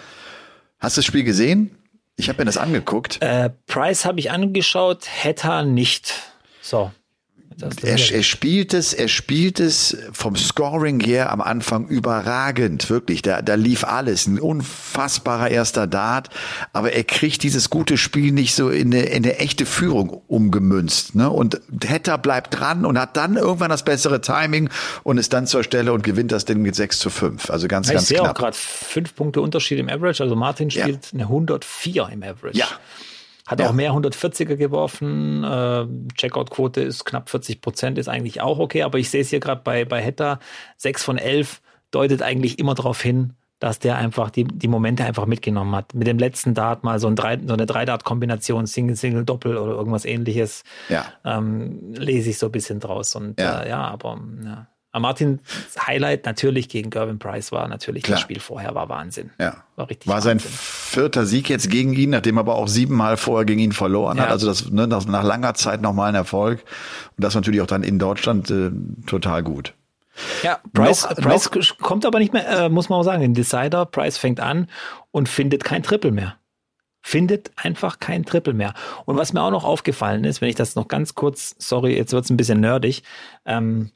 Hast 0.79 0.97
du 0.97 0.99
das 0.99 1.05
Spiel 1.05 1.23
gesehen? 1.23 1.71
Ich 2.17 2.27
habe 2.27 2.39
mir 2.39 2.45
das 2.45 2.57
angeguckt. 2.57 3.21
Äh, 3.21 3.51
Price 3.65 4.03
habe 4.05 4.19
ich 4.19 4.31
angeschaut, 4.31 5.07
Hatter 5.23 5.63
nicht. 5.63 6.13
So. 6.61 6.91
Er, 7.61 7.97
er, 8.11 8.23
spielt 8.23 8.73
es, 8.73 8.93
er 8.93 9.07
spielt 9.07 9.61
es 9.61 9.97
vom 10.11 10.35
Scoring 10.35 10.99
her 10.99 11.31
am 11.31 11.39
Anfang 11.39 11.87
überragend, 11.87 12.89
wirklich. 12.89 13.21
Da, 13.21 13.41
da 13.41 13.55
lief 13.55 13.85
alles, 13.85 14.27
ein 14.27 14.39
unfassbarer 14.39 15.49
erster 15.49 15.87
Dart, 15.87 16.29
aber 16.73 16.91
er 16.91 17.05
kriegt 17.05 17.43
dieses 17.43 17.69
gute 17.69 17.97
Spiel 17.97 18.33
nicht 18.33 18.55
so 18.55 18.69
in 18.69 18.93
eine, 18.93 19.03
in 19.03 19.23
eine 19.23 19.37
echte 19.37 19.65
Führung 19.65 20.21
umgemünzt. 20.27 21.15
Ne? 21.15 21.29
Und 21.29 21.61
Hetter 21.83 22.17
bleibt 22.17 22.59
dran 22.59 22.85
und 22.85 22.99
hat 22.99 23.15
dann 23.15 23.37
irgendwann 23.37 23.69
das 23.69 23.85
bessere 23.85 24.19
Timing 24.19 24.69
und 25.03 25.17
ist 25.17 25.31
dann 25.31 25.47
zur 25.47 25.63
Stelle 25.63 25.93
und 25.93 26.03
gewinnt 26.03 26.33
das 26.33 26.43
Ding 26.43 26.61
mit 26.61 26.75
6 26.75 26.99
zu 26.99 27.09
5. 27.09 27.49
Also 27.49 27.67
ganz, 27.69 27.87
ja, 27.87 27.93
ganz 27.93 28.11
ich 28.11 28.17
knapp. 28.17 28.25
Ich 28.25 28.27
sehe 28.27 28.31
auch 28.31 28.37
gerade 28.37 28.57
fünf 28.57 29.15
Punkte 29.15 29.39
Unterschied 29.39 29.79
im 29.79 29.87
Average. 29.87 30.21
Also 30.21 30.35
Martin 30.35 30.71
spielt 30.71 31.05
ja. 31.05 31.13
eine 31.13 31.23
104 31.23 32.09
im 32.11 32.23
Average. 32.23 32.57
Ja. 32.57 32.67
Hat 33.45 33.59
ja. 33.59 33.69
auch 33.69 33.73
mehr 33.73 33.91
140er 33.91 34.55
geworfen. 34.55 35.43
Äh, 35.43 35.85
Checkout-Quote 36.15 36.81
ist 36.81 37.05
knapp 37.05 37.29
40 37.29 37.61
Prozent, 37.61 37.97
ist 37.97 38.07
eigentlich 38.07 38.41
auch 38.41 38.57
okay. 38.57 38.83
Aber 38.83 38.97
ich 38.97 39.09
sehe 39.09 39.21
es 39.21 39.29
hier 39.29 39.39
gerade 39.39 39.61
bei, 39.63 39.85
bei 39.85 40.01
Hetta. 40.01 40.39
6 40.77 41.03
von 41.03 41.17
11 41.17 41.61
deutet 41.91 42.23
eigentlich 42.23 42.57
immer 42.57 42.73
darauf 42.73 43.01
hin, 43.01 43.33
dass 43.59 43.79
der 43.79 43.97
einfach 43.97 44.31
die, 44.31 44.45
die 44.45 44.67
Momente 44.67 45.05
einfach 45.05 45.27
mitgenommen 45.27 45.75
hat. 45.75 45.93
Mit 45.93 46.07
dem 46.07 46.17
letzten 46.17 46.55
Dart 46.55 46.83
mal 46.83 46.99
so, 46.99 47.07
ein 47.07 47.15
drei, 47.15 47.39
so 47.45 47.53
eine 47.53 47.67
Drei-Dart-Kombination, 47.67 48.65
Single, 48.65 48.95
Single, 48.95 49.25
Doppel 49.25 49.57
oder 49.57 49.73
irgendwas 49.73 50.05
ähnliches. 50.05 50.63
Ja. 50.89 51.05
Ähm, 51.23 51.93
lese 51.93 52.31
ich 52.31 52.39
so 52.39 52.47
ein 52.47 52.51
bisschen 52.51 52.79
draus. 52.79 53.15
Und 53.15 53.39
ja, 53.39 53.61
äh, 53.61 53.69
ja 53.69 53.81
aber 53.81 54.19
ja. 54.43 54.67
Martins 54.99 55.41
Highlight 55.85 56.25
natürlich 56.25 56.69
gegen 56.69 56.89
Gervin 56.89 57.19
Price 57.19 57.51
war 57.51 57.67
natürlich 57.67 58.03
Klar. 58.03 58.15
das 58.15 58.21
Spiel 58.21 58.39
vorher, 58.39 58.75
war 58.75 58.89
Wahnsinn. 58.89 59.31
Ja. 59.39 59.63
War 59.75 59.89
richtig. 59.89 60.07
War 60.07 60.15
Wahnsinn. 60.15 60.39
sein 60.39 60.49
vierter 60.49 61.25
Sieg 61.25 61.49
jetzt 61.49 61.69
gegen 61.69 61.93
ihn, 61.93 62.11
nachdem 62.11 62.37
er 62.37 62.41
aber 62.41 62.55
auch 62.55 62.67
siebenmal 62.67 63.17
vorher 63.17 63.45
gegen 63.45 63.59
ihn 63.59 63.71
verloren 63.71 64.17
ja. 64.17 64.23
hat. 64.23 64.31
Also 64.31 64.47
das 64.47 64.69
ne, 64.71 64.87
nach, 64.87 65.05
nach 65.05 65.23
langer 65.23 65.53
Zeit 65.53 65.81
nochmal 65.81 66.09
ein 66.09 66.15
Erfolg. 66.15 66.63
Und 67.17 67.23
das 67.23 67.35
natürlich 67.35 67.61
auch 67.61 67.67
dann 67.67 67.83
in 67.83 67.99
Deutschland 67.99 68.49
äh, 68.49 68.71
total 69.05 69.43
gut. 69.43 69.73
Ja, 70.43 70.59
Price, 70.73 71.03
noch, 71.03 71.15
Price 71.15 71.51
noch, 71.51 71.77
kommt 71.79 72.05
aber 72.05 72.19
nicht 72.19 72.33
mehr, 72.33 72.47
äh, 72.47 72.69
muss 72.69 72.89
man 72.89 72.99
auch 72.99 73.03
sagen, 73.03 73.21
in 73.21 73.33
Decider. 73.33 73.85
Price 73.85 74.17
fängt 74.17 74.39
an 74.39 74.67
und 75.11 75.27
findet 75.29 75.63
kein 75.63 75.83
Triple 75.83 76.11
mehr. 76.11 76.35
Findet 77.01 77.51
einfach 77.55 77.99
kein 77.99 78.25
Triple 78.25 78.53
mehr. 78.53 78.73
Und 79.05 79.17
was 79.17 79.33
mir 79.33 79.41
auch 79.41 79.51
noch 79.51 79.63
aufgefallen 79.63 80.23
ist, 80.23 80.41
wenn 80.41 80.49
ich 80.49 80.55
das 80.55 80.75
noch 80.75 80.87
ganz 80.87 81.15
kurz, 81.15 81.55
sorry, 81.59 81.95
jetzt 81.95 82.13
wird 82.13 82.25
es 82.25 82.31
ein 82.31 82.37
bisschen 82.37 82.61
nerdig, 82.61 83.03
ähm, 83.45 83.91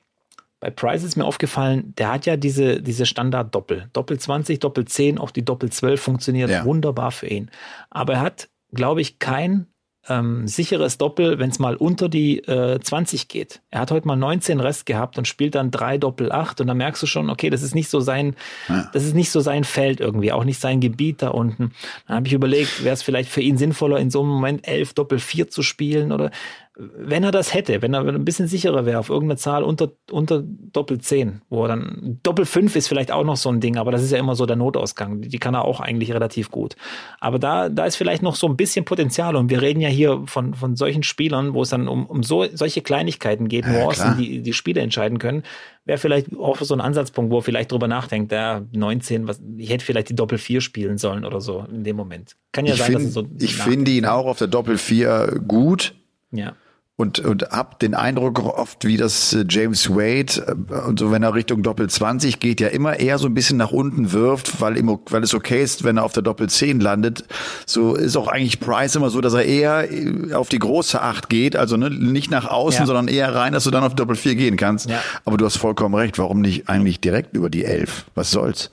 bei 0.59 0.69
Price 0.69 1.03
ist 1.03 1.15
mir 1.15 1.25
aufgefallen, 1.25 1.93
der 1.97 2.11
hat 2.11 2.25
ja 2.25 2.35
diese, 2.35 2.81
diese 2.81 3.05
Standard-Doppel. 3.05 3.89
Doppel 3.93 4.19
20, 4.19 4.59
Doppel 4.59 4.85
10, 4.85 5.17
auch 5.17 5.31
die 5.31 5.45
Doppel 5.45 5.71
12 5.71 6.01
funktioniert 6.01 6.49
ja. 6.49 6.65
wunderbar 6.65 7.11
für 7.11 7.27
ihn. 7.27 7.49
Aber 7.89 8.13
er 8.13 8.21
hat, 8.21 8.49
glaube 8.73 9.01
ich, 9.01 9.19
kein 9.19 9.67
ähm, 10.09 10.47
sicheres 10.47 10.97
Doppel, 10.97 11.39
wenn 11.39 11.49
es 11.49 11.59
mal 11.59 11.75
unter 11.75 12.09
die 12.09 12.39
äh, 12.39 12.79
20 12.79 13.27
geht. 13.27 13.61
Er 13.69 13.81
hat 13.81 13.91
heute 13.91 14.07
mal 14.07 14.15
19 14.15 14.59
Rest 14.59 14.85
gehabt 14.85 15.17
und 15.17 15.27
spielt 15.27 15.55
dann 15.55 15.71
drei 15.71 15.97
Doppel 15.97 16.31
8 16.31 16.61
und 16.61 16.67
da 16.67 16.73
merkst 16.73 17.03
du 17.03 17.07
schon, 17.07 17.29
okay, 17.29 17.49
das 17.49 17.61
ist 17.61 17.75
nicht 17.75 17.89
so 17.89 17.99
sein, 17.99 18.35
ja. 18.67 18.89
das 18.93 19.03
ist 19.03 19.15
nicht 19.15 19.29
so 19.29 19.39
sein 19.39 19.63
Feld 19.63 19.99
irgendwie, 19.99 20.31
auch 20.31 20.45
nicht 20.45 20.59
sein 20.59 20.79
Gebiet 20.79 21.21
da 21.21 21.29
unten. 21.29 21.73
Dann 22.07 22.17
habe 22.17 22.27
ich 22.27 22.33
überlegt, 22.33 22.83
wäre 22.83 22.93
es 22.93 23.03
vielleicht 23.03 23.29
für 23.29 23.41
ihn 23.41 23.57
sinnvoller, 23.57 23.99
in 23.99 24.09
so 24.09 24.21
einem 24.21 24.29
Moment 24.29 24.67
11 24.67 24.93
Doppel 24.93 25.19
4 25.19 25.49
zu 25.49 25.61
spielen 25.61 26.11
oder 26.11 26.31
wenn 26.79 27.25
er 27.25 27.31
das 27.31 27.53
hätte, 27.53 27.81
wenn 27.81 27.93
er 27.93 28.07
ein 28.07 28.23
bisschen 28.23 28.47
sicherer 28.47 28.85
wäre 28.85 28.99
auf 28.99 29.09
irgendeine 29.09 29.37
Zahl 29.37 29.63
unter, 29.63 29.91
unter 30.11 30.41
Doppel 30.45 30.99
10, 30.99 31.41
wo 31.49 31.63
er 31.63 31.67
dann, 31.67 32.19
Doppel 32.23 32.45
5 32.45 32.73
ist 32.77 32.87
vielleicht 32.87 33.11
auch 33.11 33.25
noch 33.25 33.35
so 33.35 33.49
ein 33.49 33.59
Ding, 33.59 33.77
aber 33.77 33.91
das 33.91 34.01
ist 34.01 34.11
ja 34.11 34.17
immer 34.17 34.35
so 34.35 34.45
der 34.45 34.55
Notausgang. 34.55 35.21
Die 35.21 35.39
kann 35.39 35.53
er 35.53 35.65
auch 35.65 35.81
eigentlich 35.81 36.13
relativ 36.13 36.51
gut. 36.51 36.77
Aber 37.19 37.37
da, 37.37 37.67
da 37.67 37.85
ist 37.85 37.97
vielleicht 37.97 38.21
noch 38.21 38.35
so 38.35 38.47
ein 38.47 38.55
bisschen 38.55 38.85
Potenzial 38.85 39.35
und 39.35 39.49
wir 39.49 39.61
reden 39.61 39.81
ja 39.81 39.89
hier 39.89 40.23
von, 40.25 40.53
von 40.53 40.77
solchen 40.77 41.03
Spielern, 41.03 41.53
wo 41.53 41.63
es 41.63 41.69
dann 41.69 41.89
um, 41.89 42.05
um 42.05 42.23
so, 42.23 42.45
solche 42.53 42.81
Kleinigkeiten 42.81 43.49
geht, 43.49 43.67
Nuancen, 43.67 44.11
ja, 44.11 44.13
die 44.13 44.41
die 44.41 44.53
Spiele 44.53 44.79
entscheiden 44.79 45.19
können. 45.19 45.43
Wäre 45.83 45.97
vielleicht 45.97 46.33
auch 46.37 46.61
so 46.61 46.73
ein 46.73 46.81
Ansatzpunkt, 46.81 47.29
wo 47.29 47.39
er 47.39 47.41
vielleicht 47.41 47.73
drüber 47.73 47.89
nachdenkt, 47.89 48.31
der 48.31 48.65
19, 48.71 49.27
was, 49.27 49.41
ich 49.57 49.69
hätte 49.69 49.83
vielleicht 49.83 50.09
die 50.09 50.15
Doppel 50.15 50.37
4 50.37 50.61
spielen 50.61 50.97
sollen 50.97 51.25
oder 51.25 51.41
so 51.41 51.65
in 51.69 51.83
dem 51.83 51.97
Moment. 51.97 52.37
Kann 52.53 52.65
ja 52.65 52.73
ich 52.73 52.79
sein, 52.79 52.87
find, 52.87 52.99
dass 52.99 53.07
es 53.07 53.13
so. 53.13 53.25
Ich 53.37 53.57
finde 53.57 53.91
ihn 53.91 54.05
auch 54.05 54.27
auf 54.27 54.37
der 54.37 54.47
Doppel 54.47 54.77
4 54.77 55.41
gut. 55.45 55.93
Ja 56.31 56.53
und, 56.99 57.19
und 57.19 57.43
hab 57.51 57.79
den 57.79 57.95
Eindruck 57.95 58.43
oft, 58.43 58.83
wie 58.83 58.97
das 58.97 59.31
äh, 59.31 59.45
James 59.47 59.89
Wade 59.89 60.57
äh, 60.69 60.73
und 60.85 60.99
so, 60.99 61.11
wenn 61.11 61.23
er 61.23 61.33
Richtung 61.33 61.63
Doppel 61.63 61.89
20 61.89 62.41
geht, 62.41 62.59
ja 62.59 62.67
immer 62.67 62.99
eher 62.99 63.17
so 63.17 63.27
ein 63.27 63.33
bisschen 63.33 63.55
nach 63.55 63.71
unten 63.71 64.11
wirft, 64.11 64.59
weil, 64.59 64.77
ihm, 64.77 64.99
weil 65.09 65.23
es 65.23 65.33
okay 65.33 65.63
ist, 65.63 65.85
wenn 65.85 65.95
er 65.95 66.03
auf 66.03 66.11
der 66.11 66.23
Doppel 66.23 66.49
10 66.49 66.81
landet. 66.81 67.23
So 67.65 67.95
ist 67.95 68.17
auch 68.17 68.27
eigentlich 68.27 68.59
Price 68.59 68.97
immer 68.97 69.09
so, 69.09 69.21
dass 69.21 69.33
er 69.33 69.45
eher 69.45 69.89
äh, 69.89 70.33
auf 70.33 70.49
die 70.49 70.59
große 70.59 71.01
8 71.01 71.29
geht, 71.29 71.55
also 71.55 71.77
ne, 71.77 71.89
nicht 71.89 72.31
nach 72.31 72.45
außen, 72.45 72.81
ja. 72.81 72.85
sondern 72.85 73.07
eher 73.07 73.33
rein, 73.33 73.53
dass 73.53 73.63
du 73.63 73.71
dann 73.71 73.85
auf 73.85 73.95
Doppel 73.95 74.17
4 74.17 74.35
gehen 74.35 74.57
kannst. 74.57 74.89
Ja. 74.89 75.01
Aber 75.23 75.37
du 75.37 75.45
hast 75.45 75.55
vollkommen 75.55 75.95
recht, 75.95 76.19
warum 76.19 76.41
nicht 76.41 76.67
eigentlich 76.67 76.99
direkt 76.99 77.33
über 77.33 77.49
die 77.49 77.63
11? 77.63 78.07
Was 78.13 78.31
soll's? 78.31 78.71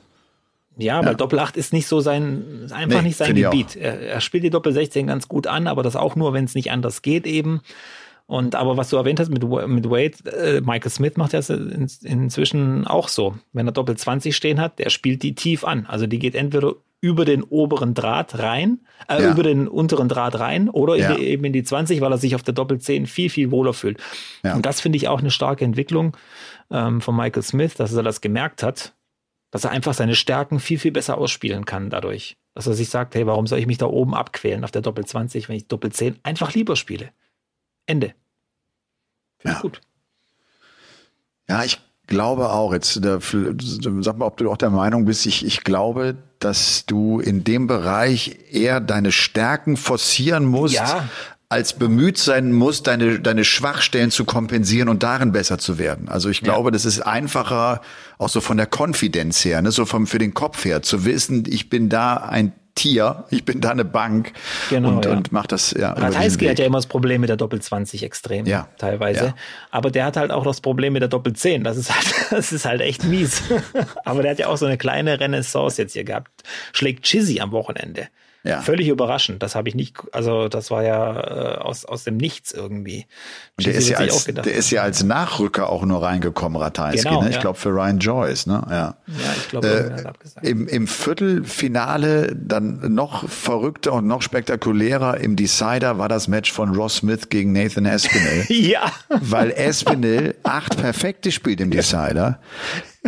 Ja, 0.78 0.98
weil 0.98 1.12
ja. 1.12 1.14
Doppel 1.14 1.38
8 1.38 1.56
ist 1.56 1.72
nicht 1.72 1.86
so 1.86 2.00
sein, 2.00 2.68
einfach 2.70 3.02
nee, 3.02 3.08
nicht 3.08 3.16
sein 3.16 3.34
Gebiet. 3.34 3.76
Er, 3.76 4.00
er, 4.00 4.20
spielt 4.20 4.42
die 4.42 4.50
Doppel 4.50 4.72
16 4.72 5.06
ganz 5.06 5.26
gut 5.26 5.46
an, 5.46 5.68
aber 5.68 5.82
das 5.82 5.96
auch 5.96 6.16
nur, 6.16 6.34
wenn 6.34 6.44
es 6.44 6.54
nicht 6.54 6.70
anders 6.70 7.00
geht 7.00 7.26
eben. 7.26 7.62
Und 8.26 8.56
aber 8.56 8.76
was 8.76 8.90
du 8.90 8.96
erwähnt 8.96 9.20
hast 9.20 9.30
mit, 9.30 9.42
mit 9.44 9.88
Wade, 9.88 10.16
äh, 10.36 10.60
Michael 10.60 10.90
Smith 10.90 11.16
macht 11.16 11.32
das 11.32 11.48
in, 11.48 11.88
inzwischen 12.02 12.86
auch 12.86 13.08
so. 13.08 13.36
Wenn 13.52 13.68
er 13.68 13.72
Doppel 13.72 13.96
20 13.96 14.34
stehen 14.34 14.60
hat, 14.60 14.80
der 14.80 14.90
spielt 14.90 15.22
die 15.22 15.34
tief 15.34 15.64
an. 15.64 15.86
Also 15.86 16.08
die 16.08 16.18
geht 16.18 16.34
entweder 16.34 16.74
über 17.00 17.24
den 17.24 17.44
oberen 17.44 17.94
Draht 17.94 18.38
rein, 18.38 18.80
äh, 19.08 19.22
ja. 19.22 19.30
über 19.30 19.44
den 19.44 19.68
unteren 19.68 20.08
Draht 20.08 20.40
rein 20.40 20.68
oder 20.68 20.96
ja. 20.96 21.16
eben 21.16 21.44
in 21.44 21.52
die 21.52 21.62
20, 21.62 22.00
weil 22.00 22.10
er 22.10 22.18
sich 22.18 22.34
auf 22.34 22.42
der 22.42 22.54
Doppel 22.54 22.80
10 22.80 23.06
viel, 23.06 23.30
viel 23.30 23.52
wohler 23.52 23.74
fühlt. 23.74 23.98
Ja. 24.42 24.54
Und 24.54 24.66
das 24.66 24.80
finde 24.80 24.96
ich 24.96 25.06
auch 25.06 25.20
eine 25.20 25.30
starke 25.30 25.64
Entwicklung 25.64 26.16
ähm, 26.70 27.00
von 27.00 27.14
Michael 27.14 27.44
Smith, 27.44 27.74
dass 27.74 27.94
er 27.94 28.02
das 28.02 28.20
gemerkt 28.20 28.64
hat, 28.64 28.94
dass 29.52 29.64
er 29.64 29.70
einfach 29.70 29.94
seine 29.94 30.16
Stärken 30.16 30.58
viel, 30.58 30.78
viel 30.78 30.92
besser 30.92 31.18
ausspielen 31.18 31.64
kann 31.64 31.90
dadurch. 31.90 32.36
Dass 32.54 32.66
er 32.66 32.74
sich 32.74 32.88
sagt, 32.88 33.14
hey, 33.14 33.26
warum 33.26 33.46
soll 33.46 33.58
ich 33.58 33.66
mich 33.66 33.78
da 33.78 33.86
oben 33.86 34.14
abquälen 34.14 34.64
auf 34.64 34.72
der 34.72 34.82
Doppel 34.82 35.04
20, 35.04 35.48
wenn 35.48 35.56
ich 35.56 35.68
Doppel 35.68 35.92
10 35.92 36.16
einfach 36.22 36.54
lieber 36.54 36.74
spiele? 36.74 37.10
Ende. 37.87 38.14
Finde 39.38 39.57
ja. 39.57 39.62
gut. 39.62 39.81
Ja, 41.49 41.64
ich 41.64 41.81
glaube 42.07 42.51
auch. 42.51 42.72
Jetzt 42.72 43.05
da, 43.05 43.18
sag 43.20 44.18
mal, 44.18 44.27
ob 44.27 44.37
du 44.37 44.51
auch 44.51 44.57
der 44.57 44.70
Meinung 44.70 45.05
bist. 45.05 45.27
Ich, 45.27 45.44
ich 45.44 45.64
glaube, 45.64 46.16
dass 46.38 46.87
du 46.87 47.20
in 47.20 47.44
dem 47.44 47.66
Bereich 47.66 48.38
eher 48.51 48.81
deine 48.81 49.12
Stärken 49.12 49.77
forcieren 49.77 50.44
musst, 50.44 50.75
ja. 50.75 51.09
als 51.49 51.75
bemüht 51.75 52.18
sein 52.18 52.53
musst, 52.53 52.87
deine, 52.87 53.20
deine 53.20 53.44
Schwachstellen 53.44 54.11
zu 54.11 54.25
kompensieren 54.25 54.88
und 54.88 55.03
darin 55.03 55.33
besser 55.33 55.59
zu 55.59 55.79
werden. 55.79 56.09
Also 56.09 56.29
ich 56.29 56.42
glaube, 56.42 56.68
ja. 56.68 56.72
das 56.72 56.85
ist 56.85 57.01
einfacher, 57.01 57.81
auch 58.18 58.29
so 58.29 58.40
von 58.40 58.57
der 58.57 58.66
Konfidenz 58.66 59.44
her, 59.44 59.62
ne, 59.62 59.70
so 59.70 59.87
vom, 59.87 60.07
für 60.07 60.18
den 60.18 60.35
Kopf 60.35 60.64
her, 60.64 60.83
zu 60.83 61.05
wissen, 61.05 61.44
ich 61.46 61.70
bin 61.70 61.88
da 61.88 62.16
ein 62.16 62.53
Tier, 62.76 63.24
ich 63.30 63.44
bin 63.44 63.60
da 63.60 63.70
eine 63.70 63.86
Bank 63.86 64.32
genau, 64.68 64.90
und, 64.90 65.04
ja. 65.06 65.12
und 65.12 65.32
mach 65.32 65.46
das. 65.46 65.72
Ja, 65.72 65.92
Ratajski 65.92 66.46
hat 66.46 66.58
ja 66.58 66.66
immer 66.66 66.78
das 66.78 66.86
Problem 66.86 67.22
mit 67.22 67.30
der 67.30 67.38
Doppel 67.38 67.60
20 67.60 68.02
extrem, 68.02 68.46
ja. 68.46 68.68
teilweise. 68.78 69.24
Ja. 69.24 69.34
Aber 69.70 69.90
der 69.90 70.04
hat 70.04 70.16
halt 70.16 70.30
auch 70.30 70.44
das 70.44 70.60
Problem 70.60 70.92
mit 70.92 71.00
der 71.00 71.08
Doppel 71.08 71.32
10. 71.32 71.64
Das 71.64 71.78
ist 71.78 71.92
halt, 71.92 72.14
das 72.30 72.52
ist 72.52 72.66
halt 72.66 72.82
echt 72.82 73.02
mies. 73.04 73.42
Aber 74.04 74.22
der 74.22 74.32
hat 74.32 74.38
ja 74.38 74.48
auch 74.48 74.58
so 74.58 74.66
eine 74.66 74.76
kleine 74.76 75.18
Renaissance 75.18 75.80
jetzt 75.80 75.94
hier 75.94 76.04
gehabt. 76.04 76.42
Schlägt 76.72 77.04
Chizzy 77.04 77.40
am 77.40 77.50
Wochenende. 77.50 78.08
Ja. 78.46 78.61
Völlig 78.61 78.88
überraschend. 78.88 79.42
Das 79.42 79.56
habe 79.56 79.68
ich 79.68 79.74
nicht, 79.74 79.96
also 80.12 80.48
das 80.48 80.70
war 80.70 80.85
ja 80.85 81.56
äh, 81.56 81.59
aus, 81.59 81.85
aus 81.85 82.04
dem 82.04 82.16
Nichts 82.16 82.52
irgendwie. 82.52 83.06
Der 83.59 83.74
ist, 83.74 83.88
ja 83.88 83.98
als, 83.98 84.24
der 84.24 84.54
ist 84.54 84.70
ja 84.70 84.82
als 84.82 85.02
Nachrücker 85.02 85.68
auch 85.68 85.85
nur 85.85 86.02
reingekommen, 86.02 86.61
Ratajski. 86.61 87.09
Genau, 87.09 87.22
ne? 87.22 87.30
Ich 87.30 87.37
ja. 87.37 87.40
glaube 87.40 87.59
für 87.59 87.70
Ryan 87.70 87.98
Joyce. 87.98 88.46
Ne? 88.46 88.64
Ja, 88.68 88.76
ja 88.76 88.94
ich 89.37 89.48
glaube, 89.48 90.14
äh, 90.42 90.48
im, 90.48 90.68
Im 90.68 90.87
Viertelfinale 90.87 92.37
dann 92.37 92.94
noch 92.94 93.28
verrückter 93.28 93.94
und 93.94 94.06
noch 94.06 94.22
spektakulärer 94.22 95.18
im 95.18 95.35
Decider 95.35 95.98
war 95.98 96.09
das 96.09 96.28
Match 96.28 96.52
von 96.52 96.74
Ross 96.74 96.96
Smith 96.96 97.28
gegen 97.28 97.52
Nathan 97.52 97.87
Espinel. 97.87 98.44
ja. 98.48 98.92
Weil 99.09 99.50
Espinel 99.50 100.37
acht 100.44 100.76
perfekte 100.76 101.32
spielt 101.32 101.61
im 101.61 101.70
Decider 101.70 102.38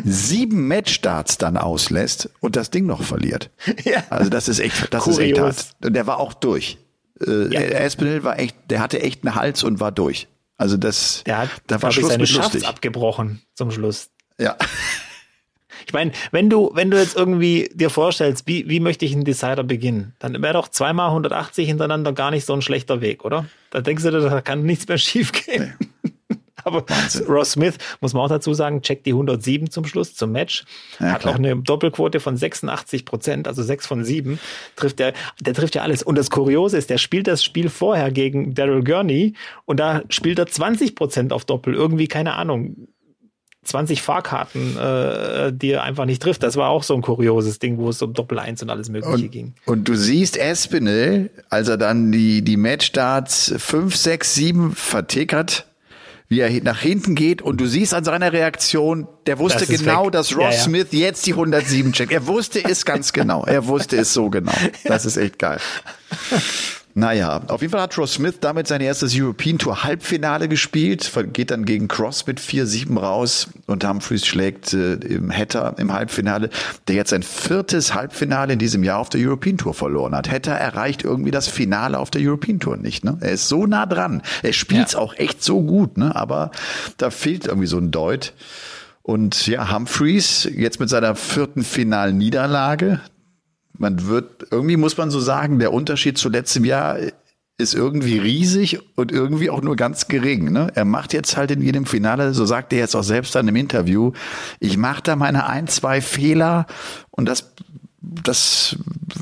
sieben 0.04 0.68
Matchstarts 0.68 1.38
dann 1.38 1.56
auslässt 1.56 2.30
und 2.40 2.56
das 2.56 2.70
Ding 2.70 2.86
noch 2.86 3.02
verliert. 3.02 3.50
Ja. 3.84 4.02
Also 4.10 4.30
das 4.30 4.48
ist 4.48 4.58
echt, 4.58 4.92
das 4.92 5.04
Kurios. 5.04 5.18
ist 5.18 5.24
echt 5.24 5.40
hart. 5.40 5.76
Und 5.84 5.92
der 5.94 6.06
war 6.06 6.18
auch 6.18 6.34
durch. 6.34 6.78
Äh, 7.26 7.52
ja. 7.52 7.60
Espinel 7.60 8.24
war 8.24 8.38
echt, 8.38 8.56
der 8.70 8.80
hatte 8.80 9.00
echt 9.00 9.24
einen 9.24 9.34
Hals 9.34 9.62
und 9.62 9.80
war 9.80 9.92
durch. 9.92 10.28
Also 10.56 10.76
das, 10.76 11.22
der 11.24 11.38
hat, 11.38 11.50
da 11.66 11.80
war 11.80 11.92
Schluss 11.92 12.08
seine 12.08 12.22
mit 12.22 12.32
lustig. 12.32 12.66
abgebrochen 12.66 13.42
zum 13.54 13.70
Schluss. 13.70 14.10
Ja. 14.38 14.56
Ich 15.86 15.94
meine, 15.94 16.12
wenn 16.32 16.50
du, 16.50 16.70
wenn 16.74 16.90
du 16.90 16.98
jetzt 16.98 17.16
irgendwie 17.16 17.70
dir 17.72 17.88
vorstellst, 17.88 18.46
wie, 18.46 18.68
wie 18.68 18.78
möchte 18.78 19.06
ich 19.06 19.14
einen 19.14 19.24
Decider 19.24 19.64
beginnen, 19.64 20.14
dann 20.18 20.42
wäre 20.42 20.52
doch 20.52 20.68
zweimal 20.68 21.08
180 21.08 21.66
hintereinander 21.66 22.12
gar 22.12 22.30
nicht 22.30 22.44
so 22.44 22.52
ein 22.52 22.60
schlechter 22.60 23.00
Weg, 23.00 23.24
oder? 23.24 23.46
Da 23.70 23.80
denkst 23.80 24.02
du, 24.02 24.10
da 24.10 24.40
kann 24.42 24.64
nichts 24.64 24.86
mehr 24.86 24.98
schiefgehen. 24.98 25.74
Nee. 26.02 26.12
Aber 26.68 26.88
Wahnsinn. 26.88 27.26
Ross 27.26 27.52
Smith, 27.52 27.76
muss 28.00 28.12
man 28.12 28.22
auch 28.24 28.28
dazu 28.28 28.54
sagen, 28.54 28.82
checkt 28.82 29.06
die 29.06 29.12
107 29.12 29.70
zum 29.70 29.84
Schluss, 29.84 30.14
zum 30.14 30.32
Match. 30.32 30.64
Ja, 31.00 31.12
hat 31.12 31.22
klar. 31.22 31.34
auch 31.34 31.38
eine 31.38 31.56
Doppelquote 31.56 32.20
von 32.20 32.36
86 32.36 33.04
Prozent, 33.04 33.48
also 33.48 33.62
6 33.62 33.86
von 33.86 34.04
7. 34.04 34.38
Trifft 34.76 34.98
der, 34.98 35.14
der 35.40 35.54
trifft 35.54 35.74
ja 35.74 35.82
alles. 35.82 36.02
Und 36.02 36.16
das 36.16 36.30
Kuriose 36.30 36.78
ist, 36.78 36.90
der 36.90 36.98
spielt 36.98 37.26
das 37.26 37.42
Spiel 37.42 37.68
vorher 37.68 38.10
gegen 38.10 38.54
Daryl 38.54 38.84
Gurney 38.84 39.34
und 39.64 39.80
da 39.80 40.02
spielt 40.10 40.38
er 40.38 40.46
20 40.46 40.94
Prozent 40.94 41.32
auf 41.32 41.44
Doppel. 41.44 41.74
Irgendwie, 41.74 42.06
keine 42.06 42.34
Ahnung. 42.34 42.88
20 43.64 44.02
Fahrkarten, 44.02 44.76
äh, 44.76 45.52
die 45.52 45.72
er 45.72 45.82
einfach 45.82 46.06
nicht 46.06 46.22
trifft. 46.22 46.42
Das 46.42 46.56
war 46.56 46.70
auch 46.70 46.82
so 46.82 46.94
ein 46.94 47.02
kurioses 47.02 47.58
Ding, 47.58 47.76
wo 47.76 47.90
es 47.90 48.00
um 48.02 48.14
Doppel 48.14 48.38
1 48.38 48.62
und 48.62 48.70
alles 48.70 48.88
Mögliche 48.88 49.24
und, 49.24 49.30
ging. 49.30 49.54
Und 49.66 49.88
du 49.88 49.94
siehst 49.94 50.36
Espinel, 50.36 51.30
als 51.50 51.68
er 51.68 51.76
dann 51.76 52.10
die, 52.10 52.42
die 52.42 52.56
Matchstarts 52.56 53.54
5, 53.56 53.94
6, 53.94 54.34
7 54.34 54.74
vertickert, 54.74 55.67
wie 56.28 56.40
er 56.40 56.62
nach 56.62 56.80
hinten 56.80 57.14
geht 57.14 57.40
und 57.40 57.60
du 57.60 57.66
siehst 57.66 57.94
an 57.94 58.04
seiner 58.04 58.32
Reaktion, 58.32 59.08
der 59.26 59.38
wusste 59.38 59.66
das 59.66 59.68
genau, 59.68 60.06
weg. 60.06 60.12
dass 60.12 60.36
Ross 60.36 60.42
ja, 60.42 60.50
ja. 60.50 60.58
Smith 60.58 60.88
jetzt 60.90 61.26
die 61.26 61.32
107 61.32 61.92
checkt. 61.92 62.12
Er 62.12 62.26
wusste 62.26 62.62
es 62.62 62.84
ganz 62.84 63.12
genau. 63.12 63.44
Er 63.44 63.66
wusste 63.66 63.96
es 63.96 64.12
so 64.12 64.28
genau. 64.28 64.52
Das 64.84 65.06
ist 65.06 65.16
echt 65.16 65.38
geil. 65.38 65.58
Naja, 66.98 67.42
auf 67.46 67.60
jeden 67.60 67.70
Fall 67.70 67.82
hat 67.82 67.96
Ross 67.96 68.14
Smith 68.14 68.38
damit 68.40 68.66
sein 68.66 68.80
erstes 68.80 69.12
European 69.14 69.56
Tour 69.56 69.84
Halbfinale 69.84 70.48
gespielt, 70.48 71.12
geht 71.32 71.52
dann 71.52 71.64
gegen 71.64 71.86
Cross 71.86 72.26
mit 72.26 72.40
4-7 72.40 72.98
raus 72.98 73.50
und 73.68 73.86
Humphreys 73.86 74.26
schlägt 74.26 74.72
äh, 74.72 74.94
im 74.94 75.30
Hatter 75.30 75.76
im 75.78 75.92
Halbfinale, 75.92 76.50
der 76.88 76.96
jetzt 76.96 77.10
sein 77.10 77.22
viertes 77.22 77.94
Halbfinale 77.94 78.54
in 78.54 78.58
diesem 78.58 78.82
Jahr 78.82 78.98
auf 78.98 79.10
der 79.10 79.20
European 79.20 79.58
Tour 79.58 79.74
verloren 79.74 80.12
hat. 80.12 80.28
Hatter 80.28 80.50
erreicht 80.50 81.04
irgendwie 81.04 81.30
das 81.30 81.46
Finale 81.46 82.00
auf 82.00 82.10
der 82.10 82.20
European 82.20 82.58
Tour 82.58 82.76
nicht. 82.76 83.04
Ne? 83.04 83.16
Er 83.20 83.30
ist 83.30 83.46
so 83.46 83.64
nah 83.64 83.86
dran. 83.86 84.20
Er 84.42 84.52
spielt 84.52 84.94
ja. 84.94 84.98
auch 84.98 85.14
echt 85.14 85.40
so 85.44 85.62
gut, 85.62 85.98
ne? 85.98 86.16
aber 86.16 86.50
da 86.96 87.10
fehlt 87.10 87.46
irgendwie 87.46 87.68
so 87.68 87.78
ein 87.78 87.92
Deut. 87.92 88.32
Und 89.02 89.46
ja, 89.46 89.72
Humphreys 89.72 90.50
jetzt 90.52 90.80
mit 90.80 90.88
seiner 90.88 91.14
vierten 91.14 91.62
Finalniederlage, 91.62 93.00
man 93.78 94.06
wird, 94.06 94.46
irgendwie 94.50 94.76
muss 94.76 94.96
man 94.96 95.10
so 95.10 95.20
sagen, 95.20 95.58
der 95.58 95.72
Unterschied 95.72 96.18
zu 96.18 96.28
letztem 96.28 96.64
Jahr 96.64 96.98
ist 97.58 97.74
irgendwie 97.74 98.18
riesig 98.18 98.78
und 98.96 99.10
irgendwie 99.10 99.50
auch 99.50 99.62
nur 99.62 99.74
ganz 99.74 100.06
gering. 100.06 100.52
Ne? 100.52 100.70
Er 100.74 100.84
macht 100.84 101.12
jetzt 101.12 101.36
halt 101.36 101.50
in 101.50 101.60
jedem 101.60 101.86
Finale, 101.86 102.32
so 102.32 102.46
sagt 102.46 102.72
er 102.72 102.78
jetzt 102.78 102.94
auch 102.94 103.02
selbst 103.02 103.34
dann 103.34 103.48
im 103.48 103.56
Interview, 103.56 104.12
ich 104.60 104.76
mache 104.76 105.02
da 105.02 105.16
meine 105.16 105.48
ein, 105.48 105.66
zwei 105.66 106.00
Fehler 106.00 106.66
und 107.10 107.28
das, 107.28 107.52
das, 108.00 108.76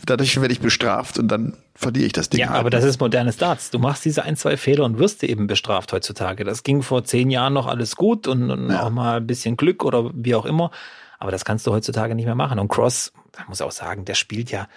dadurch 0.05 0.39
werde 0.39 0.53
ich 0.53 0.61
bestraft 0.61 1.19
und 1.19 1.29
dann 1.29 1.57
verliere 1.75 2.07
ich 2.07 2.13
das 2.13 2.29
Ding. 2.29 2.41
Ja, 2.41 2.51
halt. 2.51 2.61
aber 2.61 2.71
das 2.71 2.85
ist 2.85 3.01
moderne 3.01 3.33
Darts. 3.33 3.71
Du 3.71 3.79
machst 3.79 4.05
diese 4.05 4.23
ein, 4.25 4.37
zwei 4.37 4.59
Fehler 4.59 4.85
und 4.85 4.99
wirst 4.99 5.25
eben 5.25 5.47
bestraft 5.47 5.95
heutzutage. 5.95 6.45
Das 6.45 6.63
ging 6.63 6.83
vor 6.83 7.05
zehn 7.05 7.31
Jahren 7.31 7.55
noch 7.55 7.67
alles 7.67 7.97
gut 7.97 8.29
und, 8.29 8.51
und 8.51 8.71
ja. 8.71 8.83
auch 8.83 8.91
mal 8.91 9.17
ein 9.17 9.27
bisschen 9.27 9.57
Glück 9.57 9.83
oder 9.83 10.11
wie 10.15 10.35
auch 10.35 10.45
immer. 10.45 10.71
Aber 11.19 11.31
das 11.31 11.45
kannst 11.45 11.67
du 11.67 11.73
heutzutage 11.73 12.15
nicht 12.15 12.27
mehr 12.27 12.35
machen. 12.35 12.59
Und 12.59 12.69
Cross, 12.69 13.13
da 13.33 13.45
muss 13.49 13.63
auch 13.63 13.73
sagen, 13.73 14.05
der 14.05 14.15
spielt 14.15 14.51
ja 14.51 14.69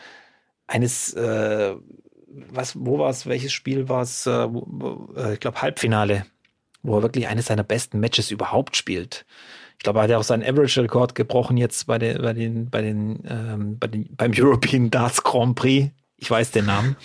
eines, 0.67 1.13
äh, 1.13 1.75
was, 2.27 2.75
wo 2.77 2.99
war 2.99 3.09
es, 3.09 3.25
welches 3.25 3.51
Spiel 3.51 3.89
war 3.89 4.03
es, 4.03 4.25
äh, 4.25 4.31
äh, 4.31 5.33
ich 5.33 5.39
glaube 5.39 5.61
Halbfinale, 5.61 6.25
wo 6.83 6.97
er 6.97 7.01
wirklich 7.01 7.27
eines 7.27 7.47
seiner 7.47 7.63
besten 7.63 7.99
Matches 7.99 8.31
überhaupt 8.31 8.77
spielt. 8.77 9.25
Ich 9.77 9.83
glaube, 9.83 9.99
er 9.99 10.03
hat 10.03 10.09
ja 10.09 10.17
auch 10.17 10.23
seinen 10.23 10.43
Average-Rekord 10.43 11.15
gebrochen 11.15 11.57
jetzt 11.57 11.87
bei 11.87 11.97
den, 11.97 12.21
bei 12.21 12.33
den, 12.33 12.69
bei 12.69 12.81
den, 12.81 13.23
ähm, 13.27 13.79
bei 13.79 13.87
den, 13.87 14.13
beim 14.15 14.31
European 14.35 14.91
Darts 14.91 15.23
Grand 15.23 15.55
Prix 15.55 15.91
ich 16.19 16.29
weiß 16.29 16.51
den 16.51 16.65
Namen, 16.65 16.95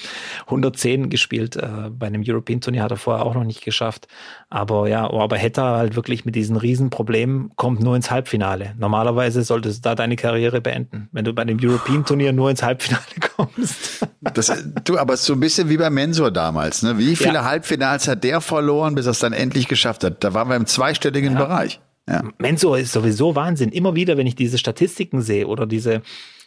110 0.46 1.10
gespielt. 1.10 1.56
Äh, 1.56 1.90
bei 1.90 2.06
einem 2.06 2.22
European 2.26 2.60
Turnier 2.60 2.82
hat 2.82 2.90
er 2.90 2.96
vorher 2.96 3.24
auch 3.24 3.34
noch 3.34 3.44
nicht 3.44 3.64
geschafft. 3.64 4.08
Aber 4.50 4.88
ja, 4.88 5.08
oh, 5.10 5.20
aber 5.20 5.36
hätte 5.36 5.60
er 5.60 5.76
halt 5.76 5.96
wirklich 5.96 6.24
mit 6.24 6.34
diesen 6.34 6.56
Riesenproblemen, 6.56 7.52
kommt 7.56 7.80
nur 7.80 7.96
ins 7.96 8.10
Halbfinale. 8.10 8.74
Normalerweise 8.78 9.42
solltest 9.42 9.84
du 9.84 9.88
da 9.88 9.94
deine 9.94 10.16
Karriere 10.16 10.60
beenden, 10.60 11.08
wenn 11.12 11.24
du 11.24 11.32
bei 11.32 11.44
dem 11.44 11.58
European 11.60 12.04
Turnier 12.04 12.32
nur 12.32 12.50
ins 12.50 12.62
Halbfinale 12.62 13.04
kommst. 13.36 14.06
Das, 14.20 14.52
du, 14.84 14.98
aber 14.98 15.16
so 15.16 15.34
ein 15.34 15.40
bisschen 15.40 15.68
wie 15.68 15.76
beim 15.76 15.94
Mensur 15.94 16.30
damals. 16.30 16.82
Ne? 16.82 16.98
Wie 16.98 17.16
viele 17.16 17.34
ja. 17.34 17.44
Halbfinals 17.44 18.08
hat 18.08 18.24
der 18.24 18.40
verloren, 18.40 18.94
bis 18.94 19.06
er 19.06 19.12
es 19.12 19.18
dann 19.18 19.32
endlich 19.32 19.68
geschafft 19.68 20.04
hat? 20.04 20.24
Da 20.24 20.34
waren 20.34 20.48
wir 20.48 20.56
im 20.56 20.66
zweistelligen 20.66 21.34
ja. 21.34 21.38
Bereich. 21.38 21.80
Ja. 22.08 22.22
Mensur 22.38 22.78
ist 22.78 22.92
sowieso 22.92 23.34
Wahnsinn. 23.34 23.70
Immer 23.70 23.94
wieder, 23.94 24.16
wenn 24.16 24.26
ich 24.26 24.34
diese 24.34 24.58
Statistiken 24.58 25.22
sehe 25.22 25.46
oder 25.46 25.66
diese 25.66 26.02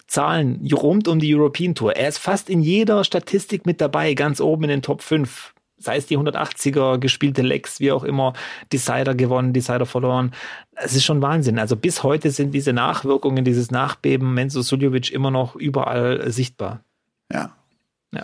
Zahlen 0.08 0.66
rund 0.74 1.08
um 1.08 1.20
die 1.20 1.34
European 1.34 1.76
Tour. 1.76 1.96
Er 1.96 2.08
ist 2.08 2.18
fast 2.18 2.50
in 2.50 2.62
jeder 2.62 3.04
Statistik 3.04 3.66
mit 3.66 3.82
dabei, 3.82 4.14
ganz 4.14 4.40
oben 4.42 4.64
in 4.64 4.70
den 4.70 4.82
Top 4.82 5.02
5. 5.02 5.54
Sei 5.80 5.98
es 5.98 6.08
die 6.08 6.18
180er, 6.18 6.98
gespielte 6.98 7.44
Lex, 7.44 7.80
wie 7.80 7.92
auch 7.92 8.04
immer, 8.04 8.34
Decider 8.74 9.14
gewonnen, 9.14 9.54
Decider 9.54 9.86
verloren. 9.86 10.32
Es 10.74 10.96
ist 10.96 11.04
schon 11.04 11.22
Wahnsinn. 11.22 11.60
Also 11.60 11.76
bis 11.76 12.02
heute 12.02 12.32
sind 12.32 12.52
diese 12.52 12.74
Nachwirkungen, 12.74 13.46
dieses 13.46 13.70
Nachbeben 13.70 14.34
Menzo 14.34 14.64
Suljovic 14.64 15.12
immer 15.12 15.30
noch 15.30 15.56
überall 15.56 16.32
sichtbar. 16.32 16.82
Ja. 17.32 17.52
Ja. 18.12 18.24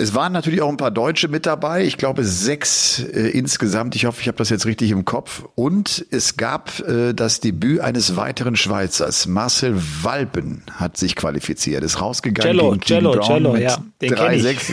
Es 0.00 0.14
waren 0.14 0.32
natürlich 0.32 0.62
auch 0.62 0.68
ein 0.68 0.76
paar 0.76 0.92
Deutsche 0.92 1.26
mit 1.26 1.44
dabei. 1.44 1.84
Ich 1.84 1.96
glaube 1.96 2.22
sechs 2.22 3.00
äh, 3.00 3.30
insgesamt. 3.30 3.96
Ich 3.96 4.04
hoffe, 4.06 4.20
ich 4.20 4.28
habe 4.28 4.38
das 4.38 4.48
jetzt 4.48 4.64
richtig 4.64 4.92
im 4.92 5.04
Kopf. 5.04 5.42
Und 5.56 6.06
es 6.12 6.36
gab 6.36 6.78
äh, 6.86 7.14
das 7.14 7.40
Debüt 7.40 7.80
eines 7.80 8.14
weiteren 8.14 8.54
Schweizers. 8.54 9.26
Marcel 9.26 9.74
Walpen 10.02 10.62
hat 10.70 10.96
sich 10.96 11.16
qualifiziert. 11.16 11.82
Ist 11.82 12.00
rausgegangen 12.00 12.56
Cello, 12.56 12.70
gegen 12.70 12.82
Cello, 12.82 13.10
Brown 13.10 13.26
Cello, 13.26 13.56
ja. 13.56 13.76
Den 14.00 14.14
drei, 14.14 14.38
sechs. 14.38 14.70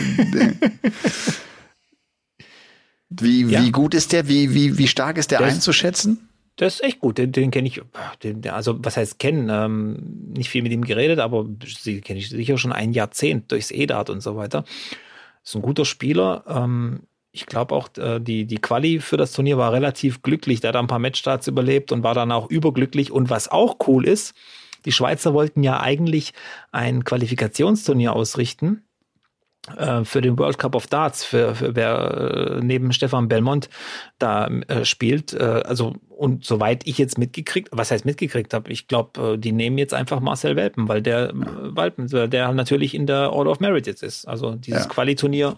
wie, 3.08 3.46
ja. 3.46 3.64
wie 3.64 3.72
gut 3.72 3.94
ist 3.94 4.12
der? 4.12 4.28
Wie, 4.28 4.54
wie, 4.54 4.78
wie 4.78 4.86
stark 4.86 5.18
ist 5.18 5.32
der 5.32 5.40
das, 5.40 5.54
einzuschätzen? 5.54 6.28
Das 6.54 6.74
ist 6.74 6.84
echt 6.84 7.00
gut. 7.00 7.18
Den, 7.18 7.32
den 7.32 7.50
kenne 7.50 7.66
ich. 7.66 7.82
Den, 8.22 8.48
also, 8.48 8.76
was 8.78 8.96
heißt 8.96 9.18
kennen? 9.18 9.48
Ähm, 9.50 9.96
nicht 10.36 10.50
viel 10.50 10.62
mit 10.62 10.70
ihm 10.70 10.84
geredet, 10.84 11.18
aber 11.18 11.46
sie 11.66 12.00
kenne 12.00 12.20
ich 12.20 12.28
sicher 12.28 12.58
schon 12.58 12.70
ein 12.72 12.92
Jahrzehnt 12.92 13.50
durchs 13.50 13.72
EDAT 13.72 14.08
und 14.08 14.20
so 14.20 14.36
weiter. 14.36 14.64
Ist 15.46 15.54
ein 15.54 15.62
guter 15.62 15.84
Spieler. 15.84 16.44
Ähm, 16.48 17.02
ich 17.30 17.46
glaube 17.46 17.74
auch, 17.74 17.88
äh, 17.98 18.20
die, 18.20 18.46
die 18.46 18.58
Quali 18.58 18.98
für 18.98 19.16
das 19.16 19.32
Turnier 19.32 19.58
war 19.58 19.72
relativ 19.72 20.22
glücklich. 20.22 20.60
Der 20.60 20.68
hat 20.68 20.76
ein 20.76 20.88
paar 20.88 20.98
Matchstarts 20.98 21.46
überlebt 21.46 21.92
und 21.92 22.02
war 22.02 22.14
dann 22.14 22.32
auch 22.32 22.50
überglücklich. 22.50 23.12
Und 23.12 23.30
was 23.30 23.48
auch 23.48 23.76
cool 23.86 24.06
ist, 24.06 24.34
die 24.84 24.92
Schweizer 24.92 25.34
wollten 25.34 25.62
ja 25.62 25.80
eigentlich 25.80 26.32
ein 26.72 27.04
Qualifikationsturnier 27.04 28.12
ausrichten 28.12 28.82
für 30.04 30.20
den 30.20 30.38
World 30.38 30.58
Cup 30.58 30.74
of 30.74 30.86
Darts, 30.86 31.24
für, 31.24 31.54
für 31.54 31.74
wer 31.74 32.58
äh, 32.58 32.60
neben 32.62 32.92
Stefan 32.92 33.28
Belmont 33.28 33.68
da 34.18 34.46
äh, 34.46 34.84
spielt. 34.84 35.32
Äh, 35.32 35.62
also 35.64 35.94
und 36.08 36.44
soweit 36.44 36.86
ich 36.86 36.98
jetzt 36.98 37.18
mitgekriegt, 37.18 37.68
was 37.72 37.90
heißt 37.90 38.04
mitgekriegt 38.04 38.54
habe, 38.54 38.70
ich 38.70 38.88
glaube, 38.88 39.34
äh, 39.34 39.38
die 39.38 39.52
nehmen 39.52 39.78
jetzt 39.78 39.92
einfach 39.92 40.20
Marcel 40.20 40.56
Welpen, 40.56 40.88
weil 40.88 41.02
der 41.02 41.32
ja. 41.34 41.76
Welpen, 41.76 42.08
der 42.30 42.52
natürlich 42.52 42.94
in 42.94 43.06
der 43.06 43.32
Order 43.32 43.50
of 43.50 43.60
Merit 43.60 43.86
jetzt 43.86 44.02
ist. 44.02 44.26
Also 44.26 44.54
dieses 44.54 44.84
ja. 44.84 44.88
Quali-Turnier 44.88 45.56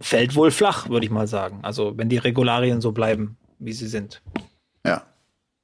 fällt 0.00 0.34
wohl 0.34 0.50
flach, 0.50 0.88
würde 0.88 1.06
ich 1.06 1.12
mal 1.12 1.26
sagen. 1.26 1.60
Also 1.62 1.96
wenn 1.96 2.08
die 2.08 2.18
Regularien 2.18 2.80
so 2.80 2.92
bleiben, 2.92 3.36
wie 3.58 3.72
sie 3.72 3.88
sind. 3.88 4.22
Ja. 4.84 5.04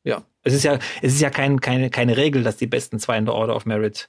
Ja. 0.04 0.22
Es 0.42 0.54
ist 0.54 0.62
ja, 0.62 0.78
es 1.02 1.14
ist 1.14 1.20
ja 1.20 1.30
kein, 1.30 1.60
keine, 1.60 1.90
keine 1.90 2.16
Regel, 2.16 2.42
dass 2.42 2.56
die 2.56 2.66
besten 2.66 2.98
zwei 2.98 3.18
in 3.18 3.26
der 3.26 3.34
Order 3.34 3.56
of 3.56 3.66
Merit 3.66 4.08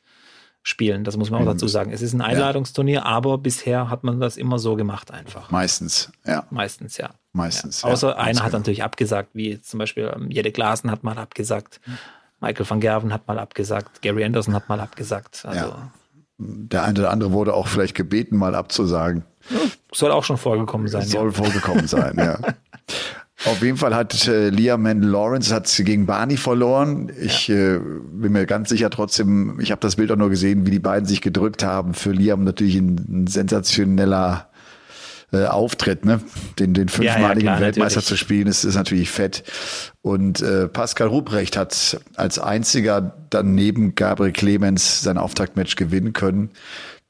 spielen. 0.63 1.03
Das 1.03 1.17
muss 1.17 1.31
man 1.31 1.41
auch 1.41 1.45
dazu 1.45 1.67
sagen. 1.67 1.91
Es 1.91 2.01
ist 2.01 2.13
ein 2.13 2.21
Einladungsturnier, 2.21 2.99
ja. 2.99 3.05
aber 3.05 3.37
bisher 3.37 3.89
hat 3.89 4.03
man 4.03 4.19
das 4.19 4.37
immer 4.37 4.59
so 4.59 4.75
gemacht 4.75 5.11
einfach. 5.11 5.49
Meistens, 5.49 6.11
ja. 6.25 6.45
Meistens, 6.51 6.97
ja. 6.97 7.09
Meistens. 7.33 7.81
Ja. 7.81 7.89
Außer 7.89 8.09
ja, 8.09 8.17
einer 8.17 8.39
hat 8.39 8.47
genau. 8.47 8.59
natürlich 8.59 8.83
abgesagt, 8.83 9.29
wie 9.33 9.59
zum 9.61 9.79
Beispiel 9.79 10.11
ähm, 10.15 10.29
Jede 10.29 10.51
Glasen 10.51 10.91
hat 10.91 11.03
mal 11.03 11.17
abgesagt, 11.17 11.81
Michael 12.39 12.69
van 12.69 12.79
Gerven 12.79 13.13
hat 13.13 13.27
mal 13.27 13.39
abgesagt, 13.39 14.01
Gary 14.01 14.23
Anderson 14.23 14.53
hat 14.53 14.69
mal 14.69 14.79
abgesagt. 14.79 15.45
Also. 15.45 15.75
Der 16.37 16.83
eine 16.83 16.99
oder 16.99 17.11
andere 17.11 17.31
wurde 17.31 17.53
auch 17.53 17.67
vielleicht 17.67 17.95
gebeten, 17.95 18.35
mal 18.35 18.55
abzusagen. 18.55 19.23
Soll 19.91 20.11
auch 20.11 20.23
schon 20.23 20.37
vorgekommen 20.37 20.87
sein. 20.87 21.03
Soll 21.03 21.31
vorgekommen 21.31 21.87
sein, 21.87 22.15
ja. 22.17 22.39
Auf 23.45 23.61
jeden 23.63 23.77
Fall 23.77 23.95
hat 23.95 24.27
äh, 24.27 24.49
Liam 24.49 24.85
Lawrence 25.01 25.53
hat 25.53 25.71
gegen 25.83 26.05
Barney 26.05 26.37
verloren. 26.37 27.11
Ich 27.19 27.47
ja. 27.47 27.75
äh, 27.75 27.79
bin 27.79 28.31
mir 28.33 28.45
ganz 28.45 28.69
sicher 28.69 28.89
trotzdem, 28.89 29.59
ich 29.59 29.71
habe 29.71 29.81
das 29.81 29.95
Bild 29.95 30.11
auch 30.11 30.15
nur 30.15 30.29
gesehen, 30.29 30.65
wie 30.65 30.71
die 30.71 30.79
beiden 30.79 31.07
sich 31.07 31.21
gedrückt 31.21 31.63
haben. 31.63 31.93
Für 31.93 32.11
Liam 32.11 32.43
natürlich 32.43 32.75
ein, 32.75 32.95
ein 33.09 33.27
sensationeller 33.27 34.49
äh, 35.33 35.45
Auftritt, 35.45 36.05
ne? 36.05 36.21
Den, 36.59 36.73
den 36.73 36.89
fünfmaligen 36.89 37.45
ja, 37.45 37.53
ja, 37.53 37.57
klar, 37.57 37.59
Weltmeister 37.61 37.99
natürlich. 37.99 38.07
zu 38.07 38.17
spielen, 38.17 38.47
ist, 38.47 38.63
ist 38.63 38.75
natürlich 38.75 39.09
fett. 39.09 39.43
Und 40.01 40.41
äh, 40.41 40.67
Pascal 40.67 41.07
Ruprecht 41.07 41.57
hat 41.57 41.99
als 42.15 42.37
einziger 42.37 43.15
dann 43.29 43.55
neben 43.55 43.95
Gabriel 43.95 44.33
Clemens 44.33 45.01
sein 45.01 45.17
Auftaktmatch 45.17 45.77
gewinnen 45.77 46.13
können 46.13 46.51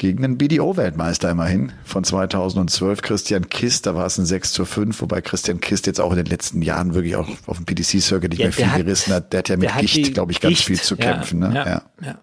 gegen 0.02 0.24
den 0.24 0.39
BDO-Weltmeister 0.39 1.30
immerhin 1.30 1.74
von 1.84 2.04
2012, 2.04 3.04
Christian 3.04 3.49
Kist. 3.49 3.86
Da 3.86 3.93
war 3.93 4.08
es 4.08 4.18
ein 4.18 4.26
6 4.26 4.52
zu 4.52 4.66
5, 4.66 4.99
wobei 4.99 5.22
Christian 5.22 5.62
Kist 5.62 5.86
jetzt 5.86 6.02
auch 6.02 6.10
in 6.10 6.18
den 6.18 6.26
letzten 6.26 6.64
Jahren 6.64 6.95
wirklich 6.95 7.16
auch 7.16 7.30
auf 7.45 7.58
dem 7.58 7.68
PDC-Circuit 7.68 8.32
nicht 8.32 8.39
ja, 8.39 8.45
mehr 8.45 8.54
viel 8.54 8.66
hat, 8.66 8.78
gerissen 8.78 9.14
hat. 9.14 9.32
Der 9.32 9.38
hat 9.38 9.49
ja 9.49 9.58
mit 9.58 9.70
Gicht, 9.78 10.16
glaube 10.16 10.32
ich, 10.32 10.41
ganz 10.41 10.56
Gicht. 10.56 10.66
viel 10.66 10.82
zu 10.82 10.97
kämpfen. 10.97 11.43
Ja, 11.43 11.49
ne? 11.49 11.56
ja, 11.56 11.82
ja. 12.04 12.20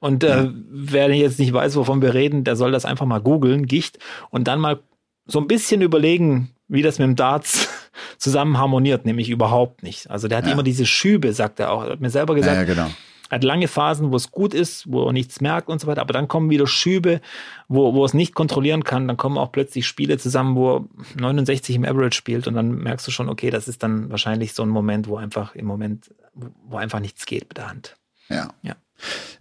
Und 0.00 0.24
äh, 0.24 0.48
wer 0.72 1.14
jetzt 1.14 1.38
nicht 1.38 1.52
weiß, 1.52 1.76
wovon 1.76 2.02
wir 2.02 2.14
reden, 2.14 2.42
der 2.42 2.56
soll 2.56 2.72
das 2.72 2.84
einfach 2.84 3.06
mal 3.06 3.20
googeln, 3.20 3.66
Gicht, 3.66 4.00
und 4.30 4.48
dann 4.48 4.58
mal 4.58 4.80
so 5.26 5.38
ein 5.38 5.46
bisschen 5.46 5.82
überlegen, 5.82 6.50
wie 6.66 6.82
das 6.82 6.98
mit 6.98 7.06
dem 7.06 7.14
Darts 7.14 7.68
zusammen 8.18 8.58
harmoniert, 8.58 9.06
nämlich 9.06 9.30
überhaupt 9.30 9.84
nicht. 9.84 10.10
Also 10.10 10.26
der 10.26 10.38
hat 10.38 10.48
immer 10.48 10.64
diese 10.64 10.84
Schübe, 10.84 11.32
sagt 11.32 11.60
er 11.60 11.70
auch. 11.70 11.84
Er 11.84 11.92
hat 11.92 12.00
mir 12.00 12.10
selber 12.10 12.34
gesagt, 12.34 12.56
ja, 12.56 12.64
genau 12.64 12.90
hat 13.30 13.44
lange 13.44 13.68
Phasen, 13.68 14.10
wo 14.10 14.16
es 14.16 14.30
gut 14.30 14.54
ist, 14.54 14.90
wo 14.90 15.06
er 15.06 15.12
nichts 15.12 15.40
merkt 15.40 15.68
und 15.68 15.80
so 15.80 15.86
weiter, 15.86 16.00
aber 16.00 16.12
dann 16.12 16.28
kommen 16.28 16.50
wieder 16.50 16.66
Schübe, 16.66 17.20
wo, 17.68 17.94
wo 17.94 18.04
es 18.04 18.14
nicht 18.14 18.34
kontrollieren 18.34 18.84
kann, 18.84 19.06
dann 19.08 19.16
kommen 19.16 19.38
auch 19.38 19.52
plötzlich 19.52 19.86
Spiele 19.86 20.18
zusammen, 20.18 20.56
wo 20.56 20.76
er 20.76 20.84
69 21.20 21.76
im 21.76 21.84
Average 21.84 22.16
spielt 22.16 22.46
und 22.46 22.54
dann 22.54 22.76
merkst 22.78 23.06
du 23.06 23.10
schon, 23.10 23.28
okay, 23.28 23.50
das 23.50 23.68
ist 23.68 23.82
dann 23.82 24.10
wahrscheinlich 24.10 24.52
so 24.52 24.62
ein 24.62 24.68
Moment, 24.68 25.08
wo 25.08 25.16
einfach 25.16 25.54
im 25.54 25.66
Moment, 25.66 26.12
wo 26.34 26.76
einfach 26.76 27.00
nichts 27.00 27.26
geht 27.26 27.48
mit 27.48 27.56
der 27.56 27.68
Hand. 27.68 27.96
Ja. 28.28 28.50
Ja. 28.62 28.76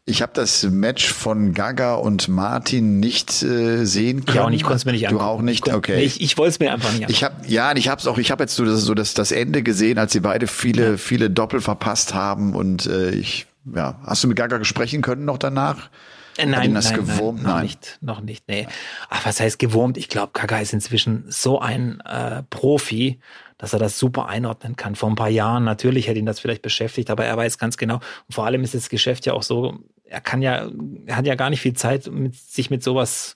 Ich 0.06 0.22
habe 0.22 0.32
das 0.34 0.64
Match 0.64 1.12
von 1.12 1.54
Gaga 1.54 1.96
und 1.96 2.28
Martin 2.30 3.00
nicht 3.00 3.44
äh, 3.44 3.86
sehen 3.86 4.26
können. 4.26 4.38
Ich 4.38 4.42
auch 4.42 4.50
nicht, 4.50 4.64
konnte 4.64 4.78
es 4.78 4.86
mir 4.86 4.94
nicht 4.94 5.08
angucken. 5.08 5.24
Du 5.24 5.30
auch 5.30 5.42
nicht, 5.42 5.68
ich 5.68 5.74
okay. 5.74 6.02
Ich, 6.02 6.22
ich 6.22 6.38
wollte 6.38 6.50
es 6.50 6.60
mir 6.60 6.74
einfach 6.74 6.92
nicht 6.92 7.04
angucken. 7.04 7.12
Ich 7.12 7.24
habe 7.24 7.36
ja, 7.48 7.76
ich 7.76 7.90
habe 7.90 8.00
es 8.00 8.08
auch. 8.08 8.18
Ich 8.18 8.32
habe 8.32 8.44
jetzt 8.44 8.56
so 8.56 8.66
das, 8.66 8.82
so 8.82 8.96
das, 8.96 9.14
das 9.14 9.32
Ende 9.32 9.62
gesehen, 9.62 10.00
als 10.00 10.14
sie 10.14 10.22
beide 10.22 10.48
viele, 10.48 10.92
ja. 10.92 10.98
viele 10.98 11.30
Doppel 11.30 11.62
verpasst 11.62 12.14
haben 12.14 12.56
und 12.56 12.88
äh, 12.88 13.12
ich 13.12 13.46
ja, 13.66 14.00
hast 14.04 14.24
du 14.24 14.28
mit 14.28 14.38
Gaga 14.38 14.64
sprechen 14.64 15.02
können 15.02 15.26
noch 15.26 15.38
danach? 15.38 15.90
Äh, 16.38 16.46
nein, 16.46 16.74
das 16.74 16.92
nein, 16.92 17.00
gewurmt? 17.00 17.44
Nein, 17.44 17.54
noch 17.54 17.62
nicht, 17.62 17.98
noch 18.02 18.22
nicht, 18.22 18.48
nee. 18.48 18.68
Ach, 19.10 19.26
was 19.26 19.40
heißt 19.40 19.60
gewurmt? 19.60 19.98
Ich 19.98 20.08
glaube, 20.08 20.32
Kaka 20.34 20.60
ist 20.60 20.74
inzwischen 20.74 21.26
so 21.28 21.60
ein 21.60 22.00
äh, 22.02 22.44
Profi, 22.50 23.20
dass 23.58 23.74
er 23.74 23.80
das 23.80 24.00
super 24.00 24.28
einordnen 24.28 24.78
kann. 24.78 24.96
Vor 24.96 25.10
ein 25.10 25.16
paar 25.16 25.30
Jahren 25.30 25.66
natürlich 25.66 26.08
hätte 26.08 26.20
ihn 26.20 26.26
das 26.26 26.40
vielleicht 26.40 26.62
beschäftigt, 26.62 27.10
aber 27.10 27.26
er 27.26 27.36
weiß 27.36 27.58
ganz 27.58 27.76
genau. 27.76 27.96
Und 27.96 28.34
vor 28.34 28.46
allem 28.46 28.64
ist 28.64 28.74
das 28.74 28.90
Geschäft 28.90 29.26
ja 29.26 29.34
auch 29.34 29.44
so, 29.44 29.80
er 30.06 30.22
kann 30.22 30.42
ja, 30.42 30.70
er 31.06 31.18
hat 31.18 31.26
ja 31.26 31.36
gar 31.36 31.50
nicht 31.50 31.62
viel 31.62 31.74
Zeit, 31.74 32.08
mit, 32.08 32.36
sich 32.36 32.70
mit 32.70 32.84
sowas 32.84 33.36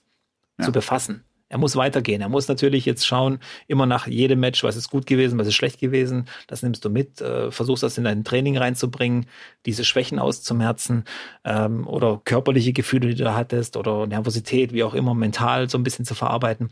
ja. 0.58 0.64
zu 0.64 0.72
befassen. 0.72 1.24
Er 1.54 1.58
muss 1.58 1.76
weitergehen. 1.76 2.20
Er 2.20 2.28
muss 2.28 2.48
natürlich 2.48 2.84
jetzt 2.84 3.06
schauen, 3.06 3.38
immer 3.68 3.86
nach 3.86 4.08
jedem 4.08 4.40
Match, 4.40 4.64
was 4.64 4.74
ist 4.74 4.90
gut 4.90 5.06
gewesen, 5.06 5.38
was 5.38 5.46
ist 5.46 5.54
schlecht 5.54 5.78
gewesen. 5.78 6.24
Das 6.48 6.64
nimmst 6.64 6.84
du 6.84 6.90
mit, 6.90 7.20
äh, 7.20 7.52
versuchst 7.52 7.84
das 7.84 7.96
in 7.96 8.02
dein 8.02 8.24
Training 8.24 8.58
reinzubringen, 8.58 9.26
diese 9.64 9.84
Schwächen 9.84 10.18
auszumerzen 10.18 11.04
ähm, 11.44 11.86
oder 11.86 12.20
körperliche 12.24 12.72
Gefühle, 12.72 13.06
die 13.06 13.14
du 13.14 13.32
hattest 13.34 13.76
oder 13.76 14.08
Nervosität, 14.08 14.72
wie 14.72 14.82
auch 14.82 14.94
immer, 14.94 15.14
mental 15.14 15.70
so 15.70 15.78
ein 15.78 15.84
bisschen 15.84 16.04
zu 16.04 16.16
verarbeiten. 16.16 16.70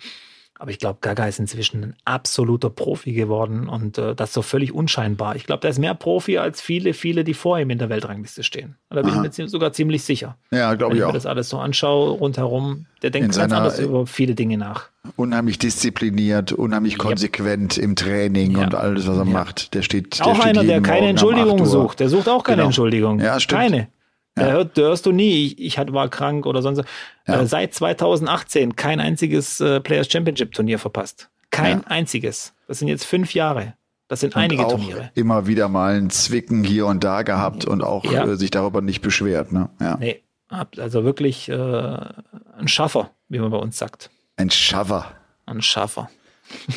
Aber 0.63 0.71
ich 0.71 0.79
glaube, 0.79 0.99
Gaga 1.01 1.27
ist 1.27 1.41
inzwischen 1.41 1.83
ein 1.83 1.95
absoluter 2.05 2.71
Profi 2.71 3.15
geworden 3.15 3.69
und 3.69 3.99
äh, 3.99 4.15
das 4.15 4.33
so 4.33 4.43
völlig 4.43 4.73
unscheinbar. 4.73 5.35
Ich 5.35 5.45
glaube, 5.45 5.63
der 5.63 5.71
ist 5.71 5.81
mehr 5.81 5.93
Profi 5.93 6.39
als 6.39 6.61
viele, 6.61 6.95
viele, 6.95 7.25
die 7.25 7.35
vor 7.35 7.59
ihm 7.59 7.71
in 7.71 7.79
der 7.79 7.89
Weltrangliste 7.89 8.45
stehen. 8.45 8.77
Da 8.89 9.03
bin 9.03 9.11
Aha. 9.11 9.25
ich 9.25 9.39
mir 9.39 9.49
sogar 9.49 9.73
ziemlich 9.73 10.05
sicher. 10.05 10.37
Ja, 10.53 10.75
glaube 10.75 10.95
ich 10.95 11.03
auch. 11.03 11.09
Wenn 11.09 11.09
ich 11.09 11.15
mir 11.15 11.19
das 11.19 11.27
alles 11.27 11.49
so 11.49 11.59
anschaue 11.59 12.11
rundherum, 12.11 12.87
der 13.03 13.11
denkt 13.11 13.35
ganz 13.35 13.53
anders 13.53 13.81
über 13.81 14.07
viele 14.07 14.37
Dinge 14.37 14.57
nach. 14.57 14.91
Unheimlich 15.17 15.59
diszipliniert, 15.59 16.53
unheimlich 16.53 16.97
konsequent 16.97 17.77
yep. 17.77 17.85
im 17.85 17.97
Training 17.97 18.53
ja. 18.53 18.63
und 18.63 18.77
alles, 18.77 19.09
was 19.09 19.19
er 19.19 19.25
ja. 19.25 19.33
macht. 19.33 19.75
Der 19.75 19.83
steht. 19.83 20.21
Der 20.21 20.29
auch 20.29 20.39
einer, 20.39 20.63
der 20.63 20.81
keine 20.81 21.09
Entschuldigung 21.09 21.67
sucht. 21.67 21.99
Der 21.99 22.09
sucht 22.09 22.29
auch 22.29 22.45
keine 22.45 22.59
genau. 22.59 22.67
Entschuldigung. 22.67 23.19
Ja, 23.19 23.41
stimmt. 23.41 23.63
Keine. 23.63 23.89
Ja. 24.37 24.47
Da, 24.47 24.53
hört, 24.53 24.79
da 24.79 24.83
hörst 24.83 25.07
du 25.07 25.13
nie, 25.13 25.47
ich, 25.47 25.61
ich 25.61 25.79
war 25.79 26.09
krank 26.09 26.47
oder 26.47 26.63
sonst. 26.63 26.83
Ja. 27.27 27.41
Äh, 27.41 27.47
seit 27.47 27.75
2018 27.75 28.77
kein 28.77 29.01
einziges 29.01 29.61
äh, 29.61 29.81
Players 29.81 30.11
Championship 30.11 30.53
Turnier 30.53 30.79
verpasst. 30.79 31.29
Kein 31.51 31.81
ja. 31.81 31.87
einziges. 31.89 32.55
Das 32.67 32.79
sind 32.79 32.89
jetzt 32.89 33.05
fünf 33.05 33.35
Jahre. 33.35 33.75
Das 34.09 34.21
sind 34.21 34.35
und 34.35 34.43
einige 34.43 34.67
auch 34.67 34.73
Turniere. 34.73 35.11
Immer 35.15 35.47
wieder 35.47 35.69
mal 35.69 35.95
ein 35.97 36.11
Zwicken 36.11 36.65
hier 36.65 36.87
und 36.87 37.05
da 37.05 37.23
gehabt 37.23 37.65
und 37.65 37.83
auch 37.83 38.05
ja. 38.05 38.25
äh, 38.27 38.37
sich 38.37 38.51
darüber 38.51 38.81
nicht 38.81 39.01
beschwert. 39.03 39.53
Ne? 39.53 39.71
Ja. 39.81 39.97
Nee, 39.99 40.23
also 40.49 41.05
wirklich 41.05 41.49
äh, 41.49 41.55
ein 41.55 42.69
Schaffer, 42.69 43.11
wie 43.29 43.39
man 43.39 43.51
bei 43.51 43.59
uns 43.59 43.79
sagt. 43.79 44.11
Ein 44.37 44.51
Schaffer. 44.51 45.07
Ein 45.47 45.63
Schaffer. 45.63 46.11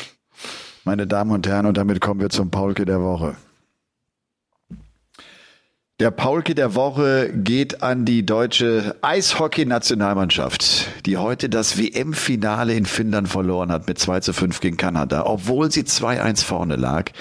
Meine 0.84 1.06
Damen 1.06 1.30
und 1.30 1.46
Herren, 1.46 1.66
und 1.66 1.76
damit 1.76 2.00
kommen 2.00 2.20
wir 2.20 2.30
zum 2.30 2.50
Paulke 2.50 2.84
der 2.84 3.02
Woche. 3.02 3.36
Der 5.98 6.10
Paulke 6.10 6.54
der 6.54 6.74
Woche 6.74 7.32
geht 7.32 7.82
an 7.82 8.04
die 8.04 8.26
deutsche 8.26 8.96
Eishockey-Nationalmannschaft, 9.00 10.88
die 11.06 11.16
heute 11.16 11.48
das 11.48 11.78
WM-Finale 11.78 12.74
in 12.74 12.84
Finnland 12.84 13.30
verloren 13.30 13.72
hat 13.72 13.88
mit 13.88 13.98
2 13.98 14.20
zu 14.20 14.34
5 14.34 14.60
gegen 14.60 14.76
Kanada, 14.76 15.24
obwohl 15.24 15.72
sie 15.72 15.84
2-1 15.84 16.44
vorne 16.44 16.76
lag. 16.76 17.12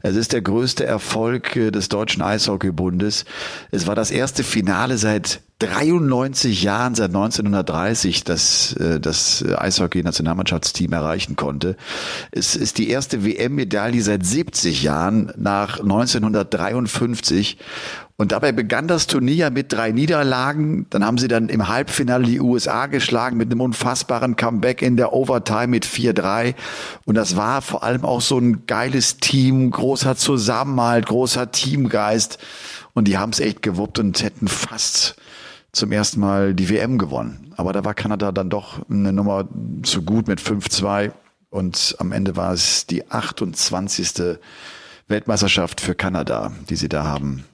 Es 0.00 0.16
ist 0.16 0.32
der 0.32 0.40
größte 0.40 0.86
Erfolg 0.86 1.54
äh, 1.54 1.70
des 1.70 1.90
Deutschen 1.90 2.22
Eishockeybundes. 2.22 3.26
Es 3.70 3.86
war 3.86 3.94
das 3.94 4.10
erste 4.10 4.42
Finale 4.42 4.96
seit 4.96 5.42
93 5.60 6.62
Jahren, 6.62 6.94
seit 6.94 7.10
1930, 7.10 8.24
dass 8.24 8.74
äh, 8.74 8.98
das 9.00 9.44
Eishockey-Nationalmannschaftsteam 9.44 10.92
erreichen 10.92 11.36
konnte. 11.36 11.76
Es 12.32 12.56
ist 12.56 12.78
die 12.78 12.90
erste 12.90 13.24
WM-Medaille 13.24 14.02
seit 14.02 14.26
70 14.26 14.82
Jahren 14.82 15.32
nach 15.36 15.78
1953 15.78 17.58
und 18.16 18.30
dabei 18.30 18.52
begann 18.52 18.86
das 18.86 19.08
Turnier 19.08 19.50
mit 19.50 19.72
drei 19.72 19.90
Niederlagen. 19.90 20.86
Dann 20.90 21.04
haben 21.04 21.18
sie 21.18 21.26
dann 21.26 21.48
im 21.48 21.66
Halbfinale 21.66 22.24
die 22.24 22.40
USA 22.40 22.86
geschlagen 22.86 23.36
mit 23.36 23.50
einem 23.50 23.60
unfassbaren 23.60 24.36
Comeback 24.36 24.82
in 24.82 24.96
der 24.96 25.12
Overtime 25.12 25.66
mit 25.66 25.84
4-3. 25.84 26.54
Und 27.06 27.16
das 27.16 27.36
war 27.36 27.60
vor 27.60 27.82
allem 27.82 28.04
auch 28.04 28.20
so 28.20 28.38
ein 28.38 28.66
geiles 28.66 29.16
Team, 29.16 29.68
großer 29.70 30.14
Zusammenhalt, 30.14 31.06
großer 31.06 31.50
Teamgeist. 31.50 32.38
Und 32.92 33.08
die 33.08 33.18
haben 33.18 33.30
es 33.30 33.40
echt 33.40 33.62
gewuppt 33.62 33.98
und 33.98 34.22
hätten 34.22 34.46
fast 34.46 35.16
zum 35.74 35.92
ersten 35.92 36.20
Mal 36.20 36.54
die 36.54 36.68
WM 36.68 36.98
gewonnen. 36.98 37.52
Aber 37.56 37.72
da 37.72 37.84
war 37.84 37.94
Kanada 37.94 38.32
dann 38.32 38.50
doch 38.50 38.88
eine 38.88 39.12
Nummer 39.12 39.48
zu 39.82 40.02
gut 40.02 40.28
mit 40.28 40.40
5-2. 40.40 41.12
Und 41.50 41.96
am 41.98 42.12
Ende 42.12 42.36
war 42.36 42.52
es 42.52 42.86
die 42.86 43.10
28. 43.10 44.38
Weltmeisterschaft 45.08 45.80
für 45.80 45.94
Kanada, 45.94 46.52
die 46.68 46.76
sie 46.76 46.88
da 46.88 47.04
haben 47.04 47.44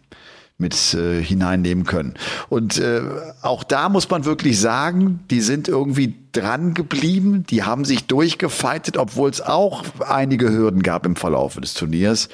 mit 0.60 0.94
äh, 0.94 1.22
hineinnehmen 1.22 1.84
können. 1.84 2.14
Und 2.50 2.78
äh, 2.78 3.00
auch 3.40 3.64
da 3.64 3.88
muss 3.88 4.08
man 4.10 4.26
wirklich 4.26 4.60
sagen, 4.60 5.20
die 5.30 5.40
sind 5.40 5.68
irgendwie 5.68 6.14
dran 6.32 6.74
geblieben, 6.74 7.44
die 7.48 7.64
haben 7.64 7.84
sich 7.86 8.06
durchgefeitet, 8.06 8.98
obwohl 8.98 9.30
es 9.30 9.40
auch 9.40 9.84
einige 10.06 10.50
Hürden 10.50 10.82
gab 10.82 11.06
im 11.06 11.16
Verlauf 11.16 11.56
des 11.56 11.74
Turniers. 11.74 12.28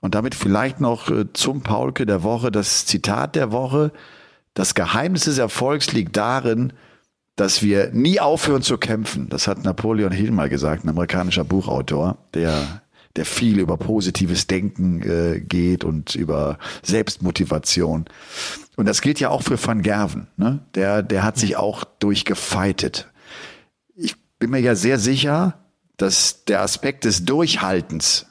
Und 0.00 0.14
damit 0.14 0.34
vielleicht 0.34 0.80
noch 0.80 1.10
äh, 1.10 1.26
zum 1.32 1.62
Paulke 1.62 2.06
der 2.06 2.22
Woche, 2.22 2.50
das 2.50 2.86
Zitat 2.86 3.34
der 3.34 3.52
Woche. 3.52 3.90
Das 4.54 4.74
Geheimnis 4.74 5.24
des 5.24 5.38
Erfolgs 5.38 5.92
liegt 5.92 6.16
darin, 6.16 6.72
dass 7.36 7.62
wir 7.62 7.90
nie 7.92 8.20
aufhören 8.20 8.62
zu 8.62 8.76
kämpfen. 8.76 9.28
Das 9.28 9.46
hat 9.46 9.64
Napoleon 9.64 10.12
Hill 10.12 10.30
mal 10.30 10.48
gesagt, 10.48 10.84
ein 10.84 10.90
amerikanischer 10.90 11.44
Buchautor, 11.44 12.18
der 12.34 12.82
der 13.16 13.24
viel 13.24 13.58
über 13.58 13.76
positives 13.76 14.46
Denken 14.46 15.02
äh, 15.02 15.40
geht 15.40 15.84
und 15.84 16.14
über 16.14 16.58
Selbstmotivation. 16.82 18.04
Und 18.76 18.86
das 18.86 19.02
gilt 19.02 19.18
ja 19.20 19.30
auch 19.30 19.42
für 19.42 19.62
Van 19.62 19.82
Gerven. 19.82 20.28
Ne? 20.36 20.60
Der, 20.74 21.02
der 21.02 21.24
hat 21.24 21.36
sich 21.36 21.56
auch 21.56 21.84
durchgefeitet. 21.84 23.08
Ich 23.94 24.14
bin 24.38 24.50
mir 24.50 24.60
ja 24.60 24.74
sehr 24.74 24.98
sicher, 24.98 25.58
dass 25.96 26.44
der 26.44 26.62
Aspekt 26.62 27.04
des 27.04 27.24
Durchhaltens 27.24 28.26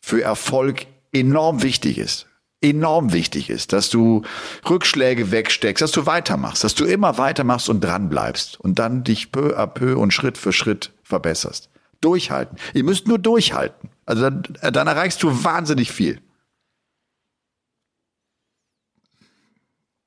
für 0.00 0.22
Erfolg 0.22 0.86
enorm 1.12 1.62
wichtig 1.62 1.98
ist. 1.98 2.26
Enorm 2.62 3.12
wichtig 3.14 3.48
ist, 3.48 3.72
dass 3.72 3.88
du 3.88 4.22
Rückschläge 4.68 5.30
wegsteckst, 5.30 5.80
dass 5.80 5.92
du 5.92 6.04
weitermachst, 6.04 6.62
dass 6.62 6.74
du 6.74 6.84
immer 6.84 7.16
weitermachst 7.16 7.70
und 7.70 7.82
dran 7.82 8.10
bleibst 8.10 8.60
und 8.60 8.78
dann 8.78 9.02
dich 9.02 9.32
peu 9.32 9.58
à 9.58 9.66
peu 9.66 9.96
und 9.96 10.12
Schritt 10.12 10.36
für 10.36 10.52
Schritt 10.52 10.92
verbesserst. 11.02 11.70
Durchhalten. 12.02 12.58
Ihr 12.74 12.84
müsst 12.84 13.08
nur 13.08 13.18
durchhalten. 13.18 13.90
Also 14.04 14.22
dann, 14.22 14.42
dann 14.60 14.86
erreichst 14.86 15.22
du 15.22 15.44
wahnsinnig 15.44 15.90
viel. 15.90 16.20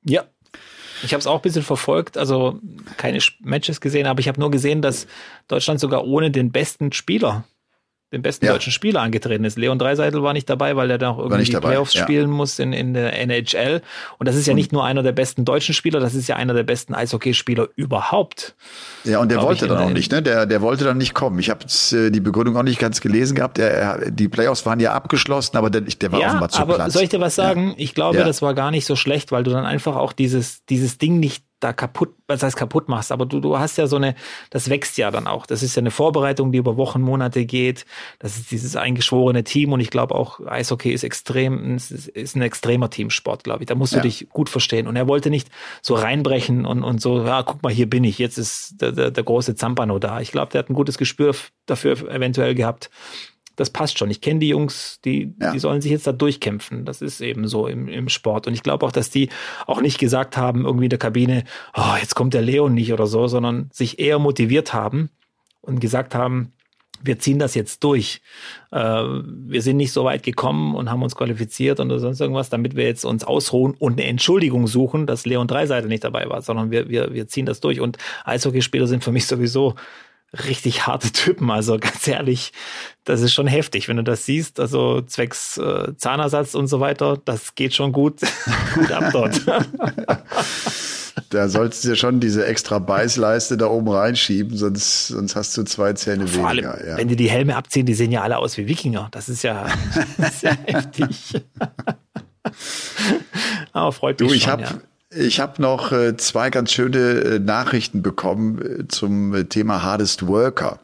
Ja. 0.03 0.25
Ich 1.01 1.13
habe 1.13 1.19
es 1.19 1.27
auch 1.27 1.35
ein 1.37 1.41
bisschen 1.41 1.63
verfolgt, 1.63 2.17
also 2.17 2.59
keine 2.97 3.19
Matches 3.41 3.81
gesehen, 3.81 4.07
aber 4.07 4.21
ich 4.21 4.29
habe 4.29 4.39
nur 4.39 4.51
gesehen, 4.51 4.81
dass 4.81 5.05
Deutschland 5.49 5.81
sogar 5.81 6.05
ohne 6.05 6.31
den 6.31 6.51
besten 6.51 6.93
Spieler 6.93 7.43
den 8.13 8.21
besten 8.21 8.45
ja. 8.45 8.53
deutschen 8.53 8.71
Spieler 8.71 9.01
angetreten 9.01 9.43
ist. 9.43 9.57
Leon 9.57 9.79
Dreiseitel 9.79 10.21
war 10.21 10.33
nicht 10.33 10.49
dabei, 10.49 10.75
weil 10.75 10.89
er 10.91 10.99
da 10.99 11.09
auch 11.09 11.17
irgendwie 11.17 11.43
die 11.43 11.57
Playoffs 11.57 11.93
ja. 11.95 12.03
spielen 12.03 12.29
muss 12.29 12.59
in, 12.59 12.71
in 12.71 12.93
der 12.93 13.19
NHL. 13.19 13.81
Und 14.19 14.27
das 14.27 14.35
ist 14.35 14.45
ja 14.45 14.53
nicht 14.53 14.71
nur 14.71 14.85
einer 14.85 15.01
der 15.01 15.11
besten 15.11 15.45
deutschen 15.45 15.73
Spieler, 15.73 15.99
das 15.99 16.13
ist 16.13 16.27
ja 16.27 16.35
einer 16.35 16.53
der 16.53 16.63
besten 16.63 16.93
Eishockeyspieler 16.93 17.69
überhaupt. 17.75 18.55
Ja, 19.03 19.19
und 19.19 19.29
der 19.29 19.41
wollte 19.41 19.67
dann 19.67 19.79
auch 19.79 19.89
nicht, 19.89 20.11
ne? 20.11 20.21
Der, 20.21 20.45
der 20.45 20.61
wollte 20.61 20.83
dann 20.83 20.97
nicht 20.97 21.13
kommen. 21.13 21.39
Ich 21.39 21.49
habe 21.49 21.65
äh, 21.65 22.11
die 22.11 22.19
Begründung 22.19 22.55
auch 22.55 22.63
nicht 22.63 22.79
ganz 22.79 23.01
gelesen 23.01 23.35
gehabt. 23.35 23.57
Der, 23.57 23.73
er, 23.73 24.11
die 24.11 24.29
Playoffs 24.29 24.65
waren 24.65 24.79
ja 24.79 24.93
abgeschlossen, 24.93 25.57
aber 25.57 25.71
der, 25.71 25.81
der 25.81 26.11
war 26.11 26.19
ja, 26.19 26.27
offenbar 26.27 26.49
zu 26.49 26.61
aber 26.61 26.75
Platz. 26.75 26.93
Soll 26.93 27.03
ich 27.03 27.09
dir 27.09 27.19
was 27.19 27.35
sagen? 27.35 27.69
Ja. 27.69 27.73
Ich 27.77 27.95
glaube, 27.95 28.19
das 28.19 28.41
war 28.43 28.53
gar 28.53 28.69
nicht 28.69 28.85
so 28.85 28.95
schlecht, 28.95 29.31
weil 29.31 29.43
du 29.43 29.51
dann 29.51 29.65
einfach 29.65 29.95
auch 29.95 30.13
dieses, 30.13 30.63
dieses 30.65 30.99
Ding 30.99 31.19
nicht 31.19 31.43
da 31.63 31.73
kaputt, 31.73 32.13
was 32.27 32.43
heißt 32.43 32.57
kaputt 32.57 32.89
machst, 32.89 33.11
aber 33.11 33.25
du, 33.25 33.39
du 33.39 33.57
hast 33.57 33.77
ja 33.77 33.87
so 33.87 33.95
eine, 33.95 34.15
das 34.49 34.69
wächst 34.69 34.97
ja 34.97 35.11
dann 35.11 35.27
auch. 35.27 35.45
Das 35.45 35.63
ist 35.63 35.75
ja 35.75 35.81
eine 35.81 35.91
Vorbereitung, 35.91 36.51
die 36.51 36.57
über 36.57 36.77
Wochen, 36.77 37.01
Monate 37.01 37.45
geht. 37.45 37.85
Das 38.19 38.37
ist 38.37 38.51
dieses 38.51 38.75
eingeschworene 38.75 39.43
Team 39.43 39.71
und 39.73 39.79
ich 39.79 39.89
glaube 39.89 40.15
auch, 40.15 40.39
Eishockey 40.45 40.91
ist 40.91 41.03
extrem, 41.03 41.75
ist 41.75 42.35
ein 42.35 42.41
extremer 42.41 42.89
Teamsport, 42.89 43.43
glaube 43.43 43.63
ich. 43.63 43.67
Da 43.67 43.75
musst 43.75 43.93
du 43.93 43.97
ja. 43.97 44.03
dich 44.03 44.29
gut 44.29 44.49
verstehen. 44.49 44.87
Und 44.87 44.95
er 44.95 45.07
wollte 45.07 45.29
nicht 45.29 45.49
so 45.81 45.95
reinbrechen 45.95 46.65
und, 46.65 46.83
und 46.83 47.01
so, 47.01 47.25
ja, 47.25 47.43
guck 47.43 47.63
mal, 47.63 47.71
hier 47.71 47.89
bin 47.89 48.03
ich, 48.03 48.17
jetzt 48.19 48.37
ist 48.37 48.81
der, 48.81 48.91
der, 48.91 49.11
der 49.11 49.23
große 49.23 49.55
Zampano 49.55 49.99
da. 49.99 50.19
Ich 50.19 50.31
glaube, 50.31 50.51
der 50.51 50.59
hat 50.59 50.69
ein 50.69 50.75
gutes 50.75 50.97
Gespür 50.97 51.35
dafür 51.65 52.09
eventuell 52.09 52.55
gehabt 52.55 52.89
das 53.55 53.69
passt 53.69 53.97
schon. 53.97 54.09
Ich 54.09 54.21
kenne 54.21 54.39
die 54.39 54.49
Jungs, 54.49 54.99
die, 55.05 55.33
ja. 55.39 55.51
die 55.51 55.59
sollen 55.59 55.81
sich 55.81 55.91
jetzt 55.91 56.07
da 56.07 56.11
durchkämpfen. 56.11 56.85
Das 56.85 57.01
ist 57.01 57.21
eben 57.21 57.47
so 57.47 57.67
im, 57.67 57.87
im 57.87 58.09
Sport. 58.09 58.47
Und 58.47 58.53
ich 58.53 58.63
glaube 58.63 58.85
auch, 58.85 58.91
dass 58.91 59.09
die 59.09 59.29
auch 59.67 59.81
nicht 59.81 59.99
gesagt 59.99 60.37
haben, 60.37 60.65
irgendwie 60.65 60.85
in 60.85 60.89
der 60.89 60.99
Kabine, 60.99 61.43
oh, 61.75 61.95
jetzt 61.99 62.15
kommt 62.15 62.33
der 62.33 62.41
Leon 62.41 62.73
nicht 62.73 62.93
oder 62.93 63.05
so, 63.05 63.27
sondern 63.27 63.69
sich 63.71 63.99
eher 63.99 64.19
motiviert 64.19 64.73
haben 64.73 65.09
und 65.61 65.79
gesagt 65.79 66.15
haben, 66.15 66.53
wir 67.03 67.19
ziehen 67.19 67.37
das 67.37 67.53
jetzt 67.53 67.83
durch. 67.83 68.21
Äh, 68.71 68.79
wir 68.79 69.61
sind 69.61 69.77
nicht 69.77 69.91
so 69.91 70.05
weit 70.05 70.23
gekommen 70.23 70.73
und 70.73 70.89
haben 70.89 71.03
uns 71.03 71.15
qualifiziert 71.15 71.79
oder 71.79 71.99
sonst 71.99 72.21
irgendwas, 72.21 72.49
damit 72.49 72.75
wir 72.75 72.85
jetzt 72.85 73.03
uns 73.03 73.23
ausruhen 73.23 73.73
und 73.77 73.93
eine 73.93 74.05
Entschuldigung 74.05 74.67
suchen, 74.67 75.05
dass 75.05 75.25
Leon 75.25 75.47
Dreiseite 75.47 75.87
nicht 75.87 76.03
dabei 76.03 76.29
war, 76.29 76.41
sondern 76.41 76.71
wir, 76.71 76.89
wir, 76.89 77.13
wir 77.13 77.27
ziehen 77.27 77.45
das 77.45 77.59
durch. 77.59 77.81
Und 77.81 77.97
Eishockeyspieler 78.23 78.87
sind 78.87 79.03
für 79.03 79.11
mich 79.11 79.27
sowieso 79.27 79.75
richtig 80.33 80.87
harte 80.87 81.11
Typen. 81.11 81.49
Also 81.51 81.77
ganz 81.79 82.07
ehrlich, 82.07 82.51
das 83.03 83.21
ist 83.21 83.33
schon 83.33 83.47
heftig, 83.47 83.87
wenn 83.87 83.97
du 83.97 84.03
das 84.03 84.25
siehst. 84.25 84.59
Also 84.59 85.01
zwecks 85.01 85.57
äh, 85.57 85.95
Zahnersatz 85.97 86.55
und 86.55 86.67
so 86.67 86.79
weiter, 86.79 87.17
das 87.23 87.55
geht 87.55 87.73
schon 87.73 87.91
gut, 87.91 88.21
gut 88.75 88.91
ab 88.91 89.09
dort. 89.11 89.41
Da 91.29 91.47
sollst 91.47 91.83
du 91.83 91.89
dir 91.89 91.95
schon 91.95 92.19
diese 92.19 92.45
extra 92.45 92.79
Beißleiste 92.79 93.57
da 93.57 93.67
oben 93.67 93.89
reinschieben, 93.89 94.57
sonst, 94.57 95.07
sonst 95.07 95.35
hast 95.35 95.55
du 95.57 95.63
zwei 95.63 95.93
Zähne 95.93 96.27
Vor 96.27 96.49
weniger. 96.49 96.73
Allem, 96.73 96.87
ja. 96.87 96.97
Wenn 96.97 97.07
die 97.07 97.15
die 97.15 97.29
Helme 97.29 97.55
abziehen, 97.55 97.85
die 97.85 97.93
sehen 97.93 98.11
ja 98.11 98.21
alle 98.21 98.37
aus 98.37 98.57
wie 98.57 98.67
Wikinger. 98.67 99.09
Das 99.11 99.29
ist 99.29 99.43
ja, 99.43 99.67
das 100.17 100.35
ist 100.35 100.43
ja 100.43 100.57
heftig. 100.65 101.41
Aber 103.73 103.91
freut 103.91 104.19
mich 104.19 104.29
du, 104.29 104.35
ich 104.35 104.43
schon, 104.43 104.51
hab, 104.53 104.61
ja. 104.61 104.79
Ich 105.15 105.39
habe 105.39 105.61
noch 105.61 105.91
äh, 105.91 106.17
zwei 106.17 106.49
ganz 106.49 106.71
schöne 106.71 106.97
äh, 106.97 107.39
Nachrichten 107.39 108.01
bekommen 108.01 108.61
äh, 108.61 108.87
zum 108.87 109.47
Thema 109.49 109.83
Hardest 109.83 110.27
Worker. 110.27 110.79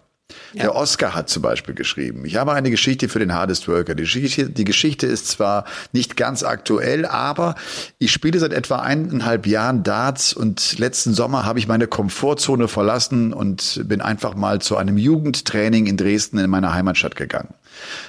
Ja. 0.53 0.63
Der 0.63 0.75
Oscar 0.75 1.15
hat 1.15 1.29
zum 1.29 1.41
Beispiel 1.41 1.73
geschrieben, 1.73 2.23
ich 2.25 2.35
habe 2.35 2.53
eine 2.53 2.69
Geschichte 2.69 3.09
für 3.09 3.17
den 3.17 3.33
Hardest 3.33 3.67
Worker. 3.67 3.95
Die 3.95 4.03
Geschichte, 4.03 4.49
die 4.49 4.63
Geschichte 4.63 5.07
ist 5.07 5.27
zwar 5.27 5.65
nicht 5.91 6.17
ganz 6.17 6.43
aktuell, 6.43 7.05
aber 7.05 7.55
ich 7.97 8.11
spiele 8.11 8.37
seit 8.37 8.53
etwa 8.53 8.77
eineinhalb 8.77 9.47
Jahren 9.47 9.83
Darts 9.83 10.33
und 10.33 10.77
letzten 10.77 11.13
Sommer 11.13 11.45
habe 11.45 11.57
ich 11.57 11.67
meine 11.67 11.87
Komfortzone 11.87 12.67
verlassen 12.67 13.33
und 13.33 13.81
bin 13.85 14.01
einfach 14.01 14.35
mal 14.35 14.61
zu 14.61 14.77
einem 14.77 14.97
Jugendtraining 14.97 15.87
in 15.87 15.97
Dresden 15.97 16.37
in 16.37 16.49
meiner 16.49 16.73
Heimatstadt 16.73 17.15
gegangen. 17.15 17.53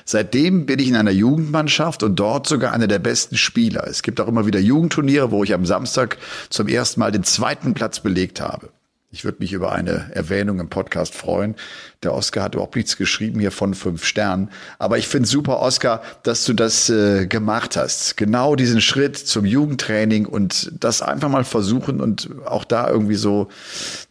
Seitdem 0.05 0.67
bin 0.67 0.79
ich 0.79 0.89
in 0.89 0.97
einer 0.97 1.11
Jugendmannschaft 1.11 2.03
und 2.03 2.17
dort 2.17 2.47
sogar 2.47 2.73
einer 2.73 2.87
der 2.87 2.99
besten 2.99 3.37
Spieler. 3.37 3.87
Es 3.87 4.03
gibt 4.03 4.21
auch 4.21 4.29
immer 4.29 4.47
wieder 4.47 4.61
Jugendturniere, 4.61 5.31
wo 5.31 5.45
ich 5.45 5.55
am 5.55 5.67
Samstag 5.67 6.19
zum 6.49 6.69
ersten 6.69 7.01
Mal 7.01 7.13
den 7.13 7.25
zweiten 7.25 7.75
Platz 7.75 8.01
belegt 8.01 8.41
habe. 8.41 8.71
Ich 9.13 9.25
würde 9.25 9.39
mich 9.41 9.53
über 9.53 9.73
eine 9.73 10.15
Erwähnung 10.15 10.61
im 10.61 10.69
Podcast 10.69 11.17
freuen. 11.17 11.57
Der 12.05 12.15
Oscar 12.15 12.45
hat 12.45 12.55
überhaupt 12.55 12.77
nichts 12.77 12.97
geschrieben 12.97 13.41
hier 13.41 13.51
von 13.51 13.75
fünf 13.75 14.05
Sternen. 14.05 14.51
Aber 14.79 14.99
ich 14.99 15.09
finde 15.09 15.29
super, 15.29 15.59
Oscar, 15.59 16.01
dass 16.23 16.45
du 16.45 16.53
das 16.53 16.89
äh, 16.91 17.27
gemacht 17.27 17.77
hast. 17.77 18.17
Genau 18.17 18.55
diesen 18.55 18.81
Schritt 18.81 19.17
zum 19.19 19.45
Jugendtraining 19.45 20.27
und 20.27 20.71
das 20.79 21.03
einfach 21.03 21.29
mal 21.29 21.43
versuchen 21.43 22.01
und 22.01 22.31
auch 22.45 22.63
da 22.63 22.89
irgendwie 22.89 23.17
so 23.17 23.49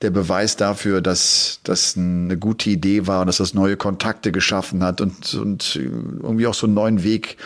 der 0.01 0.09
Beweis 0.09 0.57
dafür, 0.57 0.99
dass 0.99 1.61
das 1.63 1.95
eine 1.95 2.37
gute 2.37 2.69
Idee 2.69 3.07
war 3.07 3.21
und 3.21 3.27
dass 3.27 3.37
das 3.37 3.53
neue 3.53 3.77
Kontakte 3.77 4.33
geschaffen 4.33 4.83
hat 4.83 4.99
und, 4.99 5.33
und 5.33 5.77
irgendwie 5.77 6.45
auch 6.45 6.53
so 6.53 6.67
einen 6.67 6.73
neuen 6.73 7.03
Weg 7.03 7.37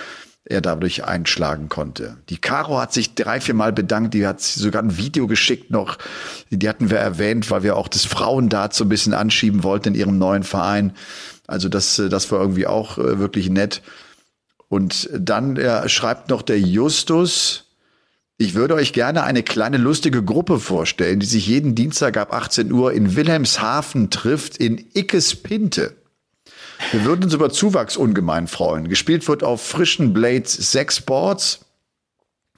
er 0.45 0.61
dadurch 0.61 1.05
einschlagen 1.05 1.69
konnte. 1.69 2.17
Die 2.29 2.37
Caro 2.37 2.79
hat 2.79 2.93
sich 2.93 3.15
drei, 3.15 3.39
vier 3.39 3.53
Mal 3.53 3.71
bedankt, 3.71 4.13
die 4.13 4.27
hat 4.27 4.41
sogar 4.41 4.83
ein 4.83 4.97
Video 4.97 5.27
geschickt 5.27 5.71
noch, 5.71 5.97
die 6.49 6.67
hatten 6.67 6.89
wir 6.89 6.97
erwähnt, 6.97 7.49
weil 7.49 7.63
wir 7.63 7.77
auch 7.77 7.87
das 7.87 8.05
Frauendart 8.05 8.73
so 8.73 8.83
ein 8.83 8.89
bisschen 8.89 9.13
anschieben 9.13 9.63
wollten 9.63 9.89
in 9.89 9.95
ihrem 9.95 10.17
neuen 10.17 10.43
Verein. 10.43 10.93
Also 11.47 11.69
das, 11.69 12.01
das 12.09 12.31
war 12.31 12.41
irgendwie 12.41 12.67
auch 12.67 12.97
äh, 12.97 13.19
wirklich 13.19 13.49
nett. 13.49 13.81
Und 14.67 15.09
dann 15.17 15.55
er 15.55 15.87
schreibt 15.87 16.29
noch 16.29 16.41
der 16.41 16.59
Justus, 16.59 17.65
ich 18.37 18.55
würde 18.55 18.73
euch 18.73 18.91
gerne 18.91 19.23
eine 19.23 19.43
kleine 19.43 19.77
lustige 19.77 20.23
Gruppe 20.23 20.59
vorstellen, 20.59 21.19
die 21.19 21.25
sich 21.25 21.47
jeden 21.47 21.75
Dienstag 21.75 22.17
ab 22.17 22.33
18 22.33 22.71
Uhr 22.71 22.91
in 22.91 23.15
Wilhelmshaven 23.15 24.09
trifft 24.09 24.57
in 24.57 24.83
Ickes 24.93 25.35
Pinte. 25.35 25.95
Wir 26.91 27.05
würden 27.05 27.23
uns 27.23 27.33
über 27.33 27.49
Zuwachs 27.49 27.97
ungemein 27.97 28.47
freuen. 28.47 28.87
Gespielt 28.87 29.27
wird 29.27 29.43
auf 29.43 29.61
frischen 29.61 30.13
Blades 30.13 30.53
6 30.71 31.01
Boards. 31.01 31.65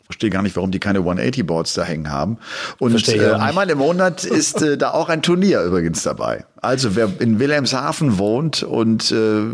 Verstehe 0.05 0.29
gar 0.29 0.43
nicht, 0.43 0.55
warum 0.55 0.69
die 0.69 0.79
keine 0.79 0.99
180 0.99 1.47
Boards 1.47 1.73
da 1.73 1.83
hängen 1.83 2.11
haben. 2.11 2.37
Und 2.77 3.07
äh, 3.07 3.31
einmal 3.31 3.69
im 3.71 3.79
Monat 3.79 4.23
ist 4.23 4.61
äh, 4.61 4.77
da 4.77 4.91
auch 4.91 5.09
ein 5.09 5.23
Turnier 5.23 5.63
übrigens 5.63 6.03
dabei. 6.03 6.45
Also 6.57 6.95
wer 6.95 7.09
in 7.19 7.39
Wilhelmshaven 7.39 8.19
wohnt 8.19 8.61
und 8.61 9.11
äh, 9.11 9.45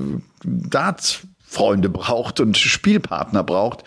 Darts-Freunde 0.44 1.88
braucht 1.88 2.42
und 2.42 2.58
Spielpartner 2.58 3.44
braucht, 3.44 3.86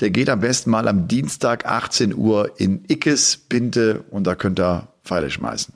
der 0.00 0.10
geht 0.10 0.28
am 0.30 0.40
besten 0.40 0.70
mal 0.70 0.88
am 0.88 1.06
Dienstag 1.06 1.66
18 1.66 2.14
Uhr 2.14 2.58
in 2.58 2.84
Ickes 2.88 3.36
Binte 3.36 4.04
und 4.10 4.24
da 4.24 4.34
könnt 4.34 4.58
ihr 4.58 4.88
Pfeile 5.04 5.30
schmeißen. 5.30 5.74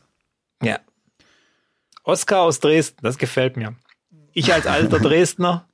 Ja. 0.62 0.80
Oskar 2.02 2.40
aus 2.40 2.58
Dresden, 2.58 2.98
das 3.02 3.18
gefällt 3.18 3.56
mir. 3.56 3.74
Ich 4.34 4.52
als 4.52 4.66
alter 4.66 4.98
Dresdner, 5.00 5.66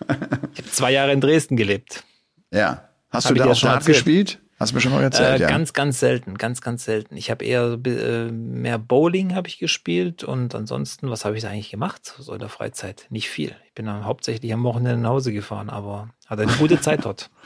ich 0.00 0.08
habe 0.08 0.70
zwei 0.70 0.92
Jahre 0.92 1.12
in 1.12 1.20
Dresden 1.20 1.56
gelebt. 1.56 2.04
Ja. 2.52 2.88
Hast 3.10 3.26
hab 3.26 3.34
du 3.34 3.42
da 3.42 3.50
auch 3.50 3.60
Dart 3.60 3.84
gespielt? 3.84 4.38
Hast 4.60 4.72
du 4.72 4.74
mir 4.74 4.82
schon 4.82 4.92
mal 4.92 5.02
erzählt? 5.02 5.40
Äh, 5.40 5.42
ja. 5.42 5.48
Ganz, 5.48 5.72
ganz 5.72 6.00
selten, 6.00 6.36
ganz, 6.36 6.60
ganz 6.60 6.84
selten. 6.84 7.16
Ich 7.16 7.30
habe 7.30 7.44
eher 7.44 7.78
äh, 7.82 8.30
mehr 8.30 8.78
Bowling 8.78 9.34
habe 9.34 9.48
ich 9.48 9.58
gespielt 9.58 10.22
und 10.22 10.54
ansonsten, 10.54 11.10
was 11.10 11.24
habe 11.24 11.38
ich 11.38 11.46
eigentlich 11.46 11.70
gemacht 11.70 12.14
so 12.18 12.34
in 12.34 12.38
der 12.38 12.50
Freizeit? 12.50 13.06
Nicht 13.08 13.30
viel. 13.30 13.56
Ich 13.66 13.74
bin 13.74 13.86
dann 13.86 14.04
hauptsächlich 14.04 14.52
am 14.52 14.62
Wochenende 14.62 15.00
nach 15.00 15.10
Hause 15.10 15.32
gefahren, 15.32 15.70
aber 15.70 16.10
hatte 16.26 16.42
eine 16.42 16.52
gute 16.52 16.80
Zeit 16.80 17.04
dort. 17.04 17.30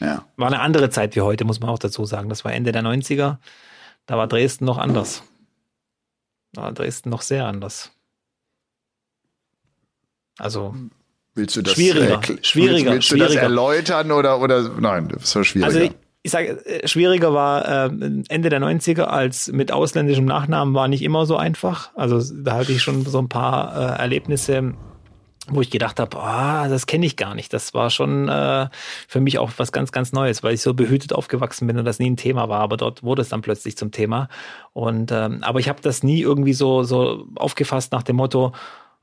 Ja. 0.00 0.26
War 0.36 0.48
eine 0.48 0.60
andere 0.60 0.90
Zeit 0.90 1.14
wie 1.14 1.20
heute, 1.20 1.44
muss 1.44 1.60
man 1.60 1.70
auch 1.70 1.78
dazu 1.78 2.04
sagen. 2.04 2.28
Das 2.28 2.44
war 2.44 2.52
Ende 2.52 2.72
der 2.72 2.82
90er. 2.82 3.38
Da 4.06 4.18
war 4.18 4.26
Dresden 4.26 4.64
noch 4.64 4.76
anders. 4.76 5.22
Da 6.52 6.62
war 6.62 6.72
Dresden 6.72 7.10
noch 7.10 7.22
sehr 7.22 7.46
anders. 7.46 7.92
Also 10.38 10.74
willst 11.34 11.56
du 11.56 11.62
das 11.62 11.74
schwieriger, 11.74 12.20
äh, 12.20 12.38
schwieriger, 12.42 12.92
willst, 12.92 12.92
willst 12.92 13.08
schwieriger. 13.08 13.28
du 13.28 13.34
das 13.34 13.42
erläutern 13.42 14.12
oder 14.12 14.40
oder 14.40 14.68
nein, 14.80 15.08
das 15.08 15.34
war 15.34 15.44
schwieriger. 15.44 15.66
Also 15.66 15.94
ich, 16.22 16.30
sage, 16.30 16.64
äh, 16.66 16.86
schwieriger 16.88 17.34
war 17.34 17.86
äh, 17.86 17.90
Ende 18.28 18.48
der 18.48 18.60
90er 18.60 19.02
als 19.02 19.48
mit 19.48 19.72
ausländischem 19.72 20.24
Nachnamen 20.24 20.74
war 20.74 20.88
nicht 20.88 21.02
immer 21.02 21.26
so 21.26 21.36
einfach. 21.36 21.90
Also 21.94 22.20
da 22.42 22.54
hatte 22.54 22.72
ich 22.72 22.82
schon 22.82 23.04
so 23.04 23.18
ein 23.18 23.28
paar 23.28 23.76
äh, 23.76 24.00
Erlebnisse, 24.00 24.74
wo 25.48 25.60
ich 25.60 25.70
gedacht 25.70 26.00
habe, 26.00 26.16
ah, 26.18 26.68
das 26.68 26.86
kenne 26.86 27.04
ich 27.04 27.16
gar 27.16 27.34
nicht. 27.34 27.52
Das 27.52 27.74
war 27.74 27.90
schon 27.90 28.28
äh, 28.28 28.68
für 29.06 29.20
mich 29.20 29.38
auch 29.38 29.50
was 29.58 29.72
ganz, 29.72 29.92
ganz 29.92 30.12
Neues, 30.12 30.42
weil 30.42 30.54
ich 30.54 30.62
so 30.62 30.72
behütet 30.72 31.12
aufgewachsen 31.12 31.66
bin 31.66 31.76
und 31.76 31.84
das 31.84 31.98
nie 31.98 32.10
ein 32.10 32.16
Thema 32.16 32.48
war. 32.48 32.60
Aber 32.60 32.78
dort 32.78 33.02
wurde 33.02 33.20
es 33.20 33.28
dann 33.28 33.42
plötzlich 33.42 33.76
zum 33.76 33.90
Thema. 33.90 34.28
Und 34.72 35.12
ähm, 35.12 35.42
aber 35.42 35.60
ich 35.60 35.68
habe 35.68 35.82
das 35.82 36.02
nie 36.02 36.22
irgendwie 36.22 36.54
so 36.54 36.82
so 36.84 37.26
aufgefasst 37.36 37.92
nach 37.92 38.02
dem 38.02 38.16
Motto, 38.16 38.52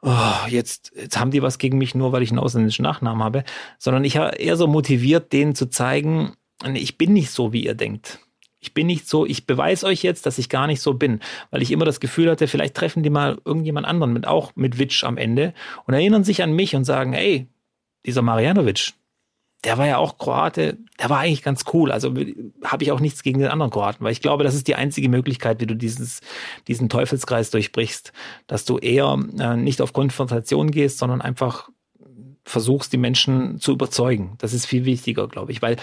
oh, 0.02 0.47
jetzt, 0.47 0.91
jetzt 0.95 1.20
haben 1.20 1.32
die 1.32 1.41
was 1.41 1.58
gegen 1.58 1.78
mich 1.78 1.95
nur, 1.95 2.12
weil 2.12 2.24
ich 2.24 2.32
einen 2.32 2.39
ausländischen 2.39 2.84
Nachnamen 2.84 3.24
habe, 3.24 3.43
sondern 3.78 4.04
ich 4.04 4.18
habe 4.18 4.36
eher 4.38 4.58
so 4.58 4.68
motiviert, 4.68 5.32
denen 5.34 5.56
zu 5.56 5.68
zeigen, 5.68 6.34
ich 6.74 6.97
bin 6.97 7.14
nicht 7.14 7.32
so, 7.32 7.54
wie 7.54 7.64
ihr 7.64 7.76
denkt. 7.76 8.20
Ich 8.60 8.76
bin 8.76 8.86
nicht 8.86 9.08
so, 9.08 9.26
ich 9.26 9.47
beweise 9.47 9.88
euch 9.88 10.04
jetzt, 10.04 10.28
dass 10.28 10.38
ich 10.38 10.47
gar 10.47 10.68
nicht 10.68 10.82
so 10.82 10.93
bin, 10.93 11.20
weil 11.49 11.64
ich 11.64 11.72
immer 11.72 11.86
das 11.86 11.99
Gefühl 11.99 12.30
hatte, 12.30 12.47
vielleicht 12.47 12.76
treffen 12.76 13.02
die 13.02 13.10
mal 13.10 13.39
irgendjemand 13.43 13.88
anderen 13.88 14.14
mit, 14.14 14.28
auch 14.28 14.52
mit 14.56 14.78
Witsch 14.78 15.04
am 15.04 15.18
Ende 15.18 15.56
und 15.86 15.95
erinnern 15.95 16.24
sich 16.24 16.43
an 16.43 16.54
mich 16.54 16.76
und 16.76 16.84
sagen, 16.84 17.14
ey, 17.14 17.47
dieser 18.06 18.22
Marianovic, 18.22 18.93
der 19.64 19.78
war 19.78 19.88
ja 19.88 19.97
auch 19.97 20.18
Kroate, 20.18 20.78
der 20.99 21.09
war 21.09 21.20
eigentlich 21.20 21.43
ganz 21.43 21.66
cool. 21.74 21.91
Also 21.91 22.14
habe 22.64 22.84
ich 22.84 22.91
auch 22.91 22.99
nichts 22.99 23.22
gegen 23.22 23.39
den 23.39 23.49
anderen 23.49 23.72
Kroaten, 23.72 24.03
weil 24.03 24.12
ich 24.12 24.22
glaube, 24.22 24.43
das 24.43 24.55
ist 24.55 24.68
die 24.68 24.76
einzige 24.76 25.09
Möglichkeit, 25.09 25.62
wie 25.62 25.68
du 25.68 25.76
dieses, 25.76 26.22
diesen 26.68 26.89
Teufelskreis 26.89 27.51
durchbrichst, 27.51 28.12
dass 28.47 28.66
du 28.66 28.78
eher 28.80 29.18
äh, 29.39 29.55
nicht 29.55 29.82
auf 29.82 29.93
Konfrontation 29.93 30.72
gehst, 30.72 30.97
sondern 30.97 31.22
einfach 31.22 31.70
versuchst, 32.43 32.91
die 32.91 32.97
Menschen 32.97 33.59
zu 33.59 33.72
überzeugen. 33.72 34.34
Das 34.39 34.53
ist 34.53 34.66
viel 34.66 34.86
wichtiger, 34.86 35.28
glaube 35.28 35.51
ich, 35.51 35.62
weil 35.62 35.78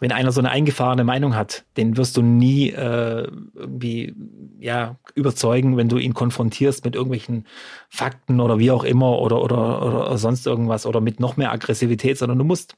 wenn 0.00 0.10
einer 0.10 0.32
so 0.32 0.40
eine 0.40 0.50
eingefahrene 0.50 1.04
Meinung 1.04 1.34
hat, 1.34 1.64
den 1.76 1.96
wirst 1.96 2.16
du 2.16 2.22
nie 2.22 2.70
äh, 2.70 3.28
irgendwie 3.54 4.14
ja 4.58 4.96
überzeugen, 5.14 5.76
wenn 5.76 5.88
du 5.88 5.98
ihn 5.98 6.14
konfrontierst 6.14 6.84
mit 6.84 6.94
irgendwelchen 6.94 7.46
Fakten 7.90 8.40
oder 8.40 8.58
wie 8.58 8.70
auch 8.70 8.84
immer 8.84 9.18
oder 9.18 9.42
oder 9.42 9.82
oder 9.82 10.18
sonst 10.18 10.46
irgendwas 10.46 10.86
oder 10.86 11.00
mit 11.00 11.20
noch 11.20 11.36
mehr 11.36 11.52
Aggressivität, 11.52 12.16
sondern 12.16 12.38
du 12.38 12.44
musst 12.44 12.76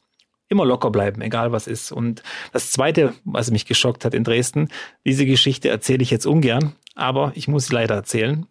immer 0.50 0.66
locker 0.66 0.90
bleiben, 0.90 1.22
egal 1.22 1.52
was 1.52 1.66
ist. 1.66 1.92
Und 1.92 2.22
das 2.52 2.70
Zweite, 2.70 3.14
was 3.24 3.50
mich 3.50 3.64
geschockt 3.64 4.04
hat 4.04 4.12
in 4.12 4.24
Dresden, 4.24 4.68
diese 5.06 5.24
Geschichte 5.24 5.70
erzähle 5.70 6.02
ich 6.02 6.10
jetzt 6.10 6.26
ungern, 6.26 6.74
aber 6.94 7.32
ich 7.34 7.48
muss 7.48 7.68
sie 7.68 7.74
leider 7.74 7.94
erzählen. 7.94 8.46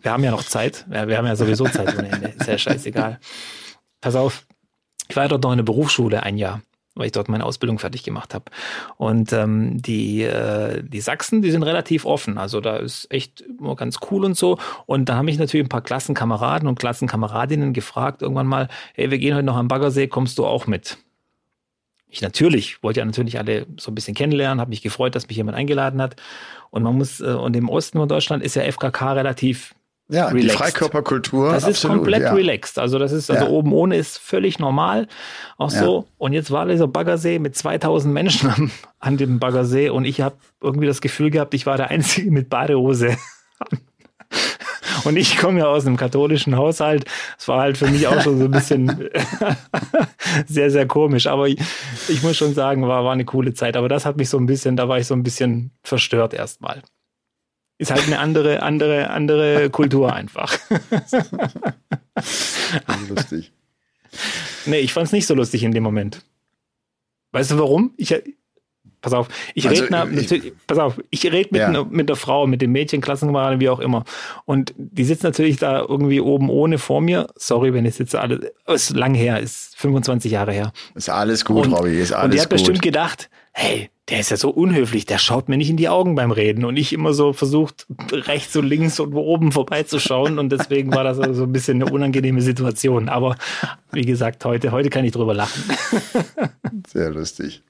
Wir 0.00 0.12
haben 0.12 0.22
ja 0.22 0.30
noch 0.30 0.44
Zeit. 0.44 0.86
Ja, 0.92 1.08
wir 1.08 1.16
haben 1.16 1.26
ja 1.26 1.36
sowieso 1.36 1.64
Zeit 1.64 1.96
ohne 1.96 2.10
Ende. 2.10 2.28
Ist 2.38 2.46
ja 2.46 2.58
scheißegal. 2.58 3.18
Pass 4.00 4.14
auf, 4.14 4.46
ich 5.08 5.16
war 5.16 5.28
dort 5.28 5.42
noch 5.42 5.52
in 5.52 5.58
der 5.58 5.64
Berufsschule 5.64 6.22
ein 6.22 6.36
Jahr 6.36 6.60
weil 6.94 7.06
ich 7.06 7.12
dort 7.12 7.28
meine 7.28 7.44
Ausbildung 7.44 7.78
fertig 7.78 8.02
gemacht 8.02 8.34
habe. 8.34 8.44
Und 8.96 9.32
ähm, 9.32 9.80
die, 9.80 10.22
äh, 10.22 10.82
die 10.82 11.00
Sachsen, 11.00 11.42
die 11.42 11.50
sind 11.50 11.62
relativ 11.62 12.04
offen. 12.04 12.38
Also 12.38 12.60
da 12.60 12.76
ist 12.76 13.10
echt 13.10 13.40
immer 13.40 13.76
ganz 13.76 13.98
cool 14.10 14.24
und 14.24 14.36
so. 14.36 14.58
Und 14.86 15.08
da 15.08 15.16
haben 15.16 15.24
mich 15.24 15.38
natürlich 15.38 15.64
ein 15.64 15.70
paar 15.70 15.82
Klassenkameraden 15.82 16.68
und 16.68 16.78
Klassenkameradinnen 16.78 17.72
gefragt, 17.72 18.22
irgendwann 18.22 18.46
mal, 18.46 18.68
hey, 18.94 19.10
wir 19.10 19.18
gehen 19.18 19.34
heute 19.34 19.46
noch 19.46 19.56
am 19.56 19.68
Baggersee, 19.68 20.08
kommst 20.08 20.38
du 20.38 20.44
auch 20.44 20.66
mit? 20.66 20.98
Ich 22.12 22.20
natürlich, 22.20 22.82
wollte 22.82 23.00
ja 23.00 23.06
natürlich 23.06 23.38
alle 23.38 23.66
so 23.78 23.90
ein 23.90 23.94
bisschen 23.94 24.14
kennenlernen, 24.14 24.60
habe 24.60 24.68
mich 24.68 24.82
gefreut, 24.82 25.14
dass 25.14 25.28
mich 25.28 25.38
jemand 25.38 25.56
eingeladen 25.56 26.00
hat. 26.02 26.16
Und 26.70 26.82
man 26.82 26.94
muss, 26.94 27.20
äh, 27.20 27.24
und 27.24 27.56
im 27.56 27.70
Osten 27.70 27.98
von 27.98 28.08
Deutschland 28.08 28.42
ist 28.42 28.54
ja 28.54 28.62
FKK 28.70 29.14
relativ 29.14 29.74
ja, 30.08 30.26
relaxed. 30.26 30.50
die 30.50 30.56
Freikörperkultur. 30.56 31.52
Das 31.52 31.66
ist 31.66 31.86
komplett 31.86 32.22
ja. 32.22 32.34
relaxed. 32.34 32.78
Also 32.78 32.98
das 32.98 33.12
ist, 33.12 33.30
also 33.30 33.46
ja. 33.46 33.50
oben 33.50 33.72
ohne 33.72 33.96
ist 33.96 34.18
völlig 34.18 34.58
normal. 34.58 35.08
Auch 35.56 35.72
ja. 35.72 35.80
so. 35.80 36.06
Und 36.18 36.34
jetzt 36.34 36.50
war 36.50 36.66
dieser 36.66 36.86
Baggersee 36.86 37.38
mit 37.38 37.56
2000 37.56 38.12
Menschen 38.12 38.50
an, 38.56 38.70
an 38.98 39.16
dem 39.16 39.38
Baggersee 39.38 39.88
und 39.88 40.04
ich 40.04 40.20
habe 40.20 40.36
irgendwie 40.60 40.86
das 40.86 41.00
Gefühl 41.00 41.30
gehabt, 41.30 41.54
ich 41.54 41.64
war 41.64 41.78
der 41.78 41.88
Einzige 41.88 42.30
mit 42.30 42.50
Badehose. 42.50 43.16
Und 45.04 45.16
ich 45.16 45.36
komme 45.36 45.60
ja 45.60 45.66
aus 45.66 45.86
einem 45.86 45.96
katholischen 45.96 46.56
Haushalt. 46.56 47.04
Es 47.38 47.48
war 47.48 47.60
halt 47.60 47.78
für 47.78 47.88
mich 47.88 48.06
auch 48.06 48.20
schon 48.20 48.38
so 48.38 48.44
ein 48.44 48.50
bisschen 48.50 49.10
sehr, 50.46 50.70
sehr 50.70 50.86
komisch. 50.86 51.26
Aber 51.26 51.48
ich, 51.48 51.58
ich, 52.08 52.22
muss 52.22 52.36
schon 52.36 52.54
sagen, 52.54 52.86
war, 52.86 53.04
war 53.04 53.12
eine 53.12 53.24
coole 53.24 53.54
Zeit. 53.54 53.76
Aber 53.76 53.88
das 53.88 54.06
hat 54.06 54.16
mich 54.16 54.28
so 54.28 54.38
ein 54.38 54.46
bisschen, 54.46 54.76
da 54.76 54.88
war 54.88 54.98
ich 54.98 55.06
so 55.06 55.14
ein 55.14 55.22
bisschen 55.22 55.72
verstört 55.82 56.34
erstmal. 56.34 56.82
Ist 57.78 57.90
halt 57.90 58.06
eine 58.06 58.20
andere, 58.20 58.62
andere, 58.62 59.10
andere 59.10 59.70
Kultur 59.70 60.12
einfach. 60.12 60.56
lustig. 63.08 63.52
Nee, 64.66 64.78
ich 64.78 64.92
fand 64.92 65.06
es 65.06 65.12
nicht 65.12 65.26
so 65.26 65.34
lustig 65.34 65.64
in 65.64 65.72
dem 65.72 65.82
Moment. 65.82 66.22
Weißt 67.32 67.50
du 67.50 67.58
warum? 67.58 67.94
Ich, 67.96 68.14
pass 69.02 69.12
auf, 69.12 69.28
ich 69.54 69.68
also, 69.68 69.82
rede 69.82 69.92
natürlich, 69.92 70.52
pass 70.66 70.78
auf, 70.78 71.00
ich 71.10 71.24
rede 71.30 71.50
mit, 71.50 71.60
ja. 71.60 71.84
mit 71.90 72.08
der 72.08 72.16
Frau, 72.16 72.46
mit 72.46 72.62
dem 72.62 72.72
Mädchen, 72.72 73.00
Klassenkameraden, 73.00 73.60
wie 73.60 73.68
auch 73.68 73.80
immer. 73.80 74.04
Und 74.46 74.72
die 74.76 75.04
sitzt 75.04 75.24
natürlich 75.24 75.58
da 75.58 75.80
irgendwie 75.80 76.20
oben 76.20 76.48
ohne 76.48 76.78
vor 76.78 77.00
mir. 77.00 77.26
Sorry, 77.36 77.74
wenn 77.74 77.84
es 77.84 77.98
jetzt 77.98 78.14
alles, 78.14 78.40
ist 78.66 78.96
lang 78.96 79.14
her, 79.14 79.40
ist 79.40 79.76
25 79.76 80.32
Jahre 80.32 80.52
her. 80.52 80.72
Ist 80.94 81.10
alles 81.10 81.44
gut, 81.44 81.66
und, 81.66 81.74
Robby, 81.74 82.00
ist 82.00 82.12
alles 82.12 82.22
gut. 82.22 82.24
Und 82.24 82.34
die 82.34 82.40
hat 82.40 82.50
gut. 82.50 82.58
bestimmt 82.58 82.82
gedacht, 82.82 83.28
hey, 83.52 83.90
der 84.08 84.20
ist 84.20 84.30
ja 84.30 84.36
so 84.36 84.50
unhöflich, 84.50 85.06
der 85.06 85.18
schaut 85.18 85.48
mir 85.48 85.56
nicht 85.56 85.70
in 85.70 85.76
die 85.76 85.88
Augen 85.88 86.14
beim 86.14 86.32
Reden 86.32 86.64
und 86.64 86.76
ich 86.76 86.92
immer 86.92 87.12
so 87.14 87.32
versucht, 87.32 87.86
rechts 88.10 88.56
und 88.56 88.66
links 88.66 88.98
und 88.98 89.14
oben 89.14 89.52
vorbeizuschauen 89.52 90.38
und 90.38 90.50
deswegen 90.50 90.92
war 90.92 91.04
das 91.04 91.18
also 91.18 91.34
so 91.34 91.42
ein 91.44 91.52
bisschen 91.52 91.80
eine 91.80 91.92
unangenehme 91.92 92.42
Situation. 92.42 93.08
Aber 93.08 93.36
wie 93.92 94.04
gesagt, 94.04 94.44
heute, 94.44 94.72
heute 94.72 94.90
kann 94.90 95.04
ich 95.04 95.12
drüber 95.12 95.34
lachen. 95.34 95.62
Sehr 96.88 97.10
lustig. 97.10 97.62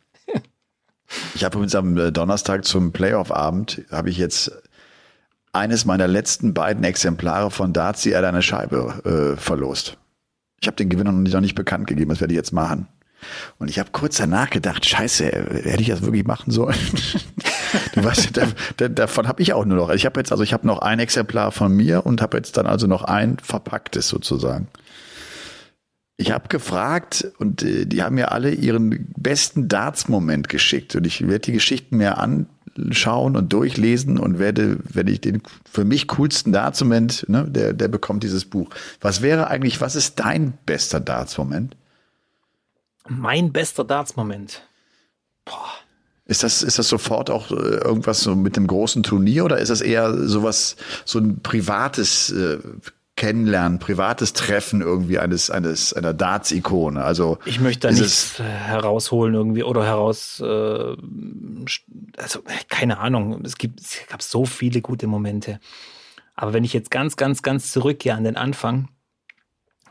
Ich 1.35 1.45
habe 1.45 1.57
übrigens 1.57 1.75
am 1.75 1.97
äh, 1.97 2.13
Donnerstag 2.13 2.65
zum 2.65 2.93
Playoff-Abend, 2.93 3.83
habe 3.91 4.11
ich 4.11 4.19
jetzt 4.19 4.53
eines 5.53 5.85
meiner 5.85 6.09
letzten 6.09 6.55
beiden 6.55 6.85
Exemplare 6.85 7.51
von 7.51 7.73
Darts, 7.73 8.03
die 8.03 8.13
er 8.13 8.27
eine 8.27 8.43
Scheibe 8.43 9.35
äh, 9.37 9.41
verlost. 9.41 9.99
Ich 10.61 10.67
habe 10.67 10.77
den 10.77 10.89
Gewinner 10.89 11.13
noch 11.13 11.21
nicht, 11.21 11.35
noch 11.35 11.41
nicht 11.41 11.55
bekannt 11.55 11.87
gegeben, 11.87 12.11
das 12.11 12.21
werde 12.21 12.33
ich 12.33 12.39
jetzt 12.39 12.53
machen. 12.53 12.89
Und 13.59 13.69
ich 13.69 13.79
habe 13.79 13.91
kurz 13.93 14.17
danach 14.17 14.51
gedacht, 14.51 14.85
scheiße, 14.85 15.25
hätte 15.27 15.83
ich 15.83 15.89
das 15.89 16.03
wirklich 16.03 16.25
machen 16.25 16.51
sollen? 16.51 16.77
du 17.95 18.05
weißt, 18.05 18.37
da, 18.37 18.47
da, 18.77 18.89
davon 18.89 19.29
habe 19.29 19.43
ich 19.43 19.53
auch 19.53 19.65
nur 19.65 19.77
noch. 19.77 19.91
Ich 19.91 20.07
habe 20.07 20.19
jetzt, 20.19 20.33
also 20.33 20.43
ich 20.43 20.53
habe 20.53 20.67
noch 20.67 20.81
ein 20.81 20.99
Exemplar 20.99 21.53
von 21.53 21.73
mir 21.73 22.05
und 22.05 22.21
habe 22.21 22.37
jetzt 22.37 22.57
dann 22.57 22.67
also 22.67 22.87
noch 22.87 23.05
ein 23.05 23.37
verpacktes 23.41 24.09
sozusagen. 24.09 24.69
Ich 26.23 26.31
habe 26.31 26.47
gefragt 26.47 27.33
und 27.39 27.65
äh, 27.65 27.85
die 27.85 28.05
haben 28.05 28.15
mir 28.15 28.31
alle 28.31 28.53
ihren 28.53 29.13
besten 29.17 29.67
Darts-Moment 29.67 30.49
geschickt 30.49 30.95
und 30.95 31.05
ich 31.05 31.27
werde 31.27 31.47
die 31.47 31.53
Geschichten 31.53 31.97
mir 31.97 32.19
anschauen 32.19 33.37
und 33.37 33.53
durchlesen 33.53 34.21
und 34.21 34.39
werde, 34.39 34.79
wenn 34.85 35.09
ich 35.09 35.21
den 35.21 35.43
für 35.69 35.85
mich 35.85 36.07
coolsten 36.07 36.53
Darts-Moment, 36.53 37.29
ne, 37.29 37.45
der, 37.49 37.73
der 37.73 37.89
bekommt 37.89 38.23
dieses 38.23 38.45
Buch. 38.45 38.71
Was 39.01 39.21
wäre 39.21 39.49
eigentlich, 39.49 39.81
was 39.81 39.97
ist 39.97 40.21
dein 40.21 40.57
bester 40.65 41.01
Darts-Moment? 41.01 41.75
Mein 43.09 43.51
bester 43.53 43.83
Darts-Moment. 43.83 44.63
Ist 46.27 46.45
das, 46.45 46.63
ist 46.63 46.79
das 46.79 46.89
sofort 46.89 47.31
auch 47.31 47.51
äh, 47.51 47.55
irgendwas 47.55 48.21
so 48.21 48.37
mit 48.37 48.55
dem 48.57 48.69
großen 48.69 49.03
Turnier 49.03 49.45
oder 49.45 49.59
ist 49.59 49.71
das 49.71 49.81
eher 49.81 50.29
sowas, 50.29 50.77
so 51.05 51.19
ein 51.19 51.41
privates 51.41 52.31
äh, 52.31 52.59
Kennenlernen, 53.23 53.79
privates 53.79 54.33
Treffen 54.33 54.81
irgendwie 54.81 55.21
eines, 55.21 55.49
eines, 55.49 55.93
einer 55.93 56.13
Darts-Ikone? 56.13 57.05
Also. 57.05 57.39
Ich 57.45 57.61
möchte 57.61 57.87
da 57.87 57.95
nichts 57.95 58.41
herausholen 58.41 59.33
irgendwie 59.33 59.63
oder 59.63 59.85
heraus, 59.85 60.41
äh, 60.41 60.97
also, 62.17 62.41
keine 62.69 62.99
Ahnung. 62.99 63.41
Es 63.45 63.59
gibt, 63.59 63.81
es 63.81 64.01
gab 64.09 64.23
so 64.23 64.45
viele 64.45 64.81
gute 64.81 65.07
Momente. 65.07 65.61
Aber 66.35 66.53
wenn 66.53 66.65
ich 66.65 66.73
jetzt 66.73 66.91
ganz, 66.91 67.17
ganz, 67.17 67.43
ganz 67.43 67.71
zurückgehe 67.71 68.13
an 68.13 68.25
den 68.25 68.37
Anfang, 68.37 68.89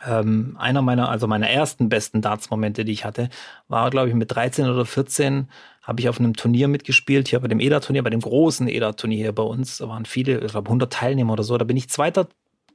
ähm, 0.06 0.58
einer 0.60 0.82
meiner, 0.82 1.08
also 1.08 1.26
meiner 1.26 1.50
ersten 1.50 1.88
besten 1.88 2.22
Darts-Momente, 2.22 2.84
die 2.84 2.92
ich 2.92 3.06
hatte, 3.06 3.30
war, 3.70 3.92
glaube 3.92 4.10
ich, 4.10 4.14
mit 4.14 4.36
13 4.36 4.68
oder 4.68 4.86
14 4.86 5.48
habe 5.84 6.02
ich 6.02 6.10
auf 6.10 6.20
einem 6.20 6.34
Turnier 6.34 6.68
mitgespielt, 6.68 7.30
hier 7.30 7.40
bei 7.40 7.48
dem 7.48 7.62
EDA-Turnier, 7.62 8.04
bei 8.04 8.10
dem 8.10 8.20
großen 8.20 8.68
EDA-Turnier 8.68 9.20
hier 9.20 9.32
bei 9.32 9.44
uns. 9.44 9.78
Da 9.78 9.88
waren 9.88 10.04
viele, 10.04 10.44
ich 10.44 10.52
glaube 10.52 10.68
100 10.68 10.92
Teilnehmer 10.92 11.32
oder 11.32 11.44
so. 11.44 11.58
Da 11.58 11.64
bin 11.64 11.78
ich 11.78 11.90
Zweiter 11.90 12.28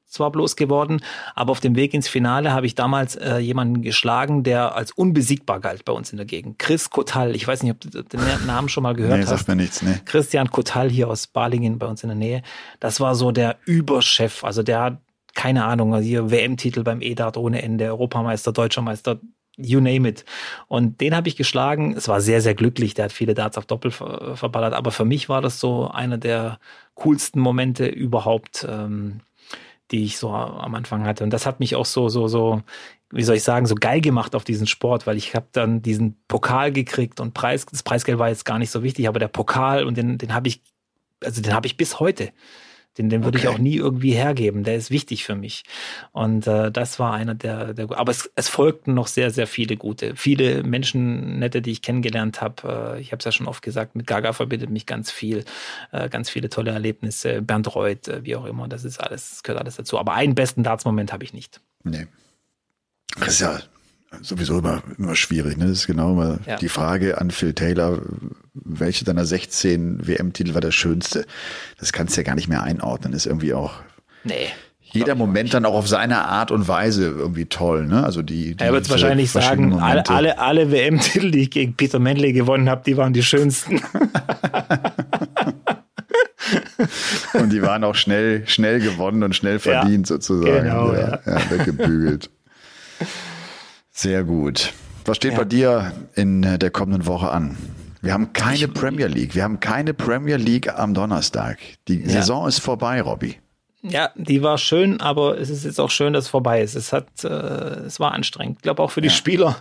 zwar 0.07 0.30
bloß 0.30 0.57
geworden, 0.57 1.00
aber 1.34 1.52
auf 1.52 1.61
dem 1.61 1.76
Weg 1.76 1.94
ins 1.94 2.09
Finale 2.09 2.52
habe 2.52 2.66
ich 2.66 2.74
damals 2.74 3.16
äh, 3.16 3.38
jemanden 3.38 3.82
geschlagen, 3.82 4.42
der 4.42 4.74
als 4.74 4.92
unbesiegbar 4.92 5.61
galt 5.61 5.84
bei 5.84 5.92
uns 5.92 6.11
in 6.11 6.16
der 6.16 6.26
Gegend. 6.26 6.59
Chris 6.59 6.90
Kotal, 6.90 7.34
ich 7.34 7.46
weiß 7.46 7.62
nicht, 7.62 7.72
ob 7.72 7.80
du 7.80 8.02
den 8.02 8.20
Namen 8.46 8.68
schon 8.70 8.82
mal 8.82 8.94
gehört 8.94 9.18
nee, 9.18 9.22
hast. 9.22 9.30
Sagt 9.30 9.48
mir 9.48 9.57
nichts, 9.57 9.82
nee. 9.82 10.00
Christian 10.04 10.50
Kotal 10.50 10.88
hier 10.90 11.09
aus 11.09 11.26
Balingen 11.26 11.78
bei 11.78 11.86
uns 11.86 12.02
in 12.02 12.09
der 12.09 12.16
Nähe. 12.16 12.42
Das 12.80 13.00
war 13.00 13.14
so 13.14 13.32
der 13.32 13.57
Überchef. 13.64 14.44
Also 14.44 14.62
der 14.62 14.80
hat 14.80 14.98
keine 15.34 15.66
Ahnung, 15.66 15.94
also 15.94 16.07
hier 16.07 16.30
WM-Titel 16.30 16.82
beim 16.82 17.02
EDAT 17.02 17.36
ohne 17.36 17.62
Ende, 17.62 17.84
Europameister, 17.84 18.52
Deutscher 18.52 18.80
Meister, 18.80 19.20
you 19.57 19.80
name 19.80 20.09
it. 20.09 20.24
Und 20.66 21.00
den 21.00 21.14
habe 21.14 21.28
ich 21.28 21.36
geschlagen. 21.36 21.94
Es 21.96 22.09
war 22.09 22.20
sehr, 22.20 22.40
sehr 22.40 22.54
glücklich. 22.54 22.94
Der 22.94 23.07
hat 23.07 23.12
viele 23.12 23.34
Darts 23.34 23.59
auf 23.59 23.66
Doppel 23.66 23.90
ver 23.90 24.36
verballert. 24.36 24.74
Aber 24.74 24.90
für 24.90 25.04
mich 25.04 25.28
war 25.28 25.42
das 25.42 25.61
so 25.61 25.88
einer 25.88 26.18
der 26.18 26.59
coolsten 26.94 27.40
Momente 27.40 27.86
überhaupt, 27.86 28.66
ähm, 28.68 29.20
die 29.91 30.05
ich 30.05 30.18
so 30.18 30.30
am 30.30 30.74
Anfang 30.74 31.05
hatte. 31.05 31.24
Und 31.24 31.30
das 31.30 31.47
hat 31.47 31.61
mich 31.61 31.76
auch 31.76 31.87
so, 31.87 32.09
so, 32.09 32.28
so, 32.28 32.62
wie 33.11 33.22
soll 33.22 33.37
ich 33.37 33.43
sagen, 33.43 33.66
so 33.66 33.74
geil 33.74 34.01
gemacht 34.01 34.34
auf 34.34 34.45
diesen 34.45 34.66
Sport, 34.66 35.07
weil 35.07 35.16
ich 35.16 35.34
habe 35.34 35.47
dann 35.53 35.82
diesen 35.82 36.20
Pokal 36.28 36.72
gekriegt 36.72 37.20
und 37.20 37.34
Preis, 37.34 37.66
das 37.66 37.82
Preisgeld 37.82 38.18
war 38.18 38.28
jetzt 38.28 38.45
gar 38.45 38.59
nicht 38.59 38.70
so 38.70 38.82
wichtig, 38.82 39.09
aber 39.09 39.18
der 39.18 39.28
Pokal 39.28 39.84
und 39.84 39.97
den, 39.97 40.18
den 40.18 40.34
habe 40.34 40.49
ich, 40.49 40.62
also 41.22 41.41
den 41.41 41.55
habe 41.55 41.66
ich 41.66 41.76
bis 41.76 42.01
heute. 42.01 42.32
Den, 42.99 43.09
den 43.09 43.24
würde 43.24 43.38
okay. 43.38 43.49
ich 43.49 43.55
auch 43.55 43.59
nie 43.59 43.76
irgendwie 43.76 44.12
hergeben. 44.12 44.64
Der 44.64 44.76
ist 44.76 44.90
wichtig 44.90 45.24
für 45.24 45.34
mich. 45.34 45.64
Und 46.12 46.47
äh, 46.47 46.70
das 46.70 46.99
war 46.99 47.12
einer 47.12 47.34
der, 47.34 47.74
der 47.74 47.90
aber 47.97 48.11
es, 48.11 48.30
es 48.34 48.49
folgten 48.49 48.94
noch 48.94 49.07
sehr, 49.07 49.30
sehr 49.30 49.47
viele 49.47 49.76
gute. 49.76 50.16
Viele 50.16 50.62
Menschen, 50.62 51.38
nette, 51.38 51.62
die 51.62 51.72
ich 51.72 51.82
kennengelernt 51.82 52.40
habe. 52.40 52.97
Äh, 52.97 53.01
ich 53.01 53.12
habe 53.12 53.18
es 53.18 53.24
ja 53.24 53.32
schon 53.32 53.47
oft 53.47 53.62
gesagt, 53.62 53.97
mit 53.97 54.07
Gaga 54.07 54.32
verbindet 54.32 54.70
mich 54.70 54.86
ganz 54.86 55.11
viel. 55.11 55.44
Äh, 55.92 56.09
ganz 56.09 56.30
viele 56.30 56.49
tolle 56.49 56.70
Erlebnisse. 56.70 57.42
Bernd 57.42 57.74
Reuth, 57.74 58.09
äh, 58.09 58.24
wie 58.24 58.36
auch 58.36 58.47
immer. 58.47 58.68
Das 58.68 58.84
ist 58.84 58.99
alles, 58.99 59.30
das 59.30 59.42
gehört 59.42 59.61
alles 59.61 59.76
dazu. 59.76 59.99
Aber 59.99 60.14
einen 60.14 60.34
besten 60.34 60.62
Darts-Moment 60.62 61.12
habe 61.12 61.24
ich 61.24 61.32
nicht. 61.32 61.61
Nee. 61.84 62.07
Das 63.18 63.28
ist 63.28 63.40
ja 63.40 63.61
sowieso 64.22 64.59
immer, 64.59 64.82
immer 64.99 65.16
schwierig. 65.16 65.57
Ne? 65.57 65.66
Das 65.66 65.78
ist 65.78 65.86
genau 65.86 66.12
immer 66.12 66.38
ja. 66.47 66.57
die 66.57 66.68
Frage 66.68 67.18
an 67.18 67.30
Phil 67.30 67.55
Taylor, 67.55 68.01
welche 68.64 69.04
deiner 69.04 69.24
16 69.24 70.07
WM-Titel 70.07 70.54
war 70.54 70.61
der 70.61 70.72
schönste? 70.72 71.26
Das 71.78 71.92
kannst 71.92 72.16
du 72.16 72.20
ja 72.20 72.24
gar 72.24 72.34
nicht 72.34 72.48
mehr 72.48 72.62
einordnen. 72.62 73.12
Ist 73.12 73.26
irgendwie 73.26 73.54
auch. 73.54 73.74
Nee. 74.24 74.48
Jeder 74.92 75.14
Moment 75.14 75.52
dann 75.52 75.64
auch 75.66 75.74
auf 75.74 75.88
seine 75.88 76.24
Art 76.24 76.50
und 76.50 76.68
Weise 76.68 77.07
irgendwie 77.07 77.46
toll, 77.46 77.86
ne? 77.86 78.04
Also 78.04 78.22
die. 78.22 78.54
die 78.54 78.64
er 78.64 78.72
wird 78.72 78.88
wahrscheinlich 78.88 79.30
sagen, 79.30 79.74
alle, 79.80 80.09
alle, 80.09 80.38
alle 80.38 80.70
WM-Titel, 80.70 81.30
die 81.30 81.42
ich 81.42 81.50
gegen 81.50 81.74
Peter 81.74 81.98
Manley 81.98 82.32
gewonnen 82.32 82.70
habe, 82.70 82.82
die 82.86 82.96
waren 82.96 83.12
die 83.12 83.22
schönsten. 83.22 83.80
und 87.34 87.52
die 87.52 87.61
waren 87.62 87.84
auch 87.84 87.94
schnell, 87.94 88.46
schnell 88.46 88.80
gewonnen 88.80 89.22
und 89.22 89.36
schnell 89.36 89.59
verdient, 89.59 90.09
ja, 90.09 90.14
sozusagen. 90.14 90.64
Genau, 90.64 90.92
ja, 90.92 91.00
ja. 91.00 91.20
ja 91.26 91.50
weggebügelt. 91.50 92.30
Sehr 93.90 94.24
gut. 94.24 94.72
Was 95.04 95.16
steht 95.16 95.36
bei 95.36 95.44
dir 95.44 95.92
in 96.14 96.42
der 96.42 96.70
kommenden 96.70 97.07
Woche 97.07 97.30
an? 97.30 97.57
Wir 98.07 98.14
haben 98.14 98.32
keine 98.32 98.68
Premier 98.68 99.09
League. 99.09 99.34
Wir 99.34 99.42
haben 99.42 99.59
keine 99.59 99.92
Premier 99.92 100.36
League 100.36 100.72
am 100.72 100.94
Donnerstag. 100.94 101.59
Die 101.88 102.00
ja. 102.00 102.09
Saison 102.09 102.46
ist 102.46 102.61
vorbei, 102.61 103.02
Robby. 103.02 103.36
Ja, 103.82 104.11
die 104.14 104.42
war 104.42 104.59
schön, 104.59 105.00
aber 105.00 105.38
es 105.38 105.50
ist 105.50 105.64
jetzt 105.64 105.80
auch 105.80 105.90
schön, 105.90 106.12
dass 106.12 106.24
es 106.24 106.30
vorbei 106.30 106.61
ist. 106.62 106.74
Es 106.76 106.92
hat, 106.92 107.07
äh, 107.24 107.28
es 107.28 108.00
war 108.00 108.12
anstrengend. 108.12 108.59
Ich 108.59 108.62
glaube 108.62 108.82
auch 108.82 108.90
für 108.90 109.00
die 109.00 109.09
ja. 109.09 109.14
Spieler, 109.14 109.57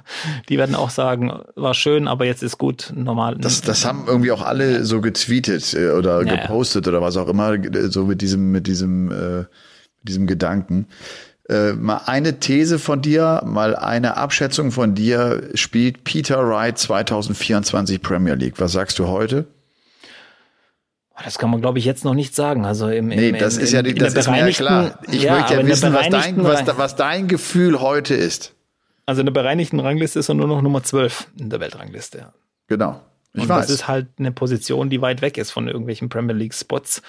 die 0.49 0.57
werden 0.57 0.75
auch 0.75 0.89
sagen, 0.89 1.31
war 1.55 1.73
schön, 1.73 2.07
aber 2.07 2.25
jetzt 2.25 2.41
ist 2.43 2.57
gut, 2.57 2.93
normal. 2.95 3.35
Das, 3.35 3.61
das 3.61 3.83
haben 3.83 4.05
irgendwie 4.07 4.31
auch 4.31 4.41
alle 4.41 4.85
so 4.85 5.01
getweetet 5.01 5.73
äh, 5.73 5.89
oder 5.89 6.23
ja, 6.23 6.35
gepostet 6.35 6.87
oder 6.87 7.01
was 7.01 7.17
auch 7.17 7.27
immer, 7.27 7.55
so 7.89 8.05
mit 8.05 8.21
diesem, 8.21 8.51
mit 8.51 8.67
diesem, 8.67 9.11
äh, 9.11 9.37
mit 9.39 9.47
diesem 10.03 10.27
Gedanken. 10.27 10.87
Äh, 11.47 11.73
mal 11.73 12.01
eine 12.05 12.39
These 12.39 12.79
von 12.79 13.01
dir, 13.01 13.43
mal 13.45 13.75
eine 13.75 14.17
Abschätzung 14.17 14.71
von 14.71 14.95
dir. 14.95 15.49
Spielt 15.53 16.03
Peter 16.03 16.47
Wright 16.47 16.77
2024 16.77 18.01
Premier 18.01 18.33
League? 18.33 18.59
Was 18.59 18.71
sagst 18.71 18.97
du 18.97 19.07
heute? 19.07 19.45
Das 21.23 21.37
kann 21.37 21.49
man, 21.49 21.61
glaube 21.61 21.79
ich, 21.79 21.85
jetzt 21.85 22.03
noch 22.03 22.15
nicht 22.15 22.35
sagen. 22.35 22.65
Also 22.65 22.89
im, 22.89 23.11
im, 23.11 23.19
nee, 23.19 23.31
das 23.31 23.57
im, 23.57 23.63
ist 23.63 23.71
ja, 23.71 23.83
das 23.83 24.15
ist 24.15 24.29
mir 24.29 24.39
ja 24.39 24.49
klar. 24.49 24.99
Ich 25.09 25.23
ja, 25.23 25.35
möchte 25.35 25.53
ja 25.53 25.65
wissen, 25.65 25.93
was 25.93 26.09
dein, 26.09 26.43
was, 26.43 26.77
was 26.77 26.95
dein 26.95 27.27
Gefühl 27.27 27.79
heute 27.79 28.15
ist. 28.15 28.53
Also 29.05 29.21
in 29.21 29.27
der 29.27 29.33
bereinigten 29.33 29.79
Rangliste 29.79 30.19
ist 30.19 30.29
er 30.29 30.35
nur 30.35 30.47
noch 30.47 30.61
Nummer 30.61 30.83
12 30.83 31.27
in 31.39 31.49
der 31.49 31.59
Weltrangliste. 31.59 32.17
Ja. 32.17 32.33
Genau. 32.67 33.01
Ich 33.33 33.43
Und 33.43 33.49
weiß. 33.49 33.67
das 33.67 33.75
ist 33.75 33.87
halt 33.87 34.07
eine 34.17 34.31
Position, 34.31 34.89
die 34.89 35.01
weit 35.01 35.21
weg 35.21 35.37
ist 35.37 35.51
von 35.51 35.67
irgendwelchen 35.67 36.09
Premier 36.09 36.35
League 36.35 36.53
Spots. 36.53 37.01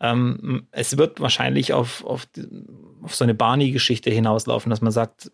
Ähm, 0.00 0.66
es 0.70 0.96
wird 0.96 1.20
wahrscheinlich 1.20 1.72
auf, 1.72 2.04
auf, 2.04 2.26
auf 3.02 3.14
so 3.14 3.24
eine 3.24 3.34
Barney-Geschichte 3.34 4.10
hinauslaufen, 4.10 4.70
dass 4.70 4.80
man 4.80 4.92
sagt, 4.92 5.30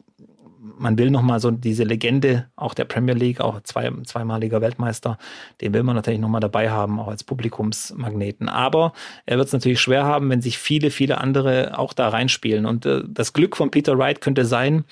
man 0.79 0.99
will 0.99 1.11
nochmal 1.11 1.41
so 1.41 1.51
diese 1.51 1.85
Legende 1.85 2.49
auch 2.57 2.75
der 2.75 2.85
Premier 2.85 3.15
League, 3.15 3.41
auch 3.41 3.61
zwei, 3.63 3.91
zweimaliger 4.05 4.61
Weltmeister, 4.61 5.19
den 5.61 5.73
will 5.73 5.83
man 5.83 5.97
natürlich 5.97 6.21
nochmal 6.21 6.41
dabei 6.41 6.71
haben, 6.71 7.01
auch 7.01 7.09
als 7.09 7.25
Publikumsmagneten. 7.25 8.49
Aber 8.49 8.93
er 9.25 9.39
wird 9.39 9.47
es 9.47 9.53
natürlich 9.53 9.81
schwer 9.81 10.05
haben, 10.05 10.29
wenn 10.29 10.43
sich 10.43 10.59
viele, 10.59 10.91
viele 10.91 11.19
andere 11.19 11.79
auch 11.79 11.93
da 11.93 12.09
reinspielen. 12.09 12.67
Und 12.67 12.87
äh, 12.87 13.03
das 13.09 13.33
Glück 13.33 13.57
von 13.57 13.71
Peter 13.71 13.99
Wright 13.99 14.21
könnte 14.21 14.45
sein, 14.45 14.85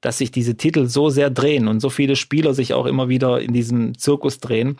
dass 0.00 0.18
sich 0.18 0.30
diese 0.30 0.56
Titel 0.56 0.86
so 0.86 1.10
sehr 1.10 1.30
drehen 1.30 1.66
und 1.66 1.80
so 1.80 1.90
viele 1.90 2.14
Spieler 2.14 2.54
sich 2.54 2.74
auch 2.74 2.86
immer 2.86 3.08
wieder 3.08 3.40
in 3.40 3.52
diesem 3.52 3.98
Zirkus 3.98 4.38
drehen, 4.38 4.76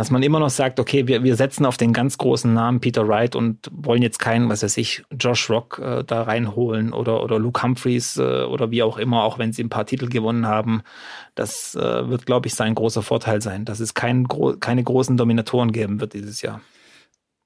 dass 0.00 0.10
man 0.10 0.22
immer 0.22 0.40
noch 0.40 0.48
sagt, 0.48 0.80
okay, 0.80 1.06
wir, 1.06 1.24
wir 1.24 1.36
setzen 1.36 1.66
auf 1.66 1.76
den 1.76 1.92
ganz 1.92 2.16
großen 2.16 2.54
Namen 2.54 2.80
Peter 2.80 3.06
Wright 3.06 3.36
und 3.36 3.68
wollen 3.70 4.00
jetzt 4.00 4.18
keinen, 4.18 4.48
was 4.48 4.62
weiß 4.62 4.78
ich, 4.78 5.02
Josh 5.12 5.50
Rock 5.50 5.78
äh, 5.78 6.02
da 6.04 6.22
reinholen 6.22 6.94
oder, 6.94 7.22
oder 7.22 7.38
Luke 7.38 7.62
Humphreys 7.62 8.16
äh, 8.16 8.44
oder 8.44 8.70
wie 8.70 8.82
auch 8.82 8.96
immer, 8.96 9.24
auch 9.24 9.38
wenn 9.38 9.52
sie 9.52 9.62
ein 9.62 9.68
paar 9.68 9.84
Titel 9.84 10.08
gewonnen 10.08 10.46
haben. 10.46 10.80
Das 11.34 11.74
äh, 11.74 12.08
wird, 12.08 12.24
glaube 12.24 12.46
ich, 12.46 12.54
sein 12.54 12.74
großer 12.74 13.02
Vorteil 13.02 13.42
sein, 13.42 13.66
dass 13.66 13.78
es 13.78 13.92
kein, 13.92 14.26
keine 14.58 14.82
großen 14.82 15.18
Dominatoren 15.18 15.70
geben 15.70 16.00
wird 16.00 16.14
dieses 16.14 16.40
Jahr. 16.40 16.62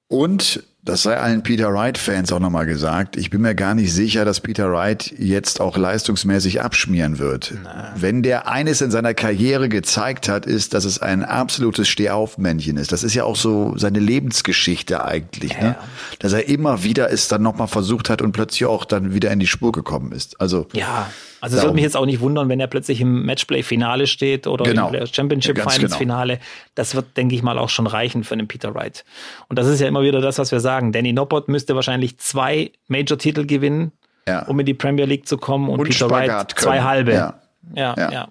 Und 0.07 0.63
das 0.85 1.01
sei 1.01 1.17
allen 1.17 1.41
Peter 1.41 1.73
Wright-Fans 1.73 2.31
auch 2.31 2.39
nochmal 2.39 2.67
gesagt. 2.67 3.17
Ich 3.17 3.31
bin 3.31 3.41
mir 3.41 3.55
gar 3.55 3.73
nicht 3.73 3.91
sicher, 3.91 4.23
dass 4.23 4.39
Peter 4.39 4.71
Wright 4.71 5.11
jetzt 5.17 5.59
auch 5.59 5.77
leistungsmäßig 5.77 6.61
abschmieren 6.61 7.17
wird. 7.17 7.55
Na. 7.63 7.91
Wenn 7.95 8.21
der 8.21 8.47
eines 8.47 8.81
in 8.81 8.91
seiner 8.91 9.15
Karriere 9.15 9.67
gezeigt 9.67 10.29
hat, 10.29 10.45
ist, 10.45 10.75
dass 10.75 10.85
es 10.85 11.01
ein 11.01 11.23
absolutes 11.23 11.87
Stehaufmännchen 11.87 12.77
ist. 12.77 12.91
Das 12.91 13.03
ist 13.03 13.15
ja 13.15 13.23
auch 13.23 13.35
so 13.35 13.73
seine 13.77 13.99
Lebensgeschichte 13.99 15.03
eigentlich, 15.03 15.53
ne? 15.53 15.59
ja. 15.59 15.69
ne? 15.69 15.75
Dass 16.19 16.33
er 16.33 16.47
immer 16.47 16.83
wieder 16.83 17.11
es 17.11 17.27
dann 17.27 17.41
nochmal 17.41 17.67
versucht 17.67 18.11
hat 18.11 18.21
und 18.21 18.31
plötzlich 18.31 18.65
auch 18.65 18.85
dann 18.85 19.13
wieder 19.15 19.31
in 19.31 19.39
die 19.39 19.47
Spur 19.47 19.71
gekommen 19.71 20.11
ist. 20.11 20.39
Also. 20.39 20.67
Ja. 20.73 21.07
Also 21.41 21.57
es 21.57 21.63
würde 21.63 21.75
mich 21.75 21.83
jetzt 21.83 21.95
auch 21.95 22.07
nicht 22.07 22.21
wundern, 22.21 22.49
wenn 22.49 22.59
er 22.59 22.65
plötzlich 22.65 23.01
im 23.01 23.23
Matchplay-Finale 23.23 24.07
steht 24.07 24.47
oder 24.47 24.65
genau. 24.65 24.89
im 24.89 25.05
Championship 25.05 25.59
Finals-Finale. 25.59 26.37
Genau. 26.37 26.45
Das 26.73 26.95
wird, 26.95 27.17
denke 27.17 27.35
ich 27.35 27.43
mal, 27.43 27.59
auch 27.59 27.69
schon 27.69 27.85
reichen 27.85 28.23
für 28.23 28.33
einen 28.33 28.47
Peter 28.47 28.73
Wright. 28.73 29.05
Und 29.47 29.59
das 29.59 29.67
ist 29.67 29.79
ja 29.79 29.87
immer 29.87 30.01
wieder 30.01 30.21
das, 30.21 30.39
was 30.39 30.51
wir 30.51 30.59
sagen. 30.59 30.74
Danny 30.81 31.13
Noppert 31.13 31.47
müsste 31.47 31.75
wahrscheinlich 31.75 32.17
zwei 32.17 32.71
Major-Titel 32.87 33.45
gewinnen, 33.45 33.91
ja. 34.27 34.45
um 34.45 34.59
in 34.59 34.65
die 34.65 34.73
Premier 34.73 35.05
League 35.05 35.27
zu 35.27 35.37
kommen 35.37 35.69
und, 35.69 35.79
und 35.79 35.89
Peter 35.89 36.09
Wright 36.09 36.51
zwei 36.55 36.81
halbe. 36.81 37.13
Ja. 37.13 37.41
Ja, 37.73 37.95
ja. 37.97 38.11
ja. 38.11 38.27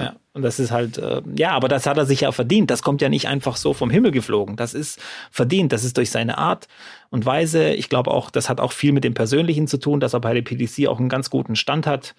Ja. 0.00 0.16
Und 0.36 0.42
das 0.42 0.60
ist 0.60 0.70
halt, 0.70 0.98
äh, 0.98 1.22
ja, 1.34 1.52
aber 1.52 1.66
das 1.68 1.86
hat 1.86 1.96
er 1.96 2.04
sich 2.04 2.20
ja 2.20 2.30
verdient. 2.30 2.70
Das 2.70 2.82
kommt 2.82 3.00
ja 3.00 3.08
nicht 3.08 3.26
einfach 3.26 3.56
so 3.56 3.72
vom 3.72 3.88
Himmel 3.88 4.10
geflogen. 4.10 4.56
Das 4.56 4.74
ist 4.74 5.00
verdient. 5.30 5.72
Das 5.72 5.82
ist 5.82 5.96
durch 5.96 6.10
seine 6.10 6.36
Art 6.36 6.68
und 7.08 7.24
Weise. 7.24 7.70
Ich 7.70 7.88
glaube 7.88 8.10
auch, 8.10 8.30
das 8.30 8.50
hat 8.50 8.60
auch 8.60 8.72
viel 8.72 8.92
mit 8.92 9.02
dem 9.02 9.14
Persönlichen 9.14 9.66
zu 9.66 9.78
tun, 9.78 9.98
dass 9.98 10.12
er 10.12 10.20
bei 10.20 10.34
der 10.34 10.42
PDC 10.42 10.88
auch 10.88 10.98
einen 10.98 11.08
ganz 11.08 11.30
guten 11.30 11.56
Stand 11.56 11.86
hat. 11.86 12.14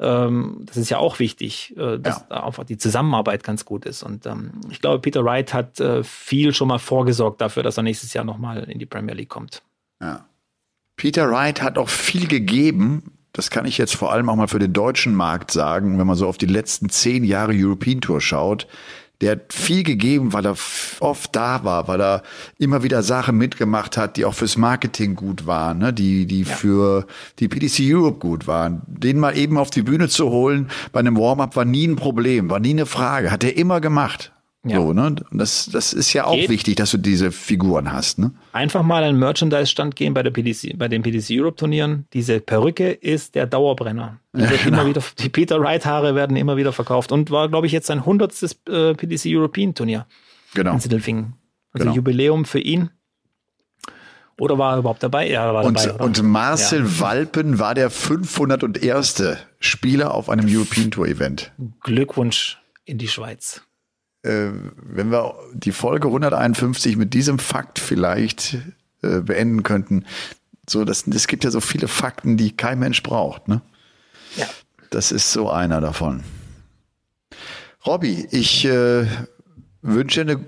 Ähm, 0.00 0.64
das 0.66 0.78
ist 0.78 0.90
ja 0.90 0.98
auch 0.98 1.20
wichtig, 1.20 1.76
äh, 1.76 1.98
dass 1.98 2.24
ja. 2.28 2.44
einfach 2.44 2.64
die 2.64 2.76
Zusammenarbeit 2.76 3.44
ganz 3.44 3.64
gut 3.64 3.86
ist. 3.86 4.02
Und 4.02 4.26
ähm, 4.26 4.50
ich 4.70 4.80
glaube, 4.80 4.98
Peter 4.98 5.24
Wright 5.24 5.54
hat 5.54 5.78
äh, 5.78 6.02
viel 6.02 6.52
schon 6.52 6.66
mal 6.66 6.80
vorgesorgt 6.80 7.40
dafür, 7.40 7.62
dass 7.62 7.76
er 7.76 7.84
nächstes 7.84 8.12
Jahr 8.14 8.24
nochmal 8.24 8.64
in 8.64 8.80
die 8.80 8.86
Premier 8.86 9.14
League 9.14 9.28
kommt. 9.28 9.62
Ja. 10.02 10.24
Peter 10.96 11.30
Wright 11.30 11.62
hat 11.62 11.78
auch 11.78 11.88
viel 11.88 12.26
gegeben, 12.26 13.12
das 13.32 13.50
kann 13.50 13.64
ich 13.64 13.78
jetzt 13.78 13.94
vor 13.94 14.12
allem 14.12 14.28
auch 14.28 14.36
mal 14.36 14.48
für 14.48 14.58
den 14.58 14.72
deutschen 14.72 15.14
Markt 15.14 15.50
sagen, 15.50 15.98
wenn 15.98 16.06
man 16.06 16.16
so 16.16 16.26
auf 16.26 16.38
die 16.38 16.46
letzten 16.46 16.88
zehn 16.88 17.24
Jahre 17.24 17.52
European 17.54 18.00
Tour 18.00 18.20
schaut, 18.20 18.66
der 19.20 19.32
hat 19.32 19.52
viel 19.52 19.82
gegeben, 19.82 20.32
weil 20.32 20.46
er 20.46 20.56
oft 21.00 21.36
da 21.36 21.62
war, 21.62 21.88
weil 21.88 22.00
er 22.00 22.22
immer 22.58 22.82
wieder 22.82 23.02
Sachen 23.02 23.36
mitgemacht 23.36 23.96
hat, 23.96 24.16
die 24.16 24.24
auch 24.24 24.34
fürs 24.34 24.56
Marketing 24.56 25.14
gut 25.14 25.46
waren, 25.46 25.78
ne? 25.78 25.92
die, 25.92 26.24
die 26.26 26.42
ja. 26.42 26.54
für 26.54 27.06
die 27.38 27.48
PDC 27.48 27.80
Europe 27.94 28.18
gut 28.18 28.46
waren. 28.46 28.80
Den 28.86 29.18
mal 29.18 29.36
eben 29.36 29.58
auf 29.58 29.70
die 29.70 29.82
Bühne 29.82 30.08
zu 30.08 30.30
holen 30.30 30.70
bei 30.92 31.00
einem 31.00 31.18
Warm-up 31.18 31.54
war 31.54 31.66
nie 31.66 31.86
ein 31.86 31.96
Problem, 31.96 32.48
war 32.48 32.60
nie 32.60 32.70
eine 32.70 32.86
Frage, 32.86 33.30
hat 33.30 33.44
er 33.44 33.56
immer 33.56 33.80
gemacht. 33.80 34.32
Ja. 34.62 34.76
So, 34.76 34.92
ne? 34.92 35.14
Das, 35.32 35.70
das 35.72 35.94
ist 35.94 36.12
ja 36.12 36.26
auch 36.26 36.34
Geht. 36.34 36.50
wichtig, 36.50 36.76
dass 36.76 36.90
du 36.90 36.98
diese 36.98 37.32
Figuren 37.32 37.90
hast. 37.92 38.18
Ne? 38.18 38.32
Einfach 38.52 38.82
mal 38.82 39.02
an 39.02 39.14
den 39.14 39.18
Merchandise-Stand 39.18 39.96
gehen 39.96 40.12
bei, 40.12 40.22
der 40.22 40.30
PDC, 40.30 40.78
bei 40.78 40.88
den 40.88 41.02
PDC 41.02 41.30
Europe-Turnieren. 41.30 42.06
Diese 42.12 42.40
Perücke 42.40 42.90
ist 42.90 43.34
der 43.36 43.46
Dauerbrenner. 43.46 44.20
Die, 44.34 44.42
ja, 44.42 44.50
genau. 44.62 44.86
wieder, 44.86 45.02
die 45.18 45.30
Peter 45.30 45.60
Wright-Haare 45.60 46.14
werden 46.14 46.36
immer 46.36 46.58
wieder 46.58 46.74
verkauft 46.74 47.10
und 47.10 47.30
war, 47.30 47.48
glaube 47.48 47.66
ich, 47.66 47.72
jetzt 47.72 47.86
sein 47.86 48.04
hundertstes 48.04 48.60
äh, 48.68 48.92
PDC 48.94 49.26
European-Turnier 49.28 50.06
genau. 50.52 50.74
in 50.74 50.80
Sindelfingen. 50.80 51.34
Also 51.72 51.84
genau. 51.84 51.96
Jubiläum 51.96 52.44
für 52.44 52.60
ihn. 52.60 52.90
Oder 54.38 54.58
war 54.58 54.74
er 54.74 54.78
überhaupt 54.80 55.02
dabei? 55.02 55.30
Ja, 55.30 55.46
er 55.46 55.54
war 55.54 55.64
und, 55.64 55.78
dabei. 55.78 55.94
Oder? 55.94 56.04
Und 56.04 56.22
Marcel 56.22 56.84
ja. 56.84 57.00
Walpen 57.00 57.58
war 57.58 57.74
der 57.74 57.88
501. 57.88 59.22
Spieler 59.58 60.14
auf 60.14 60.28
einem 60.28 60.46
European 60.48 60.90
Tour 60.90 61.06
Event. 61.06 61.52
Glückwunsch 61.82 62.58
in 62.84 62.98
die 62.98 63.08
Schweiz 63.08 63.62
wenn 64.22 65.10
wir 65.10 65.34
die 65.54 65.72
Folge 65.72 66.08
151 66.08 66.96
mit 66.96 67.14
diesem 67.14 67.38
Fakt 67.38 67.78
vielleicht 67.78 68.58
äh, 69.02 69.20
beenden 69.20 69.62
könnten, 69.62 70.04
so 70.68 70.84
das, 70.84 71.06
es 71.06 71.26
gibt 71.26 71.44
ja 71.44 71.50
so 71.50 71.60
viele 71.60 71.88
Fakten, 71.88 72.36
die 72.36 72.56
kein 72.56 72.78
Mensch 72.78 73.02
braucht, 73.02 73.48
ne? 73.48 73.62
Ja. 74.36 74.46
Das 74.90 75.12
ist 75.12 75.32
so 75.32 75.50
einer 75.50 75.80
davon. 75.80 76.22
Robby, 77.86 78.28
ich 78.30 78.64
äh, 78.64 79.06
wünsche 79.82 80.20
eine 80.20 80.44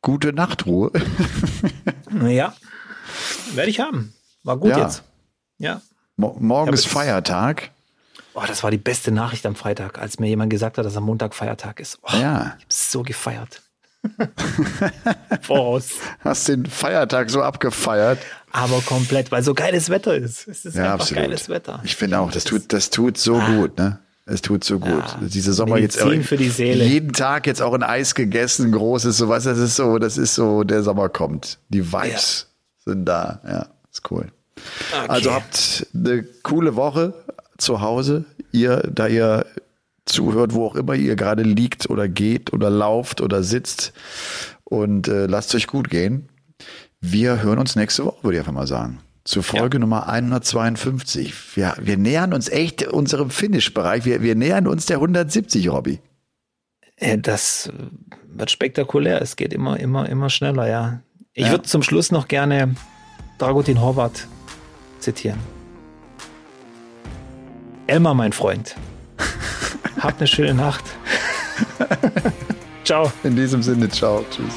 gute 0.00 0.32
Nachtruhe. 0.32 0.90
ja, 2.26 2.54
werde 3.54 3.70
ich 3.70 3.80
haben. 3.80 4.12
War 4.42 4.56
gut 4.56 4.70
ja. 4.70 4.82
jetzt. 4.82 5.04
Ja. 5.58 5.80
Mo 6.16 6.36
morgen 6.40 6.72
ist 6.72 6.86
Feiertag. 6.86 7.70
Oh, 8.34 8.42
das 8.46 8.62
war 8.62 8.70
die 8.70 8.78
beste 8.78 9.12
Nachricht 9.12 9.44
am 9.44 9.54
Freitag, 9.54 9.98
als 9.98 10.18
mir 10.18 10.28
jemand 10.28 10.50
gesagt 10.50 10.78
hat, 10.78 10.86
dass 10.86 10.96
am 10.96 11.04
Montag 11.04 11.34
Feiertag 11.34 11.80
ist. 11.80 11.98
Oh, 12.02 12.16
ja. 12.16 12.54
Ich 12.58 12.64
habe 12.64 12.66
so 12.68 13.02
gefeiert. 13.02 13.62
Voraus. 15.42 15.90
Hast 16.20 16.48
den 16.48 16.66
Feiertag 16.66 17.30
so 17.30 17.42
abgefeiert. 17.42 18.18
Aber 18.50 18.80
komplett, 18.80 19.30
weil 19.30 19.42
so 19.42 19.54
geiles 19.54 19.90
Wetter 19.90 20.14
ist. 20.14 20.48
Es 20.48 20.64
ist 20.64 20.76
ja, 20.76 20.84
einfach 20.84 21.00
absolut. 21.00 21.22
geiles 21.24 21.48
Wetter. 21.48 21.80
Ich 21.84 21.96
finde 21.96 22.18
auch, 22.18 22.30
das 22.30 22.44
tut, 22.44 22.72
das 22.72 22.90
tut 22.90 23.18
so 23.18 23.36
ah. 23.36 23.54
gut, 23.54 23.78
ne? 23.78 23.98
Es 24.24 24.40
tut 24.40 24.62
so 24.62 24.78
gut. 24.78 24.90
Ja, 24.90 25.18
Diese 25.20 25.52
Sommer 25.52 25.74
Medizin 25.74 26.12
jetzt 26.12 26.28
für 26.28 26.36
die 26.36 26.48
Seele. 26.48 26.84
jeden 26.84 27.12
Tag 27.12 27.46
jetzt 27.46 27.60
auch 27.60 27.74
ein 27.74 27.82
Eis 27.82 28.14
gegessen, 28.14 28.70
großes, 28.70 29.16
sowas. 29.16 29.44
Das 29.44 29.58
ist 29.58 29.76
so, 29.76 29.98
das 29.98 30.16
ist 30.16 30.34
so, 30.34 30.62
der 30.62 30.82
Sommer 30.82 31.08
kommt. 31.08 31.58
Die 31.68 31.92
Vibes 31.92 32.46
ja. 32.86 32.92
sind 32.92 33.04
da. 33.04 33.40
Ja, 33.44 33.66
ist 33.90 34.10
cool. 34.10 34.30
Okay. 34.92 35.08
Also 35.08 35.32
habt 35.32 35.86
eine 35.92 36.22
coole 36.42 36.76
Woche 36.76 37.14
zu 37.62 37.80
Hause, 37.80 38.24
ihr, 38.52 38.88
da 38.92 39.06
ihr 39.06 39.46
zuhört, 40.04 40.54
wo 40.54 40.66
auch 40.66 40.74
immer 40.74 40.94
ihr 40.94 41.16
gerade 41.16 41.42
liegt 41.42 41.88
oder 41.88 42.08
geht 42.08 42.52
oder 42.52 42.70
lauft 42.70 43.20
oder 43.20 43.42
sitzt 43.42 43.92
und 44.64 45.08
äh, 45.08 45.26
lasst 45.26 45.54
euch 45.54 45.66
gut 45.66 45.90
gehen. 45.90 46.28
Wir 47.00 47.42
hören 47.42 47.58
uns 47.58 47.76
nächste 47.76 48.04
Woche, 48.04 48.22
würde 48.22 48.36
ich 48.36 48.40
einfach 48.40 48.52
mal 48.52 48.66
sagen. 48.66 49.00
Zur 49.24 49.42
Folge 49.42 49.76
ja. 49.76 49.80
Nummer 49.80 50.08
152. 50.08 51.56
Wir, 51.56 51.74
wir 51.80 51.96
nähern 51.96 52.32
uns 52.34 52.48
echt 52.48 52.86
unserem 52.88 53.30
Finish-Bereich. 53.30 54.04
Wir, 54.04 54.22
wir 54.22 54.34
nähern 54.34 54.66
uns 54.66 54.86
der 54.86 54.96
170, 54.96 55.68
Robby. 55.68 56.00
Äh, 56.96 57.18
das 57.18 57.70
wird 58.26 58.50
spektakulär. 58.50 59.22
Es 59.22 59.36
geht 59.36 59.52
immer, 59.52 59.78
immer, 59.78 60.08
immer 60.08 60.30
schneller, 60.30 60.68
ja. 60.68 61.00
Ich 61.34 61.46
ja. 61.46 61.52
würde 61.52 61.64
zum 61.64 61.82
Schluss 61.82 62.10
noch 62.10 62.28
gerne 62.28 62.74
Dragutin 63.38 63.80
Horvath 63.80 64.26
zitieren. 64.98 65.38
Elmar, 67.92 68.14
mein 68.14 68.32
Freund. 68.32 68.74
Habt 70.00 70.18
eine 70.18 70.26
schöne 70.26 70.54
Nacht. 70.54 70.82
ciao. 72.84 73.12
In 73.22 73.36
diesem 73.36 73.62
Sinne, 73.62 73.90
ciao. 73.90 74.24
Tschüss. 74.30 74.54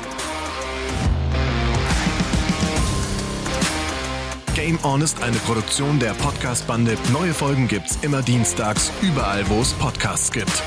Game 4.56 4.80
On 4.84 5.02
ist 5.02 5.22
eine 5.22 5.36
Produktion 5.36 6.00
der 6.00 6.14
Podcast-Bande. 6.14 6.98
Neue 7.12 7.34
Folgen 7.34 7.68
gibt's 7.68 7.98
immer 8.04 8.22
dienstags, 8.22 8.90
überall, 9.02 9.44
wo 9.50 9.60
es 9.60 9.74
Podcasts 9.74 10.32
gibt. 10.32 10.64